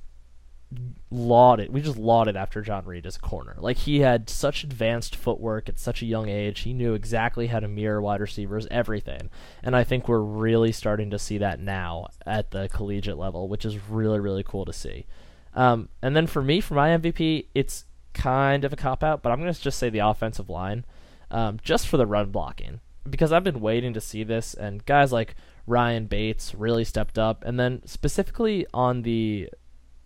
lauded 1.11 1.71
we 1.71 1.81
just 1.81 1.97
lauded 1.97 2.37
after 2.37 2.61
John 2.61 2.85
Reid 2.85 3.05
as 3.05 3.17
a 3.17 3.19
corner. 3.19 3.55
Like 3.59 3.77
he 3.77 3.99
had 3.99 4.29
such 4.29 4.63
advanced 4.63 5.15
footwork 5.15 5.67
at 5.67 5.79
such 5.79 6.01
a 6.01 6.05
young 6.05 6.29
age. 6.29 6.61
He 6.61 6.73
knew 6.73 6.93
exactly 6.93 7.47
how 7.47 7.59
to 7.59 7.67
mirror 7.67 8.01
wide 8.01 8.21
receivers, 8.21 8.67
everything. 8.71 9.29
And 9.63 9.75
I 9.75 9.83
think 9.83 10.07
we're 10.07 10.19
really 10.19 10.71
starting 10.71 11.09
to 11.11 11.19
see 11.19 11.37
that 11.39 11.59
now 11.59 12.07
at 12.25 12.51
the 12.51 12.69
collegiate 12.69 13.17
level, 13.17 13.47
which 13.49 13.65
is 13.65 13.77
really 13.89 14.19
really 14.19 14.43
cool 14.43 14.65
to 14.65 14.73
see. 14.73 15.05
Um, 15.53 15.89
and 16.01 16.15
then 16.15 16.27
for 16.27 16.41
me, 16.41 16.61
for 16.61 16.75
my 16.75 16.89
MVP, 16.89 17.47
it's 17.53 17.83
kind 18.13 18.63
of 18.63 18.73
a 18.73 18.75
cop 18.75 19.03
out, 19.03 19.21
but 19.21 19.31
I'm 19.31 19.39
going 19.39 19.53
to 19.53 19.61
just 19.61 19.79
say 19.79 19.89
the 19.89 19.99
offensive 19.99 20.49
line, 20.49 20.85
um, 21.29 21.59
just 21.63 21.87
for 21.87 21.97
the 21.97 22.05
run 22.05 22.29
blocking, 22.29 22.79
because 23.09 23.31
I've 23.31 23.43
been 23.43 23.61
waiting 23.61 23.93
to 23.93 24.01
see 24.01 24.23
this, 24.23 24.53
and 24.53 24.85
guys 24.85 25.11
like 25.11 25.35
Ryan 25.67 26.05
Bates 26.05 26.53
really 26.55 26.83
stepped 26.83 27.17
up, 27.17 27.43
and 27.45 27.59
then 27.59 27.81
specifically 27.85 28.65
on 28.73 29.03
the 29.03 29.49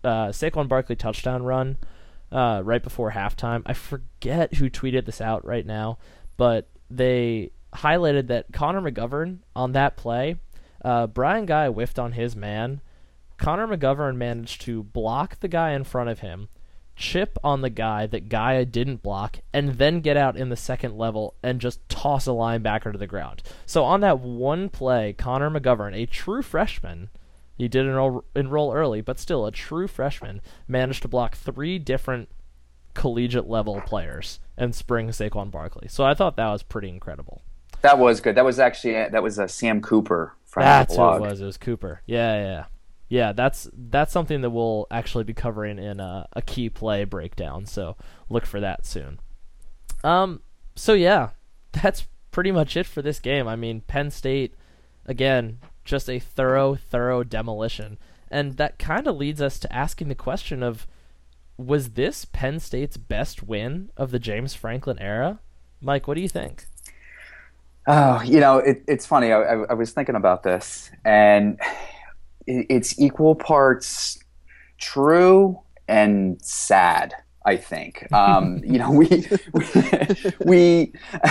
uh, 0.04 0.28
Saquon 0.28 0.68
Barkley 0.68 0.96
touchdown 0.96 1.42
run 1.42 1.78
uh, 2.30 2.62
right 2.64 2.82
before 2.82 3.12
halftime. 3.12 3.62
I 3.66 3.72
forget 3.72 4.54
who 4.54 4.70
tweeted 4.70 5.06
this 5.06 5.20
out 5.20 5.44
right 5.44 5.66
now, 5.66 5.98
but 6.36 6.68
they 6.90 7.50
highlighted 7.74 8.28
that 8.28 8.52
Connor 8.52 8.80
McGovern 8.80 9.38
on 9.54 9.72
that 9.72 9.96
play, 9.96 10.36
uh, 10.84 11.06
Brian 11.06 11.46
Gaia 11.46 11.70
whiffed 11.70 11.98
on 11.98 12.12
his 12.12 12.36
man. 12.36 12.80
Connor 13.38 13.66
McGovern 13.66 14.16
managed 14.16 14.62
to 14.62 14.82
block 14.82 15.40
the 15.40 15.48
guy 15.48 15.72
in 15.72 15.84
front 15.84 16.08
of 16.08 16.20
him, 16.20 16.48
chip 16.96 17.38
on 17.44 17.60
the 17.60 17.70
guy 17.70 18.06
that 18.06 18.28
Gaia 18.28 18.64
didn't 18.64 19.02
block, 19.02 19.40
and 19.52 19.78
then 19.78 20.00
get 20.00 20.16
out 20.16 20.36
in 20.36 20.48
the 20.48 20.56
second 20.56 20.96
level 20.96 21.34
and 21.42 21.60
just 21.60 21.86
toss 21.88 22.26
a 22.26 22.30
linebacker 22.30 22.90
to 22.90 22.98
the 22.98 23.06
ground. 23.06 23.42
So 23.66 23.84
on 23.84 24.00
that 24.00 24.20
one 24.20 24.68
play, 24.68 25.12
Connor 25.12 25.50
McGovern, 25.50 25.94
a 25.94 26.06
true 26.06 26.42
freshman, 26.42 27.10
he 27.56 27.68
did 27.68 27.86
enroll, 27.86 28.24
enroll 28.34 28.72
early, 28.72 29.00
but 29.00 29.20
still 29.20 29.46
a 29.46 29.52
true 29.52 29.86
freshman, 29.86 30.40
managed 30.66 31.02
to 31.02 31.08
block 31.08 31.36
three 31.36 31.78
different 31.78 32.28
collegiate 32.94 33.48
level 33.48 33.80
players 33.82 34.40
and 34.56 34.74
spring 34.74 35.08
Saquon 35.08 35.50
Barkley. 35.50 35.88
So 35.88 36.04
I 36.04 36.14
thought 36.14 36.36
that 36.36 36.48
was 36.48 36.62
pretty 36.62 36.88
incredible. 36.88 37.42
That 37.82 37.98
was 37.98 38.20
good. 38.20 38.34
That 38.34 38.44
was 38.44 38.58
actually 38.58 38.94
that 38.94 39.22
was 39.22 39.38
a 39.38 39.46
Sam 39.48 39.82
Cooper 39.82 40.34
from 40.46 40.62
That's 40.62 40.96
who 40.96 41.02
it 41.02 41.20
was. 41.20 41.40
It 41.42 41.44
was 41.44 41.58
Cooper. 41.58 42.00
Yeah, 42.06 42.36
yeah 42.36 42.64
yeah, 43.08 43.32
that's 43.32 43.68
that's 43.72 44.12
something 44.12 44.40
that 44.40 44.50
we'll 44.50 44.86
actually 44.90 45.24
be 45.24 45.34
covering 45.34 45.78
in 45.78 46.00
a, 46.00 46.26
a 46.32 46.42
key 46.42 46.68
play 46.68 47.04
breakdown. 47.04 47.66
So 47.66 47.96
look 48.28 48.46
for 48.46 48.60
that 48.60 48.84
soon. 48.86 49.20
Um. 50.02 50.40
So 50.74 50.92
yeah, 50.92 51.30
that's 51.72 52.06
pretty 52.30 52.52
much 52.52 52.76
it 52.76 52.86
for 52.86 53.02
this 53.02 53.18
game. 53.18 53.46
I 53.48 53.56
mean, 53.56 53.80
Penn 53.82 54.10
State, 54.10 54.54
again, 55.06 55.60
just 55.84 56.10
a 56.10 56.18
thorough, 56.18 56.74
thorough 56.74 57.22
demolition, 57.22 57.98
and 58.30 58.56
that 58.56 58.78
kind 58.78 59.06
of 59.06 59.16
leads 59.16 59.40
us 59.40 59.58
to 59.60 59.72
asking 59.72 60.08
the 60.08 60.14
question 60.14 60.62
of, 60.62 60.86
was 61.56 61.90
this 61.90 62.24
Penn 62.24 62.60
State's 62.60 62.96
best 62.96 63.42
win 63.42 63.90
of 63.96 64.10
the 64.10 64.18
James 64.18 64.54
Franklin 64.54 64.98
era? 64.98 65.38
Mike, 65.80 66.06
what 66.06 66.14
do 66.14 66.20
you 66.20 66.28
think? 66.28 66.66
Oh, 67.86 68.20
you 68.22 68.40
know, 68.40 68.58
it, 68.58 68.82
it's 68.88 69.06
funny. 69.06 69.32
I, 69.32 69.40
I, 69.42 69.54
I 69.70 69.74
was 69.74 69.92
thinking 69.92 70.16
about 70.16 70.42
this, 70.42 70.90
and 71.04 71.58
it's 72.46 72.98
equal 72.98 73.34
parts 73.34 74.18
true 74.78 75.58
and 75.88 76.40
sad. 76.42 77.14
I 77.44 77.56
think. 77.56 78.06
Um, 78.12 78.60
you 78.64 78.78
know, 78.78 78.90
we 78.90 79.26
we, 79.52 79.64
we 80.44 80.92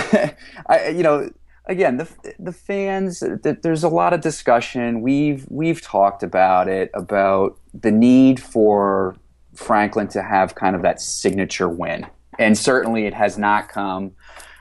I, 0.66 0.88
you 0.88 1.02
know, 1.02 1.30
again, 1.66 1.98
the 1.98 2.08
the 2.38 2.52
fans. 2.52 3.20
The, 3.20 3.58
there's 3.62 3.84
a 3.84 3.88
lot 3.88 4.12
of 4.14 4.20
discussion. 4.20 5.02
We've 5.02 5.46
we've 5.50 5.82
talked 5.82 6.22
about 6.22 6.68
it 6.68 6.90
about 6.94 7.58
the 7.74 7.90
need 7.90 8.40
for 8.40 9.16
Franklin 9.54 10.08
to 10.08 10.22
have 10.22 10.54
kind 10.54 10.74
of 10.74 10.82
that 10.82 11.00
signature 11.00 11.68
win, 11.68 12.06
and 12.38 12.56
certainly 12.56 13.06
it 13.06 13.14
has 13.14 13.36
not 13.36 13.68
come 13.68 14.12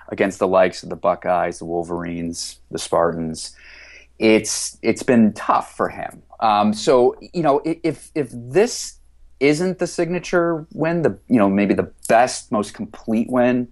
against 0.10 0.40
the 0.40 0.48
likes 0.48 0.84
of 0.84 0.90
the 0.90 0.96
Buckeyes, 0.96 1.60
the 1.60 1.66
Wolverines, 1.66 2.60
the 2.72 2.80
Spartans. 2.80 3.56
It's 4.20 4.78
it's 4.82 5.04
been 5.04 5.34
tough 5.34 5.76
for 5.76 5.90
him. 5.90 6.24
Um, 6.40 6.74
so 6.74 7.16
you 7.34 7.44
know, 7.44 7.62
if 7.66 8.12
if 8.16 8.30
this 8.32 9.00
isn't 9.40 9.80
the 9.80 9.88
signature 9.88 10.66
win, 10.74 11.02
the 11.02 11.18
you 11.28 11.38
know 11.38 11.50
maybe 11.50 11.74
the 11.74 11.92
best, 12.08 12.52
most 12.52 12.74
complete 12.74 13.30
win 13.30 13.68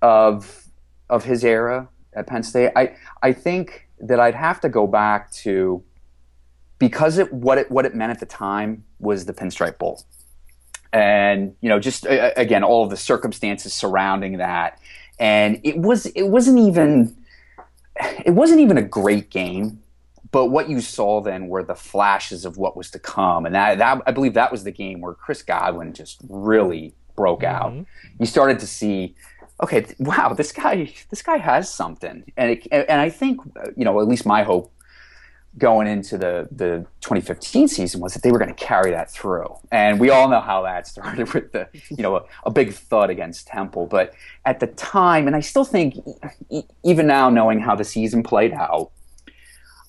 of 0.00 0.64
of 1.08 1.24
his 1.24 1.44
era 1.44 1.88
at 2.14 2.26
Penn 2.26 2.42
State. 2.42 2.72
I 2.76 2.96
I 3.22 3.32
think 3.32 3.88
that 4.00 4.18
I'd 4.18 4.34
have 4.34 4.60
to 4.60 4.68
go 4.68 4.86
back 4.86 5.30
to 5.32 5.82
because 6.78 7.18
it 7.18 7.32
what 7.32 7.58
it 7.58 7.70
what 7.70 7.86
it 7.86 7.94
meant 7.94 8.10
at 8.10 8.20
the 8.20 8.26
time 8.26 8.84
was 8.98 9.24
the 9.24 9.32
Pinstripe 9.32 9.78
Bowl, 9.78 10.04
and 10.92 11.54
you 11.60 11.68
know 11.68 11.78
just 11.78 12.06
again 12.08 12.64
all 12.64 12.82
of 12.82 12.90
the 12.90 12.96
circumstances 12.96 13.72
surrounding 13.72 14.38
that, 14.38 14.80
and 15.18 15.60
it 15.62 15.78
was 15.78 16.06
it 16.06 16.28
wasn't 16.28 16.58
even 16.58 17.16
it 18.24 18.32
wasn't 18.32 18.60
even 18.60 18.78
a 18.78 18.82
great 18.82 19.30
game 19.30 19.82
but 20.32 20.46
what 20.46 20.68
you 20.68 20.80
saw 20.80 21.20
then 21.20 21.46
were 21.46 21.62
the 21.62 21.74
flashes 21.74 22.44
of 22.44 22.56
what 22.56 22.74
was 22.74 22.90
to 22.92 22.98
come, 22.98 23.44
and 23.44 23.54
that, 23.54 23.78
that 23.78 24.02
I 24.06 24.12
believe 24.12 24.34
that 24.34 24.50
was 24.50 24.64
the 24.64 24.72
game 24.72 25.02
where 25.02 25.12
Chris 25.12 25.42
Godwin 25.42 25.92
just 25.92 26.20
really 26.28 26.94
broke 27.14 27.42
mm-hmm. 27.42 27.80
out. 27.80 27.86
You 28.18 28.24
started 28.24 28.58
to 28.60 28.66
see, 28.66 29.14
okay, 29.62 29.86
wow, 29.98 30.32
this 30.32 30.50
guy, 30.50 30.92
this 31.10 31.22
guy 31.22 31.36
has 31.36 31.72
something, 31.72 32.24
and 32.38 32.50
it, 32.50 32.66
and 32.72 33.00
I 33.00 33.10
think 33.10 33.40
you 33.76 33.84
know 33.84 34.00
at 34.00 34.08
least 34.08 34.24
my 34.24 34.42
hope 34.42 34.72
going 35.58 35.86
into 35.86 36.16
the 36.16 36.48
the 36.50 36.86
2015 37.02 37.68
season 37.68 38.00
was 38.00 38.14
that 38.14 38.22
they 38.22 38.32
were 38.32 38.38
going 38.38 38.54
to 38.54 38.64
carry 38.64 38.90
that 38.90 39.10
through, 39.10 39.54
and 39.70 40.00
we 40.00 40.10
all 40.10 40.28
know 40.28 40.40
how 40.40 40.62
that 40.62 40.86
started 40.86 41.32
with 41.34 41.52
the 41.52 41.68
you 41.90 42.02
know 42.02 42.16
a, 42.16 42.24
a 42.44 42.50
big 42.50 42.72
thud 42.72 43.10
against 43.10 43.46
Temple, 43.46 43.86
but 43.86 44.14
at 44.44 44.60
the 44.60 44.66
time, 44.68 45.26
and 45.26 45.36
I 45.36 45.40
still 45.40 45.64
think 45.64 45.96
even 46.82 47.06
now 47.06 47.30
knowing 47.30 47.60
how 47.60 47.74
the 47.74 47.84
season 47.84 48.22
played 48.22 48.52
out 48.52 48.92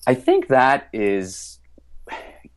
I 0.06 0.14
think 0.14 0.48
that 0.48 0.88
is, 0.92 1.58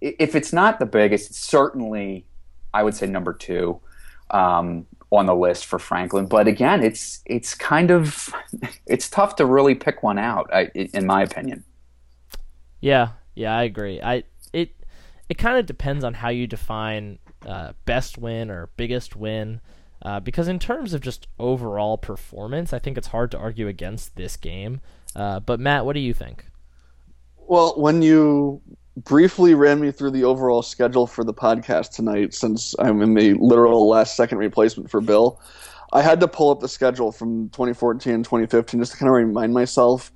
if 0.02 0.36
it's 0.36 0.52
not 0.52 0.80
the 0.80 0.86
biggest, 0.86 1.30
it's 1.30 1.40
certainly, 1.40 2.26
I 2.74 2.84
would 2.84 2.96
say 2.96 3.08
number 3.08 3.34
two 3.34 3.80
um, 4.32 4.86
on 5.12 5.26
the 5.26 5.36
list 5.36 5.66
for 5.66 5.80
Franklin. 5.80 6.26
But 6.26 6.48
again, 6.48 6.84
it's 6.84 7.22
it's 7.26 7.56
kind 7.56 7.92
of 7.92 8.34
it's 8.86 9.10
tough 9.10 9.36
to 9.38 9.46
really 9.46 9.76
pick 9.76 10.04
one 10.04 10.18
out, 10.18 10.52
in 10.76 11.06
my 11.06 11.24
opinion. 11.24 11.64
Yeah, 12.80 13.10
yeah, 13.36 13.56
I 13.56 13.64
agree. 13.64 14.02
I 14.02 14.24
it 14.54 14.72
it 15.30 15.38
kind 15.38 15.58
of 15.58 15.66
depends 15.66 16.04
on 16.04 16.16
how 16.16 16.30
you 16.30 16.48
define 16.48 17.20
uh, 17.46 17.74
best 17.86 18.18
win 18.18 18.50
or 18.50 18.70
biggest 18.78 19.16
win. 19.16 19.62
Uh, 20.02 20.20
because 20.20 20.48
in 20.48 20.60
terms 20.60 20.94
of 20.94 21.02
just 21.02 21.28
overall 21.40 21.98
performance, 21.98 22.72
I 22.72 22.80
think 22.80 22.98
it's 22.98 23.08
hard 23.08 23.32
to 23.32 23.38
argue 23.38 23.68
against 23.68 24.16
this 24.16 24.38
game. 24.38 24.80
Uh, 25.16 25.40
but 25.40 25.60
Matt, 25.60 25.86
what 25.86 25.94
do 25.94 26.00
you 26.00 26.14
think? 26.14 26.46
Well, 27.48 27.74
when 27.78 28.02
you 28.02 28.62
briefly 28.98 29.54
ran 29.54 29.80
me 29.80 29.92
through 29.92 30.12
the 30.12 30.24
overall 30.24 30.62
schedule 30.62 31.08
for 31.08 31.24
the 31.24 31.34
podcast 31.34 31.92
tonight, 31.96 32.34
since 32.34 32.76
I'm 32.80 33.02
in 33.02 33.14
the 33.14 33.34
literal 33.36 33.88
last 33.88 34.16
second 34.16 34.38
replacement 34.38 34.90
for 34.92 35.02
Bill, 35.02 35.42
I 35.94 36.02
had 36.02 36.20
to 36.20 36.28
pull 36.28 36.52
up 36.52 36.60
the 36.60 36.68
schedule 36.68 37.12
from 37.12 37.50
2014 37.50 38.14
and 38.14 38.26
2015 38.26 38.80
just 38.80 38.92
to 38.94 38.98
kind 38.98 39.10
of 39.10 39.16
remind 39.16 39.54
myself 39.54 40.12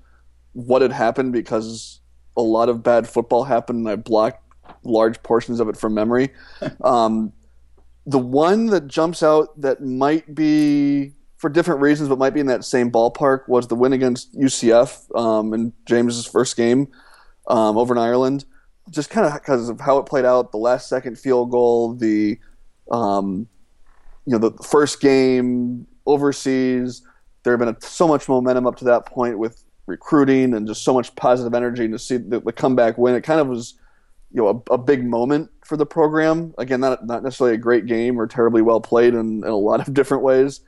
what 0.53 0.81
had 0.81 0.91
happened 0.91 1.31
because 1.31 2.00
a 2.37 2.41
lot 2.41 2.69
of 2.69 2.83
bad 2.83 3.07
football 3.07 3.43
happened 3.43 3.79
and 3.79 3.89
I 3.89 3.95
blocked 3.95 4.43
large 4.83 5.21
portions 5.23 5.59
of 5.59 5.69
it 5.69 5.77
from 5.77 5.93
memory. 5.93 6.29
um, 6.83 7.33
the 8.05 8.19
one 8.19 8.67
that 8.67 8.87
jumps 8.87 9.21
out 9.21 9.59
that 9.61 9.81
might 9.83 10.33
be 10.33 11.13
for 11.37 11.49
different 11.49 11.81
reasons, 11.81 12.09
but 12.09 12.19
might 12.19 12.33
be 12.33 12.39
in 12.39 12.45
that 12.47 12.63
same 12.63 12.91
ballpark 12.91 13.47
was 13.47 13.67
the 13.67 13.75
win 13.75 13.93
against 13.93 14.33
UCF 14.37 15.15
um, 15.17 15.53
in 15.53 15.73
James's 15.85 16.25
first 16.25 16.55
game 16.55 16.87
um, 17.47 17.77
over 17.77 17.93
in 17.93 17.97
Ireland, 17.97 18.45
just 18.89 19.09
kind 19.09 19.25
of 19.25 19.33
because 19.33 19.69
of 19.69 19.79
how 19.79 19.97
it 19.97 20.05
played 20.05 20.25
out. 20.25 20.51
The 20.51 20.57
last 20.57 20.87
second 20.87 21.17
field 21.17 21.51
goal, 21.51 21.95
the 21.95 22.39
um, 22.91 23.47
you 24.25 24.33
know 24.33 24.37
the 24.37 24.51
first 24.63 25.01
game 25.01 25.87
overseas. 26.05 27.01
There 27.43 27.53
had 27.53 27.59
been 27.59 27.75
a, 27.75 27.77
so 27.81 28.07
much 28.07 28.29
momentum 28.29 28.67
up 28.67 28.75
to 28.77 28.85
that 28.85 29.07
point 29.07 29.39
with 29.39 29.63
recruiting 29.91 30.53
and 30.55 30.65
just 30.67 30.83
so 30.83 30.93
much 30.93 31.15
positive 31.15 31.53
energy. 31.53 31.85
And 31.85 31.93
to 31.93 31.99
see 31.99 32.17
the, 32.17 32.39
the 32.39 32.51
comeback 32.51 32.97
win, 32.97 33.15
it 33.15 33.21
kind 33.21 33.39
of 33.39 33.47
was 33.47 33.75
you 34.33 34.41
know 34.41 34.63
a, 34.69 34.73
a, 34.73 34.77
big 34.77 35.05
moment 35.05 35.51
for 35.63 35.77
the 35.77 35.85
program. 35.85 36.53
Again, 36.57 36.79
not 36.79 37.05
not 37.05 37.21
necessarily 37.23 37.55
a 37.55 37.59
great 37.59 37.85
game 37.85 38.19
or 38.19 38.25
terribly 38.25 38.61
well 38.61 38.81
played 38.81 39.13
in, 39.13 39.43
in 39.43 39.49
a 39.49 39.55
lot 39.55 39.87
of 39.87 39.93
different 39.99 40.23
ways, 40.23 40.61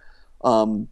um, 0.44 0.88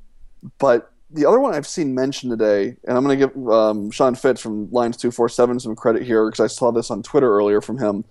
but 0.57 0.91
the 1.13 1.25
other 1.25 1.39
one 1.39 1.53
I've 1.53 1.67
seen 1.67 1.93
mentioned 1.93 2.31
today, 2.31 2.77
and 2.87 2.97
I'm 2.97 3.03
going 3.03 3.19
to 3.19 3.27
give 3.27 3.49
um, 3.49 3.91
Sean 3.91 4.15
Fitz 4.15 4.41
from 4.41 4.71
Lions 4.71 4.97
Two 4.97 5.11
Four 5.11 5.29
Seven 5.29 5.59
some 5.59 5.75
credit 5.75 6.03
here 6.03 6.25
because 6.25 6.39
I 6.39 6.47
saw 6.47 6.71
this 6.71 6.89
on 6.89 7.03
Twitter 7.03 7.31
earlier 7.31 7.61
from 7.61 7.77
him. 7.77 8.05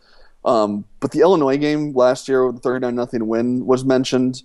Um, 0.45 0.85
but 1.01 1.11
the 1.11 1.21
Illinois 1.21 1.59
game 1.59 1.93
last 1.93 2.29
year 2.29 2.47
with 2.47 2.57
the 2.57 2.63
39 2.63 2.95
nothing 2.95 3.27
win 3.27 3.67
was 3.67 3.85
mentioned 3.85 4.43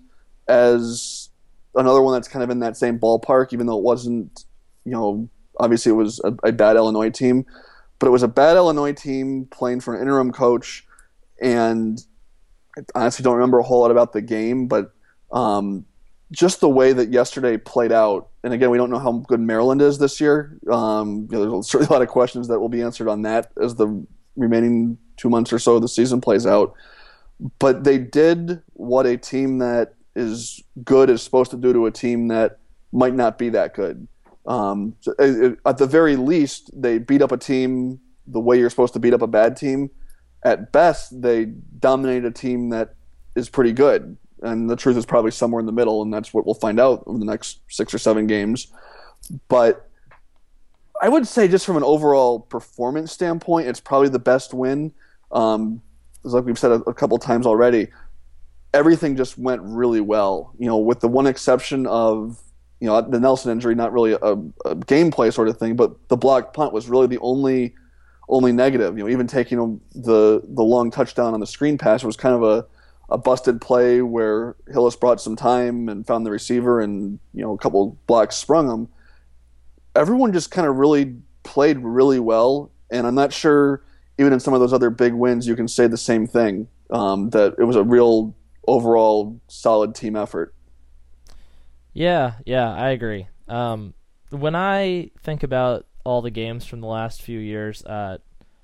as 0.47 1.29
another 1.75 2.01
one 2.01 2.13
that's 2.13 2.27
kind 2.27 2.43
of 2.43 2.49
in 2.49 2.59
that 2.59 2.77
same 2.77 2.99
ballpark, 2.99 3.53
even 3.53 3.65
though 3.65 3.77
it 3.77 3.83
wasn't, 3.83 4.45
you 4.83 4.91
know, 4.91 5.29
obviously 5.59 5.91
it 5.91 5.95
was 5.95 6.21
a, 6.23 6.35
a 6.43 6.51
bad 6.51 6.75
Illinois 6.75 7.09
team, 7.09 7.45
but 7.99 8.07
it 8.07 8.11
was 8.11 8.23
a 8.23 8.27
bad 8.27 8.57
Illinois 8.57 8.93
team 8.93 9.47
playing 9.51 9.81
for 9.81 9.95
an 9.95 10.01
interim 10.01 10.31
coach, 10.31 10.85
and 11.41 11.99
I 12.93 13.01
honestly 13.01 13.23
don't 13.23 13.35
remember 13.35 13.59
a 13.59 13.63
whole 13.63 13.81
lot 13.81 13.91
about 13.91 14.13
the 14.13 14.21
game, 14.21 14.67
but 14.67 14.93
um, 15.31 15.85
just 16.31 16.59
the 16.59 16.69
way 16.69 16.93
that 16.93 17.11
yesterday 17.11 17.57
played 17.57 17.91
out, 17.91 18.29
and 18.43 18.53
again, 18.53 18.69
we 18.69 18.77
don't 18.77 18.89
know 18.89 18.99
how 18.99 19.13
good 19.13 19.39
Maryland 19.39 19.81
is 19.81 19.97
this 19.97 20.19
year. 20.19 20.57
Um, 20.69 21.27
you 21.31 21.37
know, 21.37 21.51
there's 21.51 21.69
certainly 21.69 21.89
a 21.89 21.93
lot 21.93 22.01
of 22.01 22.09
questions 22.09 22.47
that 22.47 22.59
will 22.59 22.69
be 22.69 22.81
answered 22.81 23.07
on 23.07 23.21
that 23.23 23.51
as 23.61 23.75
the 23.75 24.05
remaining 24.35 24.97
two 25.17 25.29
months 25.29 25.53
or 25.53 25.59
so 25.59 25.75
of 25.75 25.81
the 25.81 25.87
season 25.87 26.21
plays 26.21 26.45
out. 26.45 26.73
But 27.59 27.83
they 27.83 27.97
did 27.97 28.61
what 28.73 29.05
a 29.05 29.17
team 29.17 29.59
that 29.59 29.95
is 30.15 30.63
good 30.83 31.09
is 31.09 31.21
supposed 31.21 31.51
to 31.51 31.57
do 31.57 31.73
to 31.73 31.85
a 31.85 31.91
team 31.91 32.29
that 32.29 32.59
might 32.91 33.13
not 33.13 33.37
be 33.37 33.49
that 33.49 33.73
good. 33.73 34.07
Um, 34.47 34.95
so 35.01 35.13
it, 35.17 35.57
at 35.65 35.77
the 35.77 35.87
very 35.87 36.15
least, 36.15 36.69
they 36.79 36.97
beat 36.97 37.21
up 37.21 37.31
a 37.31 37.37
team 37.37 37.99
the 38.27 38.39
way 38.39 38.57
you're 38.57 38.69
supposed 38.69 38.93
to 38.93 38.99
beat 38.99 39.13
up 39.13 39.21
a 39.21 39.27
bad 39.27 39.57
team. 39.57 39.89
At 40.43 40.71
best, 40.71 41.21
they 41.21 41.45
dominate 41.45 42.25
a 42.25 42.31
team 42.31 42.69
that 42.69 42.95
is 43.35 43.49
pretty 43.49 43.73
good 43.73 44.17
and 44.41 44.69
the 44.69 44.75
truth 44.75 44.97
is 44.97 45.05
probably 45.05 45.31
somewhere 45.31 45.59
in 45.59 45.65
the 45.65 45.71
middle, 45.71 46.01
and 46.01 46.13
that's 46.13 46.33
what 46.33 46.45
we'll 46.45 46.55
find 46.55 46.79
out 46.79 47.03
over 47.05 47.17
the 47.17 47.25
next 47.25 47.59
six 47.67 47.93
or 47.93 47.97
seven 47.97 48.27
games. 48.27 48.71
But 49.47 49.89
I 51.01 51.09
would 51.09 51.27
say, 51.27 51.47
just 51.47 51.65
from 51.65 51.77
an 51.77 51.83
overall 51.83 52.39
performance 52.39 53.11
standpoint, 53.11 53.67
it's 53.67 53.79
probably 53.79 54.09
the 54.09 54.19
best 54.19 54.53
win. 54.53 54.93
Um, 55.31 55.81
like 56.23 56.45
we've 56.45 56.59
said 56.59 56.71
a, 56.71 56.75
a 56.81 56.93
couple 56.93 57.17
times 57.17 57.45
already, 57.45 57.89
everything 58.73 59.15
just 59.15 59.37
went 59.37 59.61
really 59.63 60.01
well. 60.01 60.53
You 60.57 60.67
know, 60.67 60.77
with 60.77 60.99
the 60.99 61.07
one 61.07 61.27
exception 61.27 61.87
of 61.87 62.39
you 62.79 62.87
know 62.87 63.01
the 63.01 63.19
Nelson 63.19 63.51
injury, 63.51 63.75
not 63.75 63.93
really 63.93 64.13
a, 64.13 64.33
a 64.65 64.75
gameplay 64.75 65.33
sort 65.33 65.47
of 65.47 65.57
thing, 65.57 65.75
but 65.75 66.07
the 66.09 66.17
block 66.17 66.53
punt 66.53 66.73
was 66.73 66.89
really 66.89 67.07
the 67.07 67.19
only 67.19 67.73
only 68.29 68.51
negative. 68.51 68.97
You 68.97 69.03
know, 69.03 69.09
even 69.09 69.27
taking 69.27 69.79
the 69.93 70.41
the 70.43 70.63
long 70.63 70.91
touchdown 70.91 71.33
on 71.33 71.39
the 71.39 71.47
screen 71.47 71.77
pass 71.77 72.03
was 72.03 72.17
kind 72.17 72.35
of 72.35 72.43
a 72.43 72.65
a 73.09 73.17
busted 73.17 73.61
play 73.61 74.01
where 74.01 74.55
Hillis 74.71 74.95
brought 74.95 75.21
some 75.21 75.35
time 75.35 75.89
and 75.89 76.07
found 76.07 76.25
the 76.25 76.31
receiver 76.31 76.81
and 76.81 77.19
you 77.33 77.43
know 77.43 77.53
a 77.53 77.57
couple 77.57 77.97
blocks 78.07 78.35
sprung 78.35 78.69
him. 78.69 78.87
Everyone 79.95 80.33
just 80.33 80.51
kind 80.51 80.67
of 80.67 80.77
really 80.77 81.15
played 81.43 81.77
really 81.79 82.19
well, 82.19 82.71
and 82.89 83.05
I'm 83.07 83.15
not 83.15 83.31
sure 83.31 83.83
even 84.17 84.33
in 84.33 84.39
some 84.39 84.53
of 84.53 84.59
those 84.59 84.73
other 84.73 84.89
big 84.89 85.13
wins 85.13 85.47
you 85.47 85.55
can 85.55 85.67
say 85.67 85.87
the 85.87 85.97
same 85.97 86.25
thing 86.25 86.67
um, 86.89 87.29
that 87.31 87.55
it 87.59 87.63
was 87.65 87.75
a 87.75 87.83
real 87.83 88.35
overall 88.67 89.39
solid 89.47 89.93
team 89.93 90.15
effort. 90.15 90.54
Yeah, 91.95 92.33
yeah, 92.45 92.71
I 92.71 92.89
agree. 92.89 93.27
Um, 93.47 93.93
when 94.29 94.53
I 94.53 95.11
think 95.23 95.43
about 95.43 95.87
all 96.03 96.21
the 96.21 96.29
games 96.29 96.65
from 96.65 96.81
the 96.81 96.87
last 96.87 97.21
few 97.21 97.39
years, 97.39 97.83
uh, 97.85 98.17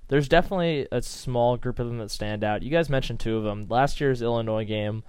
there's 0.10 0.28
definitely 0.28 0.86
a 0.92 1.02
small 1.02 1.56
group 1.56 1.80
of 1.80 1.88
them 1.88 1.98
that 2.00 2.12
stand 2.12 2.44
out. 2.44 2.62
You 2.62 2.70
guys 2.70 2.90
mentioned 2.90 3.22
two 3.22 3.38
of 3.38 3.46
them. 3.46 3.68
Last 3.70 4.02
year's 4.02 4.22
Illinois 4.22 4.66
game, 4.66 5.04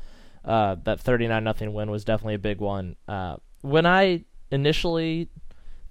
uh, 0.44 0.76
that 0.84 1.00
39 1.00 1.42
nothing 1.42 1.72
win 1.74 1.90
was 1.90 2.04
definitely 2.04 2.34
a 2.34 2.38
big 2.38 2.60
one. 2.60 2.94
Uh, 3.08 3.36
when 3.60 3.86
I 3.86 4.24
initially 4.52 5.28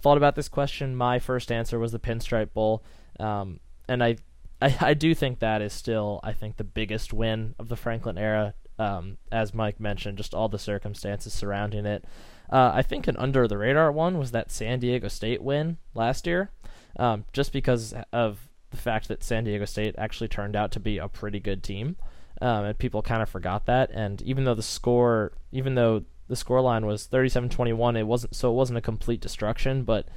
thought 0.02 0.16
about 0.18 0.36
this 0.36 0.48
question, 0.48 0.96
my 0.96 1.20
first 1.20 1.52
answer 1.52 1.80
was 1.80 1.92
the 1.92 2.00
Pinstripe 2.00 2.54
Bowl, 2.54 2.82
um, 3.20 3.60
and 3.90 4.02
I, 4.02 4.16
I, 4.62 4.78
I 4.80 4.94
do 4.94 5.14
think 5.14 5.40
that 5.40 5.62
is 5.62 5.74
still 5.74 6.22
I 6.24 6.32
think 6.32 6.56
the 6.56 6.64
biggest 6.64 7.12
win 7.12 7.56
of 7.60 7.68
the 7.68 7.76
Franklin 7.76 8.18
era. 8.18 8.54
Um, 8.80 9.18
as 9.32 9.54
Mike 9.54 9.80
mentioned, 9.80 10.18
just 10.18 10.34
all 10.34 10.50
the 10.50 10.60
circumstances 10.60 11.34
surrounding 11.34 11.86
it. 11.86 12.06
Uh, 12.52 12.72
I 12.74 12.82
think 12.82 13.08
an 13.08 13.16
under 13.18 13.48
the 13.48 13.58
radar 13.58 13.92
one 13.92 14.18
was 14.18 14.32
that 14.32 14.52
San 14.52 14.80
Diego 14.80 15.08
State 15.08 15.42
win 15.42 15.78
last 15.94 16.28
year, 16.28 16.52
um, 16.98 17.26
just 17.32 17.54
because 17.54 17.94
of 18.12 18.50
the 18.72 18.78
fact 18.78 19.08
that 19.08 19.24
San 19.24 19.44
Diego 19.44 19.66
State 19.66 19.96
actually 19.98 20.28
turned 20.28 20.56
out 20.56 20.72
to 20.72 20.80
be 20.80 20.98
a 20.98 21.08
pretty 21.08 21.40
good 21.40 21.64
team, 21.64 21.96
um, 22.42 22.66
and 22.66 22.78
people 22.78 23.02
kind 23.02 23.22
of 23.22 23.30
forgot 23.30 23.66
that. 23.68 23.92
And 23.92 24.22
even 24.24 24.44
though 24.44 24.56
the 24.56 24.64
score, 24.64 25.32
even 25.52 25.76
though 25.76 26.04
the 26.28 26.36
score 26.36 26.62
line 26.62 26.86
was 26.86 27.08
37-21, 27.08 27.98
it 28.00 28.04
wasn't 28.04 28.36
so 28.36 28.52
it 28.52 28.56
wasn't 28.56 28.78
a 28.78 28.82
complete 28.82 29.22
destruction, 29.22 29.84
but 29.84 30.08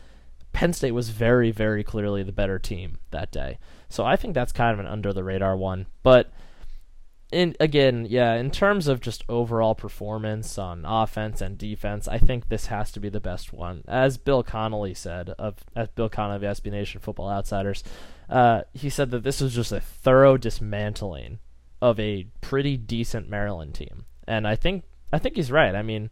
Penn 0.52 0.72
State 0.72 0.92
was 0.92 1.10
very, 1.10 1.50
very 1.50 1.84
clearly 1.84 2.22
the 2.22 2.32
better 2.32 2.58
team 2.58 2.98
that 3.10 3.30
day. 3.30 3.58
So 3.88 4.04
I 4.04 4.16
think 4.16 4.34
that's 4.34 4.52
kind 4.52 4.72
of 4.72 4.78
an 4.78 4.90
under 4.90 5.12
the 5.12 5.24
radar 5.24 5.56
one. 5.56 5.86
But 6.02 6.32
in 7.34 7.56
again, 7.58 8.06
yeah, 8.08 8.34
in 8.34 8.50
terms 8.50 8.86
of 8.86 9.00
just 9.00 9.24
overall 9.28 9.74
performance 9.74 10.56
on 10.56 10.84
offense 10.86 11.40
and 11.40 11.58
defense, 11.58 12.06
I 12.06 12.18
think 12.18 12.48
this 12.48 12.66
has 12.66 12.92
to 12.92 13.00
be 13.00 13.08
the 13.08 13.20
best 13.20 13.52
one. 13.52 13.82
As 13.88 14.16
Bill 14.16 14.42
Connelly 14.42 14.94
said 14.94 15.30
of 15.30 15.56
as 15.74 15.88
Bill 15.88 16.08
Connelly 16.08 16.46
of 16.46 16.56
SB 16.56 16.70
Nation 16.70 17.00
Football 17.00 17.28
Outsiders, 17.28 17.82
uh, 18.30 18.62
he 18.72 18.88
said 18.88 19.10
that 19.10 19.24
this 19.24 19.40
was 19.40 19.54
just 19.54 19.72
a 19.72 19.80
thorough 19.80 20.36
dismantling 20.36 21.40
of 21.82 21.98
a 21.98 22.28
pretty 22.40 22.76
decent 22.76 23.28
Maryland 23.28 23.74
team, 23.74 24.04
and 24.26 24.46
I 24.46 24.54
think 24.54 24.84
I 25.12 25.18
think 25.18 25.36
he's 25.36 25.50
right. 25.50 25.74
I 25.74 25.82
mean, 25.82 26.10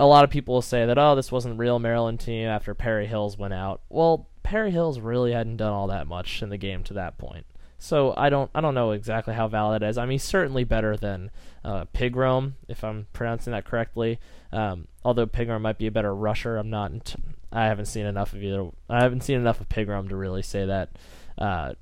a 0.00 0.06
lot 0.06 0.24
of 0.24 0.30
people 0.30 0.54
will 0.54 0.62
say 0.62 0.86
that 0.86 0.98
oh, 0.98 1.14
this 1.14 1.30
wasn't 1.30 1.54
a 1.54 1.58
real 1.58 1.78
Maryland 1.78 2.20
team 2.20 2.48
after 2.48 2.74
Perry 2.74 3.06
Hills 3.06 3.36
went 3.36 3.54
out. 3.54 3.82
Well, 3.90 4.30
Perry 4.42 4.70
Hills 4.70 5.00
really 5.00 5.32
hadn't 5.32 5.58
done 5.58 5.72
all 5.72 5.88
that 5.88 6.06
much 6.06 6.42
in 6.42 6.48
the 6.48 6.58
game 6.58 6.82
to 6.84 6.94
that 6.94 7.18
point. 7.18 7.46
So 7.84 8.14
I 8.16 8.30
don't 8.30 8.50
I 8.54 8.62
don't 8.62 8.72
know 8.72 8.92
exactly 8.92 9.34
how 9.34 9.46
valid 9.46 9.82
it 9.82 9.86
is. 9.86 9.98
I 9.98 10.06
mean, 10.06 10.18
certainly 10.18 10.64
better 10.64 10.96
than 10.96 11.30
uh, 11.62 11.84
Pigrome, 11.92 12.54
if 12.66 12.82
I'm 12.82 13.08
pronouncing 13.12 13.52
that 13.52 13.66
correctly. 13.66 14.18
Um, 14.52 14.88
although 15.04 15.26
Pigrome 15.26 15.60
might 15.60 15.76
be 15.76 15.86
a 15.86 15.90
better 15.90 16.14
rusher, 16.14 16.56
I'm 16.56 16.70
not. 16.70 17.14
I 17.52 17.66
haven't 17.66 17.84
seen 17.84 18.06
enough 18.06 18.32
of 18.32 18.42
either. 18.42 18.70
I 18.88 19.02
haven't 19.02 19.20
seen 19.20 19.36
enough 19.36 19.60
of 19.60 19.68
Pigrome 19.68 20.08
to 20.08 20.16
really 20.16 20.40
say 20.40 20.64
that 20.64 20.96
uh, 21.36 21.74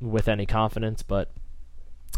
with 0.00 0.28
any 0.28 0.46
confidence. 0.46 1.02
But 1.02 1.30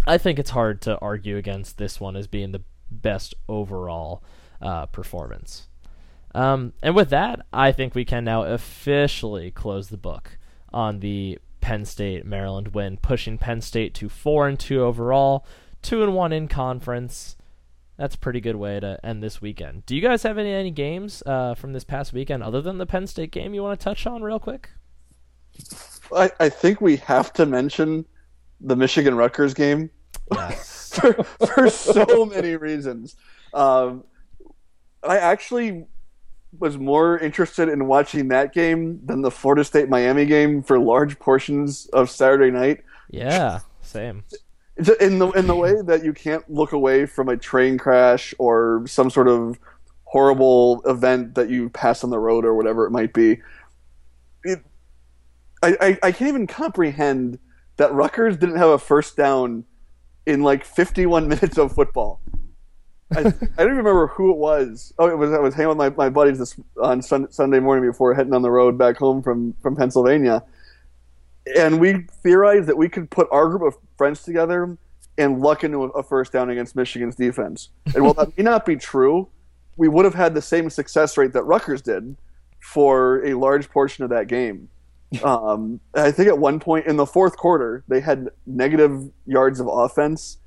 I 0.07 0.19
think 0.19 0.39
it's 0.39 0.51
hard 0.51 0.81
to 0.83 0.97
argue 1.01 1.37
against 1.37 1.79
this 1.79 1.99
one 1.99 2.15
as 2.15 2.29
being 2.29 2.53
the 2.53 2.63
best 2.93 3.35
overall 3.49 4.23
uh, 4.61 4.87
performance. 4.87 5.67
Um, 6.33 6.75
and 6.81 6.95
with 6.95 7.11
that, 7.11 7.45
I 7.53 7.73
think 7.73 7.97
we 7.97 8.05
can 8.05 8.23
now 8.23 8.45
officially 8.45 9.51
close 9.51 9.89
the 9.89 9.97
book 9.97 10.39
on 10.73 11.01
the 11.01 11.41
Penn 11.63 11.87
State 11.87 12.27
Maryland 12.27 12.75
win, 12.75 12.99
pushing 12.99 13.39
Penn 13.39 13.63
State 13.63 13.95
to 13.95 14.11
four 14.11 14.47
and 14.47 14.61
two 14.61 14.83
overall, 14.83 15.47
two 15.81 16.03
and 16.03 16.15
one 16.15 16.33
in 16.33 16.49
conference. 16.49 17.37
That's 17.97 18.17
a 18.17 18.19
pretty 18.19 18.41
good 18.41 18.57
way 18.57 18.81
to 18.81 18.99
end 19.03 19.23
this 19.23 19.41
weekend. 19.41 19.87
Do 19.87 19.95
you 19.95 20.03
guys 20.03 20.25
have 20.25 20.37
any 20.37 20.53
any 20.53 20.71
games 20.71 21.23
uh, 21.25 21.55
from 21.55 21.73
this 21.73 21.85
past 21.85 22.13
weekend 22.13 22.43
other 22.43 22.61
than 22.61 22.77
the 22.77 22.85
Penn 22.85 23.07
State 23.07 23.31
game 23.31 23.55
you 23.55 23.63
want 23.63 23.79
to 23.79 23.83
touch 23.83 24.07
on 24.07 24.23
real 24.23 24.41
quick? 24.41 24.71
I, 26.15 26.31
I 26.41 26.49
think 26.49 26.81
we 26.81 26.97
have 26.97 27.33
to 27.35 27.47
mention 27.47 28.05
the 28.61 28.77
Michigan 28.77 29.15
Rutgers 29.15 29.55
game 29.55 29.91
yes. 30.33 30.93
for, 31.01 31.25
for 31.25 31.71
so 31.71 32.27
many 32.27 32.57
reasons. 32.57 33.17
Um, 33.55 34.05
I 35.03 35.19
actually 35.19 35.87
was 36.59 36.79
more 36.79 37.19
interested 37.19 37.69
in 37.69 37.87
watching 37.87 38.29
that 38.29 38.53
game 38.53 39.01
than 39.05 39.23
the 39.23 39.31
Florida 39.31 39.65
State 39.65 39.89
Miami 39.89 40.27
game 40.27 40.63
for 40.63 40.79
large 40.79 41.19
portions 41.19 41.87
of 41.87 42.11
Saturday 42.11 42.51
night. 42.51 42.83
Yeah, 43.11 43.61
same. 43.81 44.25
In 45.01 45.19
the 45.19 45.31
in 45.33 45.47
the 45.47 45.55
way 45.55 45.75
that 45.83 46.05
you 46.05 46.13
can't 46.13 46.49
look 46.51 46.73
away 46.73 47.07
from 47.07 47.29
a 47.29 47.37
train 47.37 47.79
crash 47.79 48.35
or 48.39 48.85
some 48.87 49.11
sort 49.11 49.29
of 49.29 49.59
horrible 50.05 50.83
event 50.85 51.35
that 51.35 51.49
you 51.49 51.71
pass 51.71 52.05
on 52.05 52.11
the 52.11 52.19
road 52.19 52.45
or 52.45 52.55
whatever 52.55 52.87
it 52.87 52.91
might 52.91 53.15
be. 53.15 53.41
It, 54.45 54.61
I, 55.63 55.77
I, 55.81 55.99
I 56.03 56.13
can't 56.13 56.29
even 56.29 56.47
comprehend 56.47 57.39
that 57.79 57.93
Rutgers 57.93 58.37
didn't 58.37 58.57
have 58.57 58.69
a 58.69 58.79
first 58.79 59.17
down 59.17 59.65
in 60.27 60.43
like 60.43 60.65
51 60.65 61.29
minutes 61.29 61.57
of 61.57 61.73
football. 61.73 62.21
I, 63.17 63.21
I 63.21 63.25
don't 63.25 63.73
even 63.73 63.77
remember 63.77 64.09
who 64.09 64.31
it 64.31 64.37
was. 64.37 64.93
Oh, 64.99 65.09
it 65.09 65.17
was 65.17 65.33
I 65.33 65.39
was 65.39 65.55
hanging 65.55 65.69
with 65.69 65.79
my, 65.79 65.91
my 65.91 66.09
buddies 66.09 66.39
this 66.39 66.57
on 66.81 67.03
sun, 67.03 67.31
Sunday 67.31 67.61
morning 67.61 67.89
before 67.89 68.15
heading 68.15 68.35
on 68.35 68.43
the 68.43 68.51
road 68.51 68.79
back 68.79 68.97
home 68.97 69.23
from 69.23 69.55
from 69.63 69.77
Pennsylvania, 69.77 70.43
and 71.57 71.81
we 71.81 72.07
theorized 72.23 72.69
that 72.69 72.77
we 72.77 72.89
could 72.89 73.11
put 73.11 73.29
our 73.31 73.49
group 73.49 73.63
of 73.63 73.77
friends 73.97 74.23
together 74.23 74.77
and 75.19 75.41
luck 75.41 75.65
into 75.65 75.85
a, 75.85 75.89
a 75.89 76.03
first 76.03 76.33
down 76.33 76.51
against 76.51 76.75
Michigan's 76.75 77.17
defense. 77.17 77.69
And 77.95 78.05
while 78.05 78.15
that 78.15 78.37
may 78.37 78.45
not 78.45 78.65
be 78.65 78.77
true, 78.77 79.29
we 79.77 79.89
would 79.89 80.05
have 80.05 80.15
had 80.15 80.35
the 80.35 80.43
same 80.43 80.71
success 80.71 81.17
rate 81.17 81.33
that 81.33 81.43
Rutgers 81.45 81.83
did 81.83 82.17
for 82.61 83.25
a 83.25 83.35
large 83.35 83.69
portion 83.69 84.05
of 84.05 84.11
that 84.11 84.29
game. 84.29 84.69
Um, 85.23 85.79
I 85.95 86.11
think 86.11 86.29
at 86.29 86.39
one 86.39 86.59
point 86.59 86.87
in 86.87 86.97
the 86.97 87.05
fourth 87.05 87.37
quarter, 87.37 87.85
they 87.87 88.01
had 88.01 88.31
negative 88.47 89.11
yards 89.27 89.61
of 89.61 89.69
offense 89.71 90.39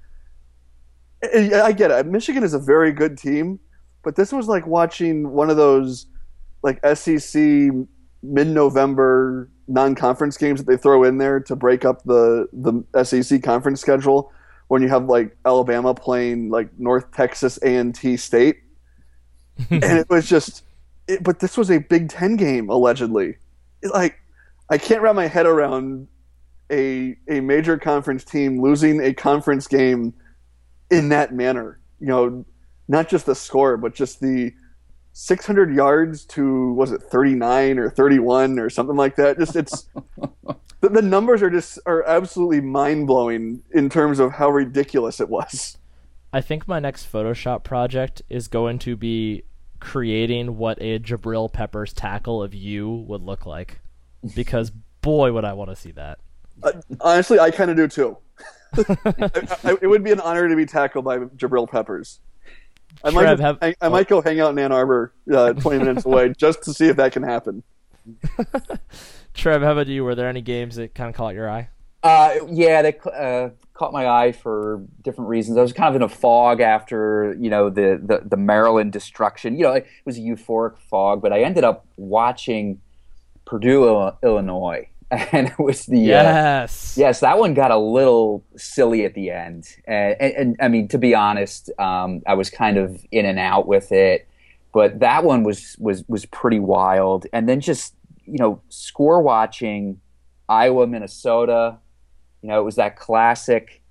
I 1.33 1.71
get 1.71 1.91
it. 1.91 2.05
Michigan 2.05 2.43
is 2.43 2.53
a 2.53 2.59
very 2.59 2.91
good 2.91 3.17
team, 3.17 3.59
but 4.03 4.15
this 4.15 4.31
was 4.31 4.47
like 4.47 4.65
watching 4.67 5.29
one 5.31 5.49
of 5.49 5.57
those 5.57 6.07
like 6.63 6.79
SEC 6.95 7.71
mid-November 8.23 9.49
non-conference 9.67 10.37
games 10.37 10.59
that 10.63 10.71
they 10.71 10.77
throw 10.77 11.03
in 11.03 11.17
there 11.17 11.39
to 11.39 11.55
break 11.55 11.85
up 11.85 12.03
the 12.03 12.47
the 12.53 13.03
SEC 13.03 13.41
conference 13.43 13.81
schedule 13.81 14.31
when 14.67 14.81
you 14.81 14.87
have 14.87 15.05
like 15.05 15.35
Alabama 15.45 15.93
playing 15.93 16.49
like 16.49 16.69
North 16.77 17.11
Texas 17.11 17.59
A&T 17.63 18.17
State. 18.17 18.57
and 19.69 19.83
it 19.83 20.09
was 20.09 20.27
just 20.27 20.63
it, 21.07 21.23
but 21.23 21.39
this 21.39 21.57
was 21.57 21.71
a 21.71 21.77
Big 21.77 22.09
10 22.09 22.35
game 22.35 22.69
allegedly. 22.69 23.37
It, 23.81 23.91
like 23.93 24.19
I 24.69 24.77
can't 24.77 25.01
wrap 25.01 25.15
my 25.15 25.27
head 25.27 25.45
around 25.45 26.07
a 26.71 27.15
a 27.29 27.41
major 27.41 27.77
conference 27.77 28.23
team 28.23 28.61
losing 28.61 29.01
a 29.01 29.13
conference 29.13 29.67
game 29.67 30.13
in 30.89 31.09
that 31.09 31.33
manner. 31.33 31.79
You 31.99 32.07
know, 32.07 32.45
not 32.87 33.09
just 33.09 33.25
the 33.25 33.35
score, 33.35 33.77
but 33.77 33.95
just 33.95 34.19
the 34.19 34.53
600 35.13 35.73
yards 35.73 36.25
to 36.25 36.73
was 36.73 36.91
it 36.91 37.01
39 37.01 37.79
or 37.79 37.89
31 37.89 38.59
or 38.59 38.69
something 38.69 38.97
like 38.97 39.15
that. 39.15 39.39
Just 39.39 39.55
it's 39.55 39.87
the, 40.81 40.89
the 40.89 41.01
numbers 41.01 41.41
are 41.41 41.49
just 41.49 41.79
are 41.85 42.03
absolutely 42.05 42.61
mind 42.61 43.07
blowing 43.07 43.63
in 43.73 43.89
terms 43.89 44.19
of 44.19 44.33
how 44.33 44.49
ridiculous 44.49 45.19
it 45.19 45.29
was. 45.29 45.77
I 46.33 46.41
think 46.41 46.67
my 46.67 46.79
next 46.79 47.09
Photoshop 47.09 47.63
project 47.63 48.21
is 48.29 48.49
going 48.49 48.79
to 48.79 48.97
be 48.97 49.43
creating 49.79 50.57
what 50.57 50.77
a 50.81 50.99
Jabril 50.99 51.51
Peppers 51.51 51.93
tackle 51.93 52.43
of 52.43 52.53
you 52.53 53.05
would 53.07 53.21
look 53.21 53.45
like, 53.45 53.79
because 54.35 54.71
boy, 55.01 55.31
would 55.31 55.45
I 55.45 55.53
want 55.53 55.69
to 55.69 55.77
see 55.77 55.91
that. 55.91 56.19
Uh, 56.61 56.73
honestly, 56.99 57.39
I 57.39 57.51
kind 57.51 57.71
of 57.71 57.77
do 57.77 57.87
too. 57.87 58.17
I, 58.77 59.57
I, 59.63 59.77
it 59.81 59.87
would 59.87 60.03
be 60.03 60.11
an 60.11 60.19
honor 60.19 60.47
to 60.47 60.55
be 60.55 60.65
tackled 60.65 61.05
by 61.05 61.17
Jabril 61.17 61.69
Peppers. 61.69 62.19
I 63.03 63.09
might, 63.11 63.23
Trev, 63.23 63.39
have, 63.39 63.57
I, 63.61 63.75
I, 63.81 63.89
might 63.89 64.07
go 64.07 64.21
hang 64.21 64.39
out 64.39 64.51
in 64.51 64.59
Ann 64.59 64.71
Arbor, 64.71 65.13
uh, 65.31 65.53
20 65.53 65.79
minutes 65.79 66.05
away, 66.05 66.33
just 66.37 66.63
to 66.63 66.73
see 66.73 66.87
if 66.87 66.95
that 66.97 67.11
can 67.11 67.23
happen. 67.23 67.63
Trev, 69.33 69.61
how 69.61 69.73
about 69.73 69.87
you? 69.87 70.03
Were 70.03 70.15
there 70.15 70.29
any 70.29 70.41
games 70.41 70.75
that 70.77 70.95
kind 70.95 71.09
of 71.09 71.15
caught 71.15 71.33
your 71.33 71.49
eye? 71.49 71.69
Uh, 72.03 72.35
yeah, 72.49 72.81
they 72.81 72.97
uh, 73.13 73.49
caught 73.73 73.91
my 73.91 74.07
eye 74.07 74.31
for 74.31 74.83
different 75.01 75.29
reasons. 75.29 75.57
I 75.57 75.61
was 75.61 75.73
kind 75.73 75.89
of 75.89 75.95
in 75.95 76.03
a 76.03 76.09
fog 76.09 76.61
after 76.61 77.35
you 77.39 77.49
know 77.49 77.69
the, 77.69 77.99
the, 78.01 78.21
the 78.23 78.37
Maryland 78.37 78.91
destruction. 78.91 79.57
You 79.57 79.63
know, 79.63 79.71
it 79.73 79.87
was 80.05 80.17
a 80.17 80.21
euphoric 80.21 80.77
fog, 80.77 81.21
but 81.21 81.33
I 81.33 81.41
ended 81.41 81.63
up 81.63 81.85
watching 81.97 82.79
Purdue, 83.45 84.11
Illinois, 84.23 84.87
and 85.11 85.47
it 85.47 85.59
was 85.59 85.85
the 85.85 85.97
uh, 85.97 86.23
yes, 86.23 86.97
uh, 86.97 87.01
yes, 87.01 87.19
that 87.19 87.37
one 87.37 87.53
got 87.53 87.69
a 87.69 87.77
little 87.77 88.43
silly 88.57 89.05
at 89.05 89.13
the 89.13 89.29
end, 89.29 89.67
and, 89.85 90.15
and, 90.19 90.33
and 90.35 90.55
I 90.59 90.67
mean 90.67 90.87
to 90.89 90.97
be 90.97 91.13
honest, 91.13 91.69
um, 91.77 92.23
I 92.25 92.33
was 92.33 92.49
kind 92.49 92.77
of 92.77 93.05
in 93.11 93.25
and 93.25 93.37
out 93.37 93.67
with 93.67 93.91
it, 93.91 94.27
but 94.73 94.99
that 94.99 95.23
one 95.23 95.43
was 95.43 95.75
was 95.79 96.03
was 96.07 96.25
pretty 96.25 96.59
wild, 96.59 97.27
and 97.33 97.47
then 97.47 97.61
just 97.61 97.93
you 98.25 98.39
know 98.39 98.61
score 98.69 99.21
watching 99.21 100.01
Iowa 100.49 100.87
Minnesota, 100.87 101.77
you 102.41 102.49
know 102.49 102.59
it 102.59 102.63
was 102.63 102.75
that 102.75 102.97
classic 102.97 103.83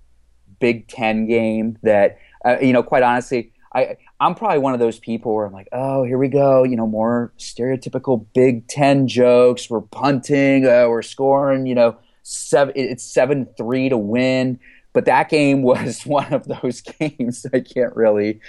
Big 0.59 0.89
Ten 0.89 1.27
game 1.27 1.79
that 1.85 2.19
uh, 2.45 2.57
you 2.61 2.73
know 2.73 2.83
quite 2.83 3.05
honestly 3.05 3.53
I 3.73 3.99
I'm 4.21 4.35
probably 4.35 4.59
one 4.59 4.75
of 4.75 4.81
those 4.81 4.99
people 4.99 5.35
where 5.35 5.47
I'm 5.47 5.53
like, 5.53 5.69
oh, 5.73 6.05
here 6.05 6.19
we 6.19 6.29
go, 6.29 6.63
you 6.65 6.77
know, 6.77 6.87
more 6.87 7.33
stereotypical 7.39 8.27
Big 8.35 8.67
Ten 8.69 9.09
jokes. 9.09 9.69
We're 9.69 9.81
punting, 9.81 10.67
uh, 10.67 10.87
we're 10.89 11.03
scoring, 11.03 11.67
you 11.67 11.75
know, 11.75 11.97
seven. 12.23 12.73
It's 12.77 13.05
seven 13.05 13.47
three 13.57 13.89
to 13.89 13.99
win. 13.99 14.61
But 14.93 15.07
that 15.07 15.29
game 15.29 15.63
was 15.65 16.07
one 16.07 16.33
of 16.33 16.47
those 16.47 16.81
games. 16.99 17.45
I 17.53 17.61
can't 17.61 17.95
really, 17.95 18.41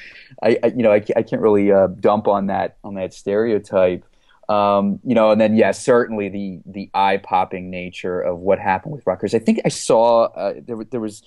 I, 0.41 0.57
I 0.63 0.67
you 0.67 0.83
know, 0.83 0.91
I, 0.91 1.03
I 1.15 1.23
can't 1.23 1.41
really 1.41 1.71
uh, 1.71 1.87
dump 1.87 2.27
on 2.27 2.47
that 2.47 2.77
on 2.83 2.95
that 2.95 3.13
stereotype. 3.13 4.05
Um, 4.47 4.99
you 5.03 5.15
know, 5.15 5.31
and 5.31 5.41
then 5.41 5.55
yeah, 5.55 5.71
certainly 5.71 6.29
the 6.29 6.61
the 6.67 6.89
eye 6.93 7.17
popping 7.17 7.71
nature 7.71 8.21
of 8.21 8.37
what 8.37 8.59
happened 8.59 8.93
with 8.93 9.05
Rutgers. 9.07 9.33
I 9.33 9.39
think 9.39 9.61
I 9.65 9.69
saw 9.69 10.25
uh, 10.25 10.53
there 10.63 10.77
there 10.91 10.99
was 10.99 11.23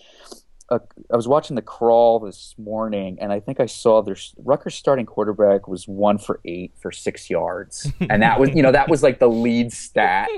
a, 0.71 0.81
I 1.13 1.17
was 1.17 1.27
watching 1.27 1.57
the 1.57 1.63
crawl 1.63 2.21
this 2.21 2.55
morning, 2.59 3.19
and 3.21 3.33
I 3.33 3.41
think 3.41 3.61
I 3.61 3.67
saw 3.67 4.03
their 4.03 4.17
Rutgers 4.37 4.75
starting 4.75 5.07
quarterback 5.07 5.67
was 5.67 5.89
one 5.89 6.19
for 6.19 6.41
eight 6.45 6.73
for 6.81 6.93
six 6.93 7.31
yards, 7.31 7.91
and 8.11 8.23
that 8.23 8.39
was 8.39 8.51
you 8.51 8.63
know 8.63 8.73
that 8.73 8.89
was 8.89 9.03
like 9.03 9.19
the 9.19 9.29
lead 9.29 9.73
stat. 9.73 10.29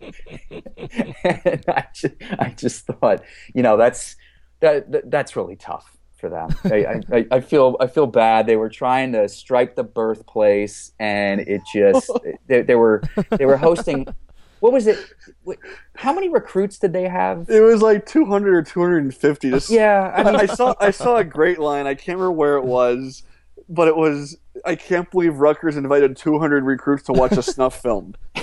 and 0.00 1.64
I 1.68 1.84
just, 1.94 2.14
I 2.38 2.54
just 2.56 2.86
thought 2.86 3.22
you 3.54 3.62
know 3.62 3.76
that's 3.76 4.16
that, 4.60 4.90
that 4.92 5.10
that's 5.10 5.36
really 5.36 5.56
tough 5.56 5.96
for 6.16 6.28
them. 6.28 6.48
I, 6.64 7.02
I, 7.12 7.26
I, 7.30 7.40
feel 7.40 7.76
I 7.80 7.86
feel 7.86 8.06
bad. 8.06 8.46
They 8.46 8.56
were 8.56 8.68
trying 8.68 9.12
to 9.12 9.28
stripe 9.28 9.76
the 9.76 9.84
birthplace, 9.84 10.92
and 10.98 11.40
it 11.40 11.62
just 11.72 12.10
they, 12.46 12.62
they 12.62 12.74
were 12.74 13.02
they 13.30 13.46
were 13.46 13.56
hosting 13.56 14.06
what 14.60 14.72
was 14.72 14.86
it? 14.86 14.98
How 15.94 16.12
many 16.12 16.28
recruits 16.28 16.78
did 16.78 16.92
they 16.92 17.08
have? 17.08 17.48
It 17.48 17.60
was 17.60 17.82
like 17.82 18.06
200 18.06 18.54
or 18.54 18.62
250. 18.62 19.50
Just, 19.50 19.70
Yeah, 19.70 20.12
I 20.14 20.20
I, 20.20 20.24
mean, 20.24 20.36
I 20.36 20.46
saw 20.46 20.74
I 20.80 20.90
saw 20.90 21.16
a 21.16 21.24
great 21.24 21.58
line. 21.58 21.86
I 21.86 21.94
can't 21.94 22.18
remember 22.18 22.32
where 22.32 22.56
it 22.56 22.64
was, 22.64 23.22
but 23.68 23.88
it 23.88 23.96
was 23.96 24.36
I 24.64 24.74
can't 24.74 25.10
believe 25.10 25.36
Rutgers 25.36 25.76
invited 25.76 26.16
200 26.16 26.64
recruits 26.64 27.04
to 27.04 27.12
watch 27.12 27.32
a 27.32 27.42
snuff 27.42 27.80
film. 27.80 28.14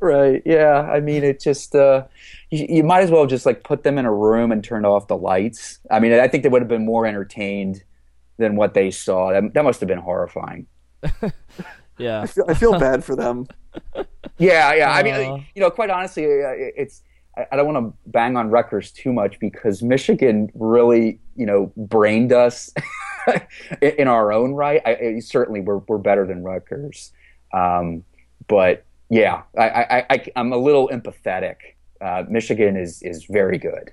right. 0.00 0.42
Yeah. 0.44 0.80
I 0.80 1.00
mean, 1.00 1.24
it 1.24 1.40
just 1.40 1.74
uh, 1.74 2.04
you, 2.50 2.66
you 2.68 2.82
might 2.82 3.02
as 3.02 3.10
well 3.10 3.26
just 3.26 3.46
like 3.46 3.62
put 3.62 3.84
them 3.84 3.98
in 3.98 4.04
a 4.04 4.12
room 4.12 4.52
and 4.52 4.64
turn 4.64 4.84
off 4.84 5.06
the 5.06 5.16
lights. 5.16 5.78
I 5.90 6.00
mean, 6.00 6.12
I 6.12 6.28
think 6.28 6.42
they 6.42 6.48
would 6.48 6.62
have 6.62 6.68
been 6.68 6.84
more 6.84 7.06
entertained 7.06 7.84
than 8.38 8.56
what 8.56 8.74
they 8.74 8.90
saw. 8.90 9.32
That, 9.32 9.54
that 9.54 9.64
must 9.64 9.80
have 9.80 9.88
been 9.88 9.98
horrifying. 9.98 10.66
yeah. 11.98 12.22
I 12.22 12.26
feel, 12.26 12.44
I 12.48 12.54
feel 12.54 12.78
bad 12.78 13.04
for 13.04 13.16
them. 13.16 13.46
Yeah, 14.38 14.74
yeah. 14.74 14.90
I 14.90 15.02
mean, 15.04 15.14
Uh. 15.14 15.38
you 15.54 15.60
know, 15.62 15.70
quite 15.70 15.90
honestly, 15.90 16.24
uh, 16.24 16.52
it's. 16.56 17.02
I 17.36 17.46
I 17.52 17.56
don't 17.56 17.72
want 17.72 17.86
to 17.86 18.10
bang 18.10 18.36
on 18.36 18.50
Rutgers 18.50 18.90
too 18.90 19.12
much 19.12 19.38
because 19.38 19.82
Michigan 19.82 20.50
really, 20.54 21.20
you 21.36 21.46
know, 21.46 21.72
brained 21.76 22.32
us 22.32 22.72
in 23.80 23.90
in 23.98 24.08
our 24.08 24.32
own 24.32 24.54
right. 24.54 24.80
I, 24.84 24.94
I, 24.94 25.18
certainly, 25.20 25.60
we're 25.60 25.78
we're 25.78 25.98
better 25.98 26.26
than 26.26 26.42
Rutgers, 26.42 27.12
um, 27.52 28.04
but 28.48 28.84
yeah, 29.08 29.42
I, 29.56 29.68
I, 29.68 30.06
I, 30.10 30.26
I'm 30.36 30.52
a 30.52 30.56
little 30.58 30.88
empathetic. 30.88 31.56
Uh, 32.00 32.24
Michigan 32.28 32.76
is 32.76 33.02
is 33.02 33.24
very 33.24 33.58
good. 33.58 33.92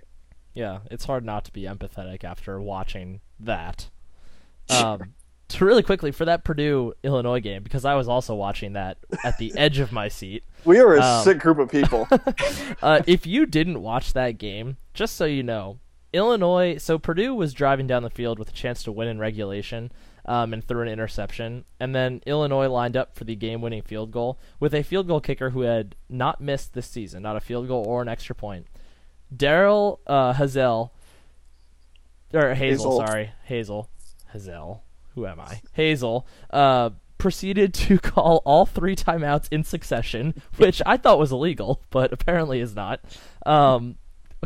Yeah, 0.54 0.80
it's 0.90 1.06
hard 1.06 1.24
not 1.24 1.46
to 1.46 1.52
be 1.52 1.64
empathetic 1.64 2.24
after 2.24 2.60
watching 2.60 3.22
that. 3.40 3.90
Um, 4.70 5.00
to 5.00 5.06
really 5.60 5.84
quickly 5.84 6.12
for 6.12 6.24
that 6.26 6.44
Purdue 6.44 6.94
Illinois 7.04 7.40
game 7.42 7.64
because 7.64 7.84
I 7.84 7.96
was 7.96 8.08
also 8.08 8.36
watching 8.36 8.74
that 8.74 8.98
at 9.24 9.38
the 9.40 9.52
edge 9.58 9.80
of 9.80 9.92
my 9.92 10.08
seat. 10.08 10.44
We 10.64 10.80
are 10.80 10.96
a 10.96 11.02
Um, 11.02 11.24
sick 11.24 11.40
group 11.40 11.58
of 11.58 11.70
people. 11.72 12.08
Uh, 12.84 13.02
if 13.08 13.26
you 13.26 13.46
didn't 13.48 13.82
watch 13.82 14.14
that 14.14 14.38
game, 14.38 14.78
just 14.94 15.16
so 15.16 15.26
you 15.26 15.42
know, 15.44 15.80
Illinois. 16.14 16.78
So 16.78 16.98
Purdue 17.00 17.34
was 17.34 17.54
driving 17.54 17.88
down 17.88 18.04
the 18.04 18.10
field 18.10 18.38
with 18.40 18.50
a 18.50 18.54
chance 18.54 18.84
to 18.84 18.92
win 18.92 19.08
in 19.08 19.18
regulation, 19.20 19.92
um, 20.26 20.54
and 20.54 20.64
threw 20.64 20.82
an 20.84 20.88
interception, 20.88 21.66
and 21.80 21.96
then 21.96 22.22
Illinois 22.28 22.68
lined 22.68 22.96
up 22.96 23.16
for 23.16 23.24
the 23.24 23.36
game-winning 23.36 23.82
field 23.82 24.12
goal 24.12 24.40
with 24.60 24.74
a 24.76 24.84
field 24.84 25.08
goal 25.08 25.20
kicker 25.20 25.50
who 25.50 25.62
had 25.62 25.96
not 26.10 26.40
missed 26.42 26.74
this 26.74 26.86
season, 26.88 27.24
not 27.24 27.36
a 27.36 27.40
field 27.42 27.68
goal 27.68 27.84
or 27.88 28.02
an 28.04 28.08
extra 28.08 28.36
point. 28.36 28.68
Darrell 29.36 30.00
uh, 30.06 30.34
Hazell, 30.34 30.92
or 32.34 32.54
Hazell, 32.56 32.78
Hazell. 32.78 32.98
sorry, 33.08 33.32
Hazell, 33.50 33.88
Hazell. 34.36 34.80
Who 35.16 35.26
am 35.26 35.40
I? 35.40 35.62
Hazell. 35.78 36.26
Uh, 36.50 36.92
proceeded 37.18 37.74
to 37.76 38.00
call 38.00 38.42
all 38.46 38.66
three 38.66 38.96
timeouts 38.96 39.48
in 39.52 39.64
succession, 39.64 40.42
which 40.58 40.82
I 40.86 40.98
thought 40.98 41.20
was 41.20 41.32
illegal, 41.32 41.82
but 41.90 42.12
apparently 42.12 42.60
is 42.60 42.76
not. 42.76 43.00
Um, 43.46 43.98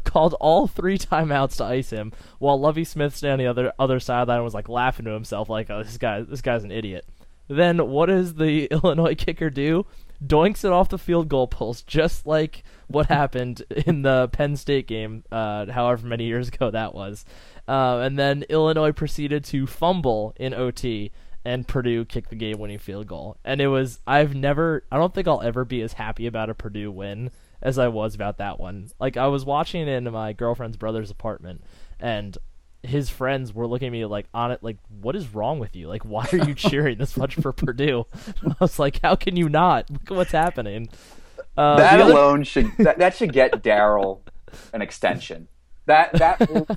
called 0.04 0.36
all 0.40 0.68
three 0.68 0.98
timeouts 0.98 1.58
to 1.58 1.64
ice 1.64 1.90
him, 1.90 2.12
while 2.40 2.60
Lovie 2.60 2.84
Smith 2.84 3.16
standing 3.16 3.48
on 3.48 3.56
the 3.56 3.62
other 3.62 3.74
other 3.80 4.00
sideline 4.00 4.44
was 4.44 4.54
like 4.54 4.70
laughing 4.70 5.06
to 5.06 5.12
himself, 5.12 5.50
like, 5.50 5.70
"Oh, 5.70 5.84
this 5.84 5.98
guy, 5.98 6.22
this 6.22 6.42
guy's 6.42 6.64
an 6.64 6.72
idiot." 6.72 7.06
Then 7.48 7.90
what 7.90 8.08
does 8.08 8.36
the 8.36 8.66
Illinois 8.72 9.16
kicker 9.16 9.50
do? 9.50 9.86
Doinks 10.26 10.64
it 10.64 10.72
off 10.72 10.90
the 10.90 10.98
field 10.98 11.28
goal 11.28 11.48
post, 11.48 11.88
just 11.88 12.26
like 12.26 12.64
what 12.88 13.08
happened 13.08 13.64
in 13.86 14.02
the 14.02 14.30
Penn 14.32 14.56
State 14.56 14.88
game, 14.88 15.24
uh, 15.32 15.66
however 15.72 16.08
many 16.08 16.26
years 16.26 16.48
ago 16.48 16.72
that 16.72 16.96
was. 16.96 17.26
Uh, 17.68 18.00
and 18.00 18.18
then 18.18 18.44
Illinois 18.50 18.92
proceeded 18.92 19.44
to 19.46 19.66
fumble 19.66 20.34
in 20.38 20.54
OT, 20.54 21.12
and 21.44 21.68
Purdue 21.68 22.06
kicked 22.06 22.30
the 22.30 22.36
game-winning 22.36 22.80
field 22.80 23.08
goal. 23.08 23.38
And 23.44 23.62
it 23.62 23.68
was 23.68 24.00
I've 24.06 24.36
never, 24.36 24.84
I 24.92 24.98
don't 24.98 25.14
think 25.14 25.28
I'll 25.28 25.42
ever 25.42 25.66
be 25.66 25.82
as 25.82 25.94
happy 25.94 26.28
about 26.28 26.50
a 26.50 26.54
Purdue 26.54 26.92
win 26.92 27.32
as 27.62 27.80
I 27.80 27.88
was 27.88 28.14
about 28.16 28.38
that 28.38 28.60
one. 28.60 28.90
Like 29.00 29.18
I 29.18 29.28
was 29.28 29.46
watching 29.46 29.88
in 29.88 30.12
my 30.12 30.34
girlfriend's 30.34 30.78
brother's 30.78 31.12
apartment, 31.12 31.64
and 32.00 32.38
his 32.84 33.10
friends 33.10 33.52
were 33.52 33.66
looking 33.66 33.88
at 33.88 33.92
me 33.92 34.06
like 34.06 34.28
on 34.32 34.52
it 34.52 34.62
like 34.62 34.78
what 35.02 35.16
is 35.16 35.34
wrong 35.34 35.58
with 35.58 35.76
you 35.76 35.88
like 35.88 36.06
why 36.06 36.24
are 36.32 36.48
you 36.48 36.54
cheering 36.54 37.00
this 37.00 37.18
much 37.18 37.34
for 37.34 37.52
purdue 37.52 38.06
i 38.48 38.56
was 38.60 38.78
like 38.78 39.00
how 39.02 39.16
can 39.16 39.36
you 39.36 39.50
not 39.50 39.90
look 39.90 40.12
at 40.12 40.16
what's 40.16 40.32
happening 40.32 40.88
uh, 41.58 41.78
that 41.78 41.98
the 41.98 42.04
other- 42.04 42.14
alone 42.14 42.44
should 42.44 42.72
that, 42.78 43.00
that 43.00 43.16
should 43.16 43.34
get 43.34 43.64
Darrell 43.64 44.22
an 44.74 44.82
extension. 44.82 45.48
That 45.86 46.14
that 46.14 46.50
will, 46.50 46.68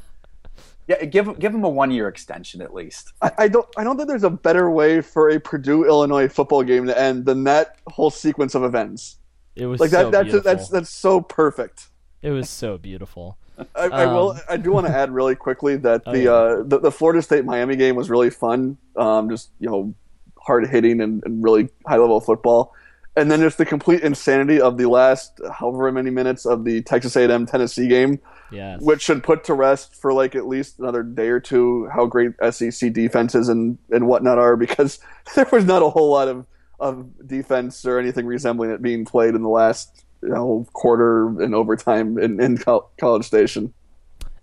yeah, 0.88 1.04
give 1.04 1.38
give 1.38 1.54
him 1.54 1.64
a 1.64 1.68
one 1.68 1.90
year 1.90 2.08
extension 2.08 2.60
at 2.62 2.74
least. 2.74 3.12
I, 3.22 3.30
I 3.38 3.48
don't 3.48 3.66
I 3.76 3.84
don't 3.84 3.96
think 3.96 4.08
there's 4.08 4.24
a 4.24 4.30
better 4.30 4.70
way 4.70 5.00
for 5.00 5.30
a 5.30 5.38
Purdue 5.38 5.84
Illinois 5.84 6.28
football 6.28 6.62
game 6.62 6.86
to 6.86 6.98
end 6.98 7.26
than 7.26 7.44
that 7.44 7.76
whole 7.88 8.10
sequence 8.10 8.54
of 8.54 8.64
events. 8.64 9.18
it 9.54 9.66
was 9.66 9.80
Like 9.80 9.90
so 9.90 10.04
that 10.04 10.12
that's 10.12 10.24
beautiful. 10.24 10.50
that's 10.50 10.68
that's 10.68 10.90
so 10.90 11.20
perfect. 11.20 11.88
it 12.22 12.30
was 12.30 12.50
so 12.50 12.78
beautiful 12.78 13.38
I, 13.74 13.86
I 13.88 14.06
will. 14.06 14.30
Um, 14.30 14.40
I 14.48 14.56
do 14.56 14.72
want 14.72 14.86
to 14.86 14.92
add 14.94 15.10
really 15.10 15.34
quickly 15.34 15.76
that 15.78 16.02
Oh, 16.06 16.12
the, 16.12 16.22
yeah. 16.22 16.30
uh, 16.30 16.62
the 16.64 16.78
the 16.78 16.92
Florida 16.92 17.22
State 17.22 17.44
Miami 17.44 17.76
game 17.76 17.96
was 17.96 18.10
really 18.10 18.30
fun. 18.30 18.78
Um, 18.96 19.28
just 19.30 19.50
you 19.58 19.68
know, 19.68 19.94
hard 20.38 20.68
hitting 20.68 21.00
and, 21.00 21.22
and 21.24 21.42
really 21.42 21.68
high 21.86 21.96
level 21.96 22.20
football. 22.20 22.74
And 23.18 23.30
then 23.30 23.40
there's 23.40 23.56
the 23.56 23.66
complete 23.66 24.02
insanity 24.02 24.60
of 24.60 24.76
the 24.76 24.88
last 24.88 25.40
however 25.52 25.90
many 25.90 26.10
minutes 26.10 26.46
of 26.46 26.64
the 26.64 26.82
Texas 26.82 27.16
A&M 27.16 27.46
Tennessee 27.46 27.88
game, 27.88 28.20
yes 28.50 28.80
which 28.80 29.02
should 29.02 29.22
put 29.22 29.44
to 29.44 29.54
rest 29.54 29.94
for 29.94 30.12
like 30.12 30.34
at 30.34 30.46
least 30.46 30.78
another 30.78 31.02
day 31.02 31.28
or 31.28 31.40
two 31.40 31.88
how 31.92 32.06
great 32.06 32.32
SEC 32.50 32.92
defenses 32.92 33.48
and 33.48 33.78
and 33.90 34.06
whatnot 34.06 34.38
are 34.38 34.56
because 34.56 34.98
there 35.34 35.48
was 35.52 35.64
not 35.64 35.82
a 35.82 35.88
whole 35.88 36.10
lot 36.10 36.28
of 36.28 36.46
of 36.80 37.08
defense 37.26 37.84
or 37.84 37.98
anything 37.98 38.24
resembling 38.24 38.70
it 38.70 38.80
being 38.80 39.04
played 39.04 39.34
in 39.34 39.42
the 39.42 39.48
last 39.48 40.04
you 40.22 40.28
know 40.28 40.66
quarter 40.72 41.26
and 41.42 41.54
overtime 41.54 42.18
in 42.18 42.40
in 42.40 42.56
College 42.56 43.24
Station. 43.24 43.74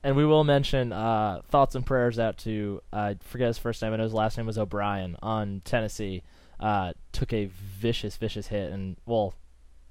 and 0.03 0.15
we 0.15 0.25
will 0.25 0.43
mention 0.43 0.91
uh, 0.91 1.41
thoughts 1.49 1.75
and 1.75 1.85
prayers 1.85 2.19
out 2.19 2.37
to 2.39 2.81
I 2.91 3.17
forget 3.21 3.47
his 3.47 3.57
first 3.57 3.81
name 3.81 3.93
I 3.93 3.97
know 3.97 4.03
his 4.03 4.13
last 4.13 4.37
name 4.37 4.45
was 4.45 4.57
O'Brien 4.57 5.15
on 5.21 5.61
Tennessee. 5.63 6.23
Uh, 6.59 6.93
took 7.11 7.33
a 7.33 7.49
vicious, 7.79 8.17
vicious 8.17 8.47
hit, 8.47 8.71
and 8.71 8.97
well, 9.05 9.33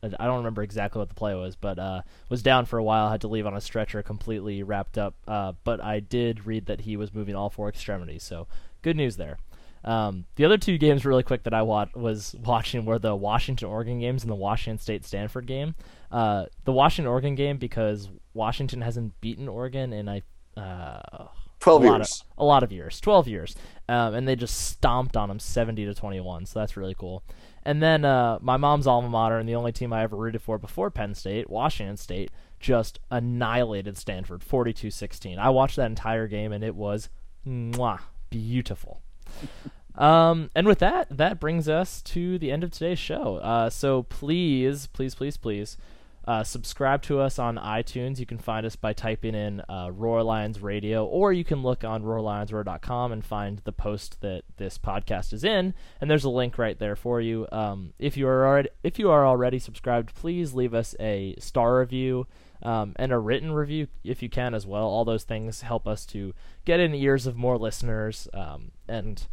I 0.03 0.27
don't 0.27 0.39
remember 0.39 0.63
exactly 0.63 0.99
what 0.99 1.09
the 1.09 1.15
play 1.15 1.35
was, 1.35 1.57
but 1.57 1.79
uh, 1.79 2.03
was 2.29 2.43
down 2.43 2.67
for 2.67 2.79
a 2.79 2.85
while. 2.85 3.11
Had 3.11 3.23
to 3.23 3.29
leave 3.29 3.47
on 3.47 3.57
a 3.57 3.61
stretcher, 3.61 4.03
completely 4.03 4.63
wrapped 4.63 4.99
up. 4.99 5.15
Uh, 5.27 5.53
but 5.65 5.83
I 5.83 6.01
did 6.01 6.47
read 6.47 6.67
that 6.67 6.83
he 6.83 6.97
was 6.97 7.15
moving 7.15 7.35
all 7.35 7.51
four 7.51 7.69
extremities, 7.69 8.23
so 8.23 8.47
good 8.83 8.97
news 8.97 9.17
there. 9.17 9.39
Um, 9.85 10.25
the 10.37 10.47
other 10.47 10.57
two 10.57 10.79
games, 10.79 11.05
really 11.05 11.23
quick, 11.23 11.43
that 11.43 11.53
I 11.55 11.63
wa- 11.63 11.87
was 11.95 12.35
watching 12.43 12.85
were 12.85 12.99
the 12.99 13.15
Washington 13.15 13.69
Oregon 13.69 14.01
games 14.01 14.23
and 14.23 14.31
the 14.31 14.37
Washington 14.37 14.79
State 14.79 15.05
Stanford 15.05 15.47
game. 15.47 15.75
Uh, 16.11 16.47
the 16.65 16.73
Washington 16.73 17.11
Oregon 17.11 17.35
game 17.35 17.59
because 17.59 18.09
Washington 18.33 18.81
hasn't 18.81 19.21
beaten 19.21 19.49
Oregon 19.49 19.93
in 19.93 20.09
I 20.09 20.23
uh, 21.67 21.71
Twelve 21.71 21.85
a 21.85 21.87
lot 21.87 21.97
years. 21.99 22.21
of, 22.21 22.39
a 22.39 22.45
lot 22.45 22.63
of 22.63 22.73
years, 22.73 23.01
twelve 23.01 23.29
years, 23.29 23.57
um, 23.89 24.15
and 24.15 24.29
they 24.29 24.37
just 24.37 24.69
stomped 24.69 25.17
on 25.17 25.29
them 25.29 25.39
seventy 25.39 25.85
to 25.85 25.95
twenty 25.95 26.21
one. 26.21 26.47
So 26.47 26.59
that's 26.61 26.77
really 26.77 26.95
cool. 26.95 27.23
And 27.65 27.83
then 27.83 28.05
uh, 28.05 28.39
my 28.43 28.57
mom's 28.57 28.87
alma 28.87 29.09
mater 29.09 29.39
and 29.39 29.49
the 29.49 29.55
only 29.55 29.73
team 29.73 29.93
I 29.93 30.03
ever 30.03 30.17
rooted 30.17 30.43
for 30.43 30.59
before 30.59 30.91
Penn 30.91 31.15
State, 31.15 31.49
Washington 31.49 31.97
State, 31.97 32.31
just 32.61 32.99
annihilated 33.11 33.97
Stanford 33.97 34.43
42-16. 34.43 35.39
I 35.39 35.49
watched 35.49 35.77
that 35.77 35.87
entire 35.87 36.29
game 36.29 36.53
and 36.53 36.63
it 36.63 36.75
was 36.75 37.09
mwah, 37.47 38.01
beautiful. 38.31 39.01
Um, 39.97 40.51
and 40.57 40.67
with 40.67 40.81
that, 40.81 41.07
that 41.17 41.39
brings 41.39 41.69
us 41.69 42.03
to 42.03 42.37
the 42.39 42.51
end 42.51 42.65
of 42.65 42.73
today's 42.73 42.99
show. 42.99 43.37
Uh, 43.37 43.71
so 43.71 44.03
please, 44.03 44.89
please, 44.89 45.15
please, 45.15 45.37
please, 45.37 45.77
uh, 46.27 46.43
subscribe 46.43 47.03
to 47.03 47.21
us 47.21 47.39
on 47.39 47.57
iTunes. 47.57 48.19
You 48.19 48.27
can 48.27 48.39
find 48.39 48.65
us 48.65 48.77
by 48.77 48.93
typing 48.93 49.35
in 49.35 49.61
uh, 49.69 49.91
Roar 49.93 50.23
Lions 50.23 50.61
Radio, 50.61 51.05
or 51.05 51.33
you 51.33 51.45
can 51.45 51.63
look 51.63 51.85
on 51.85 52.03
roarlionsroar.com 52.03 53.13
and 53.13 53.25
find 53.25 53.61
the 53.65 53.73
post 53.73 54.21
that 54.23 54.43
this 54.57 54.79
podcast 54.79 55.33
is 55.33 55.45
in, 55.45 55.75
and 56.01 56.11
there's 56.11 56.25
a 56.25 56.31
link 56.31 56.57
right 56.57 56.79
there 56.79 56.97
for 56.97 57.21
you. 57.21 57.47
Um, 57.53 57.93
if 57.99 58.17
you 58.17 58.27
are 58.27 58.47
already 58.47 58.71
if 58.83 58.99
you 58.99 59.11
are 59.11 59.27
already 59.27 59.59
subscribed, 59.59 60.15
please 60.15 60.55
leave 60.55 60.73
us 60.75 60.95
a 60.99 61.35
star 61.39 61.79
review 61.79 62.27
um, 62.63 62.95
and 62.97 63.13
a 63.13 63.19
written 63.19 63.53
review 63.53 63.89
if 64.03 64.23
you 64.23 64.31
can 64.31 64.55
as 64.55 64.67
well. 64.67 64.85
All 64.85 65.05
those 65.05 65.25
things 65.25 65.61
help 65.61 65.87
us 65.87 66.07
to 66.07 66.35
get 66.65 66.81
in 66.81 66.93
the 66.93 67.03
ears 67.03 67.27
of 67.27 67.37
more 67.37 67.59
listeners 67.59 68.29
um, 68.33 68.73
and 68.89 69.27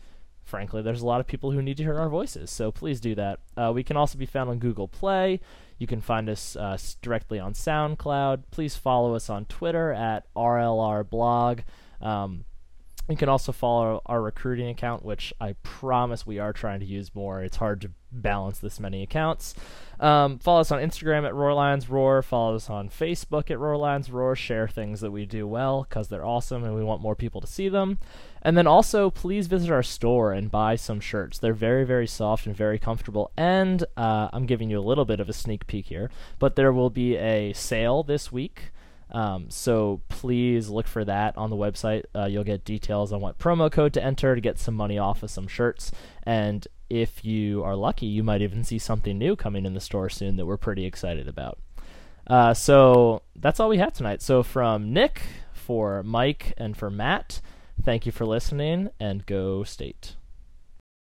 frankly, 0.43 0.81
there's 0.81 1.01
a 1.01 1.05
lot 1.05 1.21
of 1.21 1.27
people 1.27 1.51
who 1.51 1.61
need 1.61 1.77
to 1.77 1.83
hear 1.83 1.97
our 1.97 2.09
voices, 2.09 2.51
so 2.51 2.71
please 2.71 2.99
do 2.99 3.15
that. 3.15 3.39
Uh, 3.55 3.71
we 3.73 3.83
can 3.83 3.95
also 3.95 4.17
be 4.17 4.25
found 4.25 4.49
on 4.49 4.59
Google 4.59 4.87
Play. 4.87 5.39
You 5.81 5.87
can 5.87 5.99
find 5.99 6.29
us 6.29 6.55
uh, 6.55 6.77
directly 7.01 7.39
on 7.39 7.53
SoundCloud. 7.53 8.43
Please 8.51 8.75
follow 8.75 9.15
us 9.15 9.31
on 9.31 9.45
Twitter 9.45 9.91
at 9.91 10.31
RLR 10.35 11.09
Blog. 11.09 11.61
Um, 11.99 12.45
You 13.11 13.17
can 13.17 13.29
also 13.29 13.51
follow 13.51 14.01
our 14.05 14.21
recruiting 14.21 14.69
account, 14.69 15.03
which 15.03 15.33
I 15.39 15.53
promise 15.63 16.25
we 16.25 16.39
are 16.39 16.53
trying 16.53 16.79
to 16.79 16.85
use 16.85 17.13
more. 17.13 17.43
It's 17.43 17.57
hard 17.57 17.81
to 17.81 17.91
balance 18.11 18.59
this 18.59 18.79
many 18.79 19.03
accounts. 19.03 19.53
Um, 19.99 20.39
follow 20.39 20.61
us 20.61 20.71
on 20.71 20.79
Instagram 20.79 21.25
at 21.25 21.35
Roar 21.35 21.53
Lions 21.53 21.89
Roar. 21.89 22.21
Follow 22.21 22.55
us 22.55 22.69
on 22.69 22.89
Facebook 22.89 23.51
at 23.51 23.59
Roar 23.59 23.77
Lions 23.77 24.09
Roar. 24.09 24.35
Share 24.35 24.67
things 24.67 25.01
that 25.01 25.11
we 25.11 25.25
do 25.25 25.47
well 25.47 25.85
because 25.87 26.07
they're 26.07 26.25
awesome 26.25 26.63
and 26.63 26.73
we 26.73 26.83
want 26.83 27.01
more 27.01 27.15
people 27.15 27.41
to 27.41 27.47
see 27.47 27.69
them. 27.69 27.99
And 28.41 28.57
then 28.57 28.65
also, 28.65 29.11
please 29.11 29.47
visit 29.47 29.69
our 29.69 29.83
store 29.83 30.33
and 30.33 30.49
buy 30.49 30.75
some 30.75 30.99
shirts. 30.99 31.37
They're 31.37 31.53
very, 31.53 31.85
very 31.85 32.07
soft 32.07 32.47
and 32.47 32.55
very 32.55 32.79
comfortable. 32.79 33.31
And 33.37 33.83
uh, 33.95 34.29
I'm 34.33 34.45
giving 34.45 34.69
you 34.69 34.79
a 34.79 34.81
little 34.81 35.05
bit 35.05 35.19
of 35.19 35.29
a 35.29 35.33
sneak 35.33 35.67
peek 35.67 35.87
here, 35.87 36.09
but 36.39 36.55
there 36.55 36.73
will 36.73 36.89
be 36.89 37.17
a 37.17 37.53
sale 37.53 38.03
this 38.03 38.31
week. 38.31 38.71
Um, 39.11 39.49
so 39.49 40.01
please 40.09 40.69
look 40.69 40.87
for 40.87 41.03
that 41.05 41.37
on 41.37 41.49
the 41.49 41.55
website. 41.55 42.03
Uh, 42.15 42.25
you'll 42.25 42.43
get 42.43 42.63
details 42.63 43.11
on 43.11 43.19
what 43.19 43.37
promo 43.37 43.71
code 43.71 43.93
to 43.93 44.03
enter 44.03 44.35
to 44.35 44.41
get 44.41 44.57
some 44.57 44.75
money 44.75 44.97
off 44.97 45.23
of 45.23 45.29
some 45.29 45.47
shirts. 45.47 45.91
And 46.23 46.67
if 46.89 47.23
you 47.25 47.63
are 47.63 47.75
lucky, 47.75 48.05
you 48.05 48.23
might 48.23 48.41
even 48.41 48.63
see 48.63 48.79
something 48.79 49.17
new 49.17 49.35
coming 49.35 49.65
in 49.65 49.73
the 49.73 49.81
store 49.81 50.09
soon 50.09 50.37
that 50.37 50.45
we're 50.45 50.57
pretty 50.57 50.85
excited 50.85 51.27
about. 51.27 51.59
Uh, 52.27 52.53
so 52.53 53.23
that's 53.35 53.59
all 53.59 53.69
we 53.69 53.77
have 53.77 53.93
tonight. 53.93 54.21
So 54.21 54.43
from 54.43 54.93
Nick, 54.93 55.21
for 55.53 56.03
Mike, 56.03 56.53
and 56.57 56.77
for 56.77 56.89
Matt, 56.89 57.41
thank 57.83 58.05
you 58.05 58.11
for 58.11 58.25
listening, 58.25 58.89
and 58.99 59.25
go 59.25 59.63
state. 59.63 60.15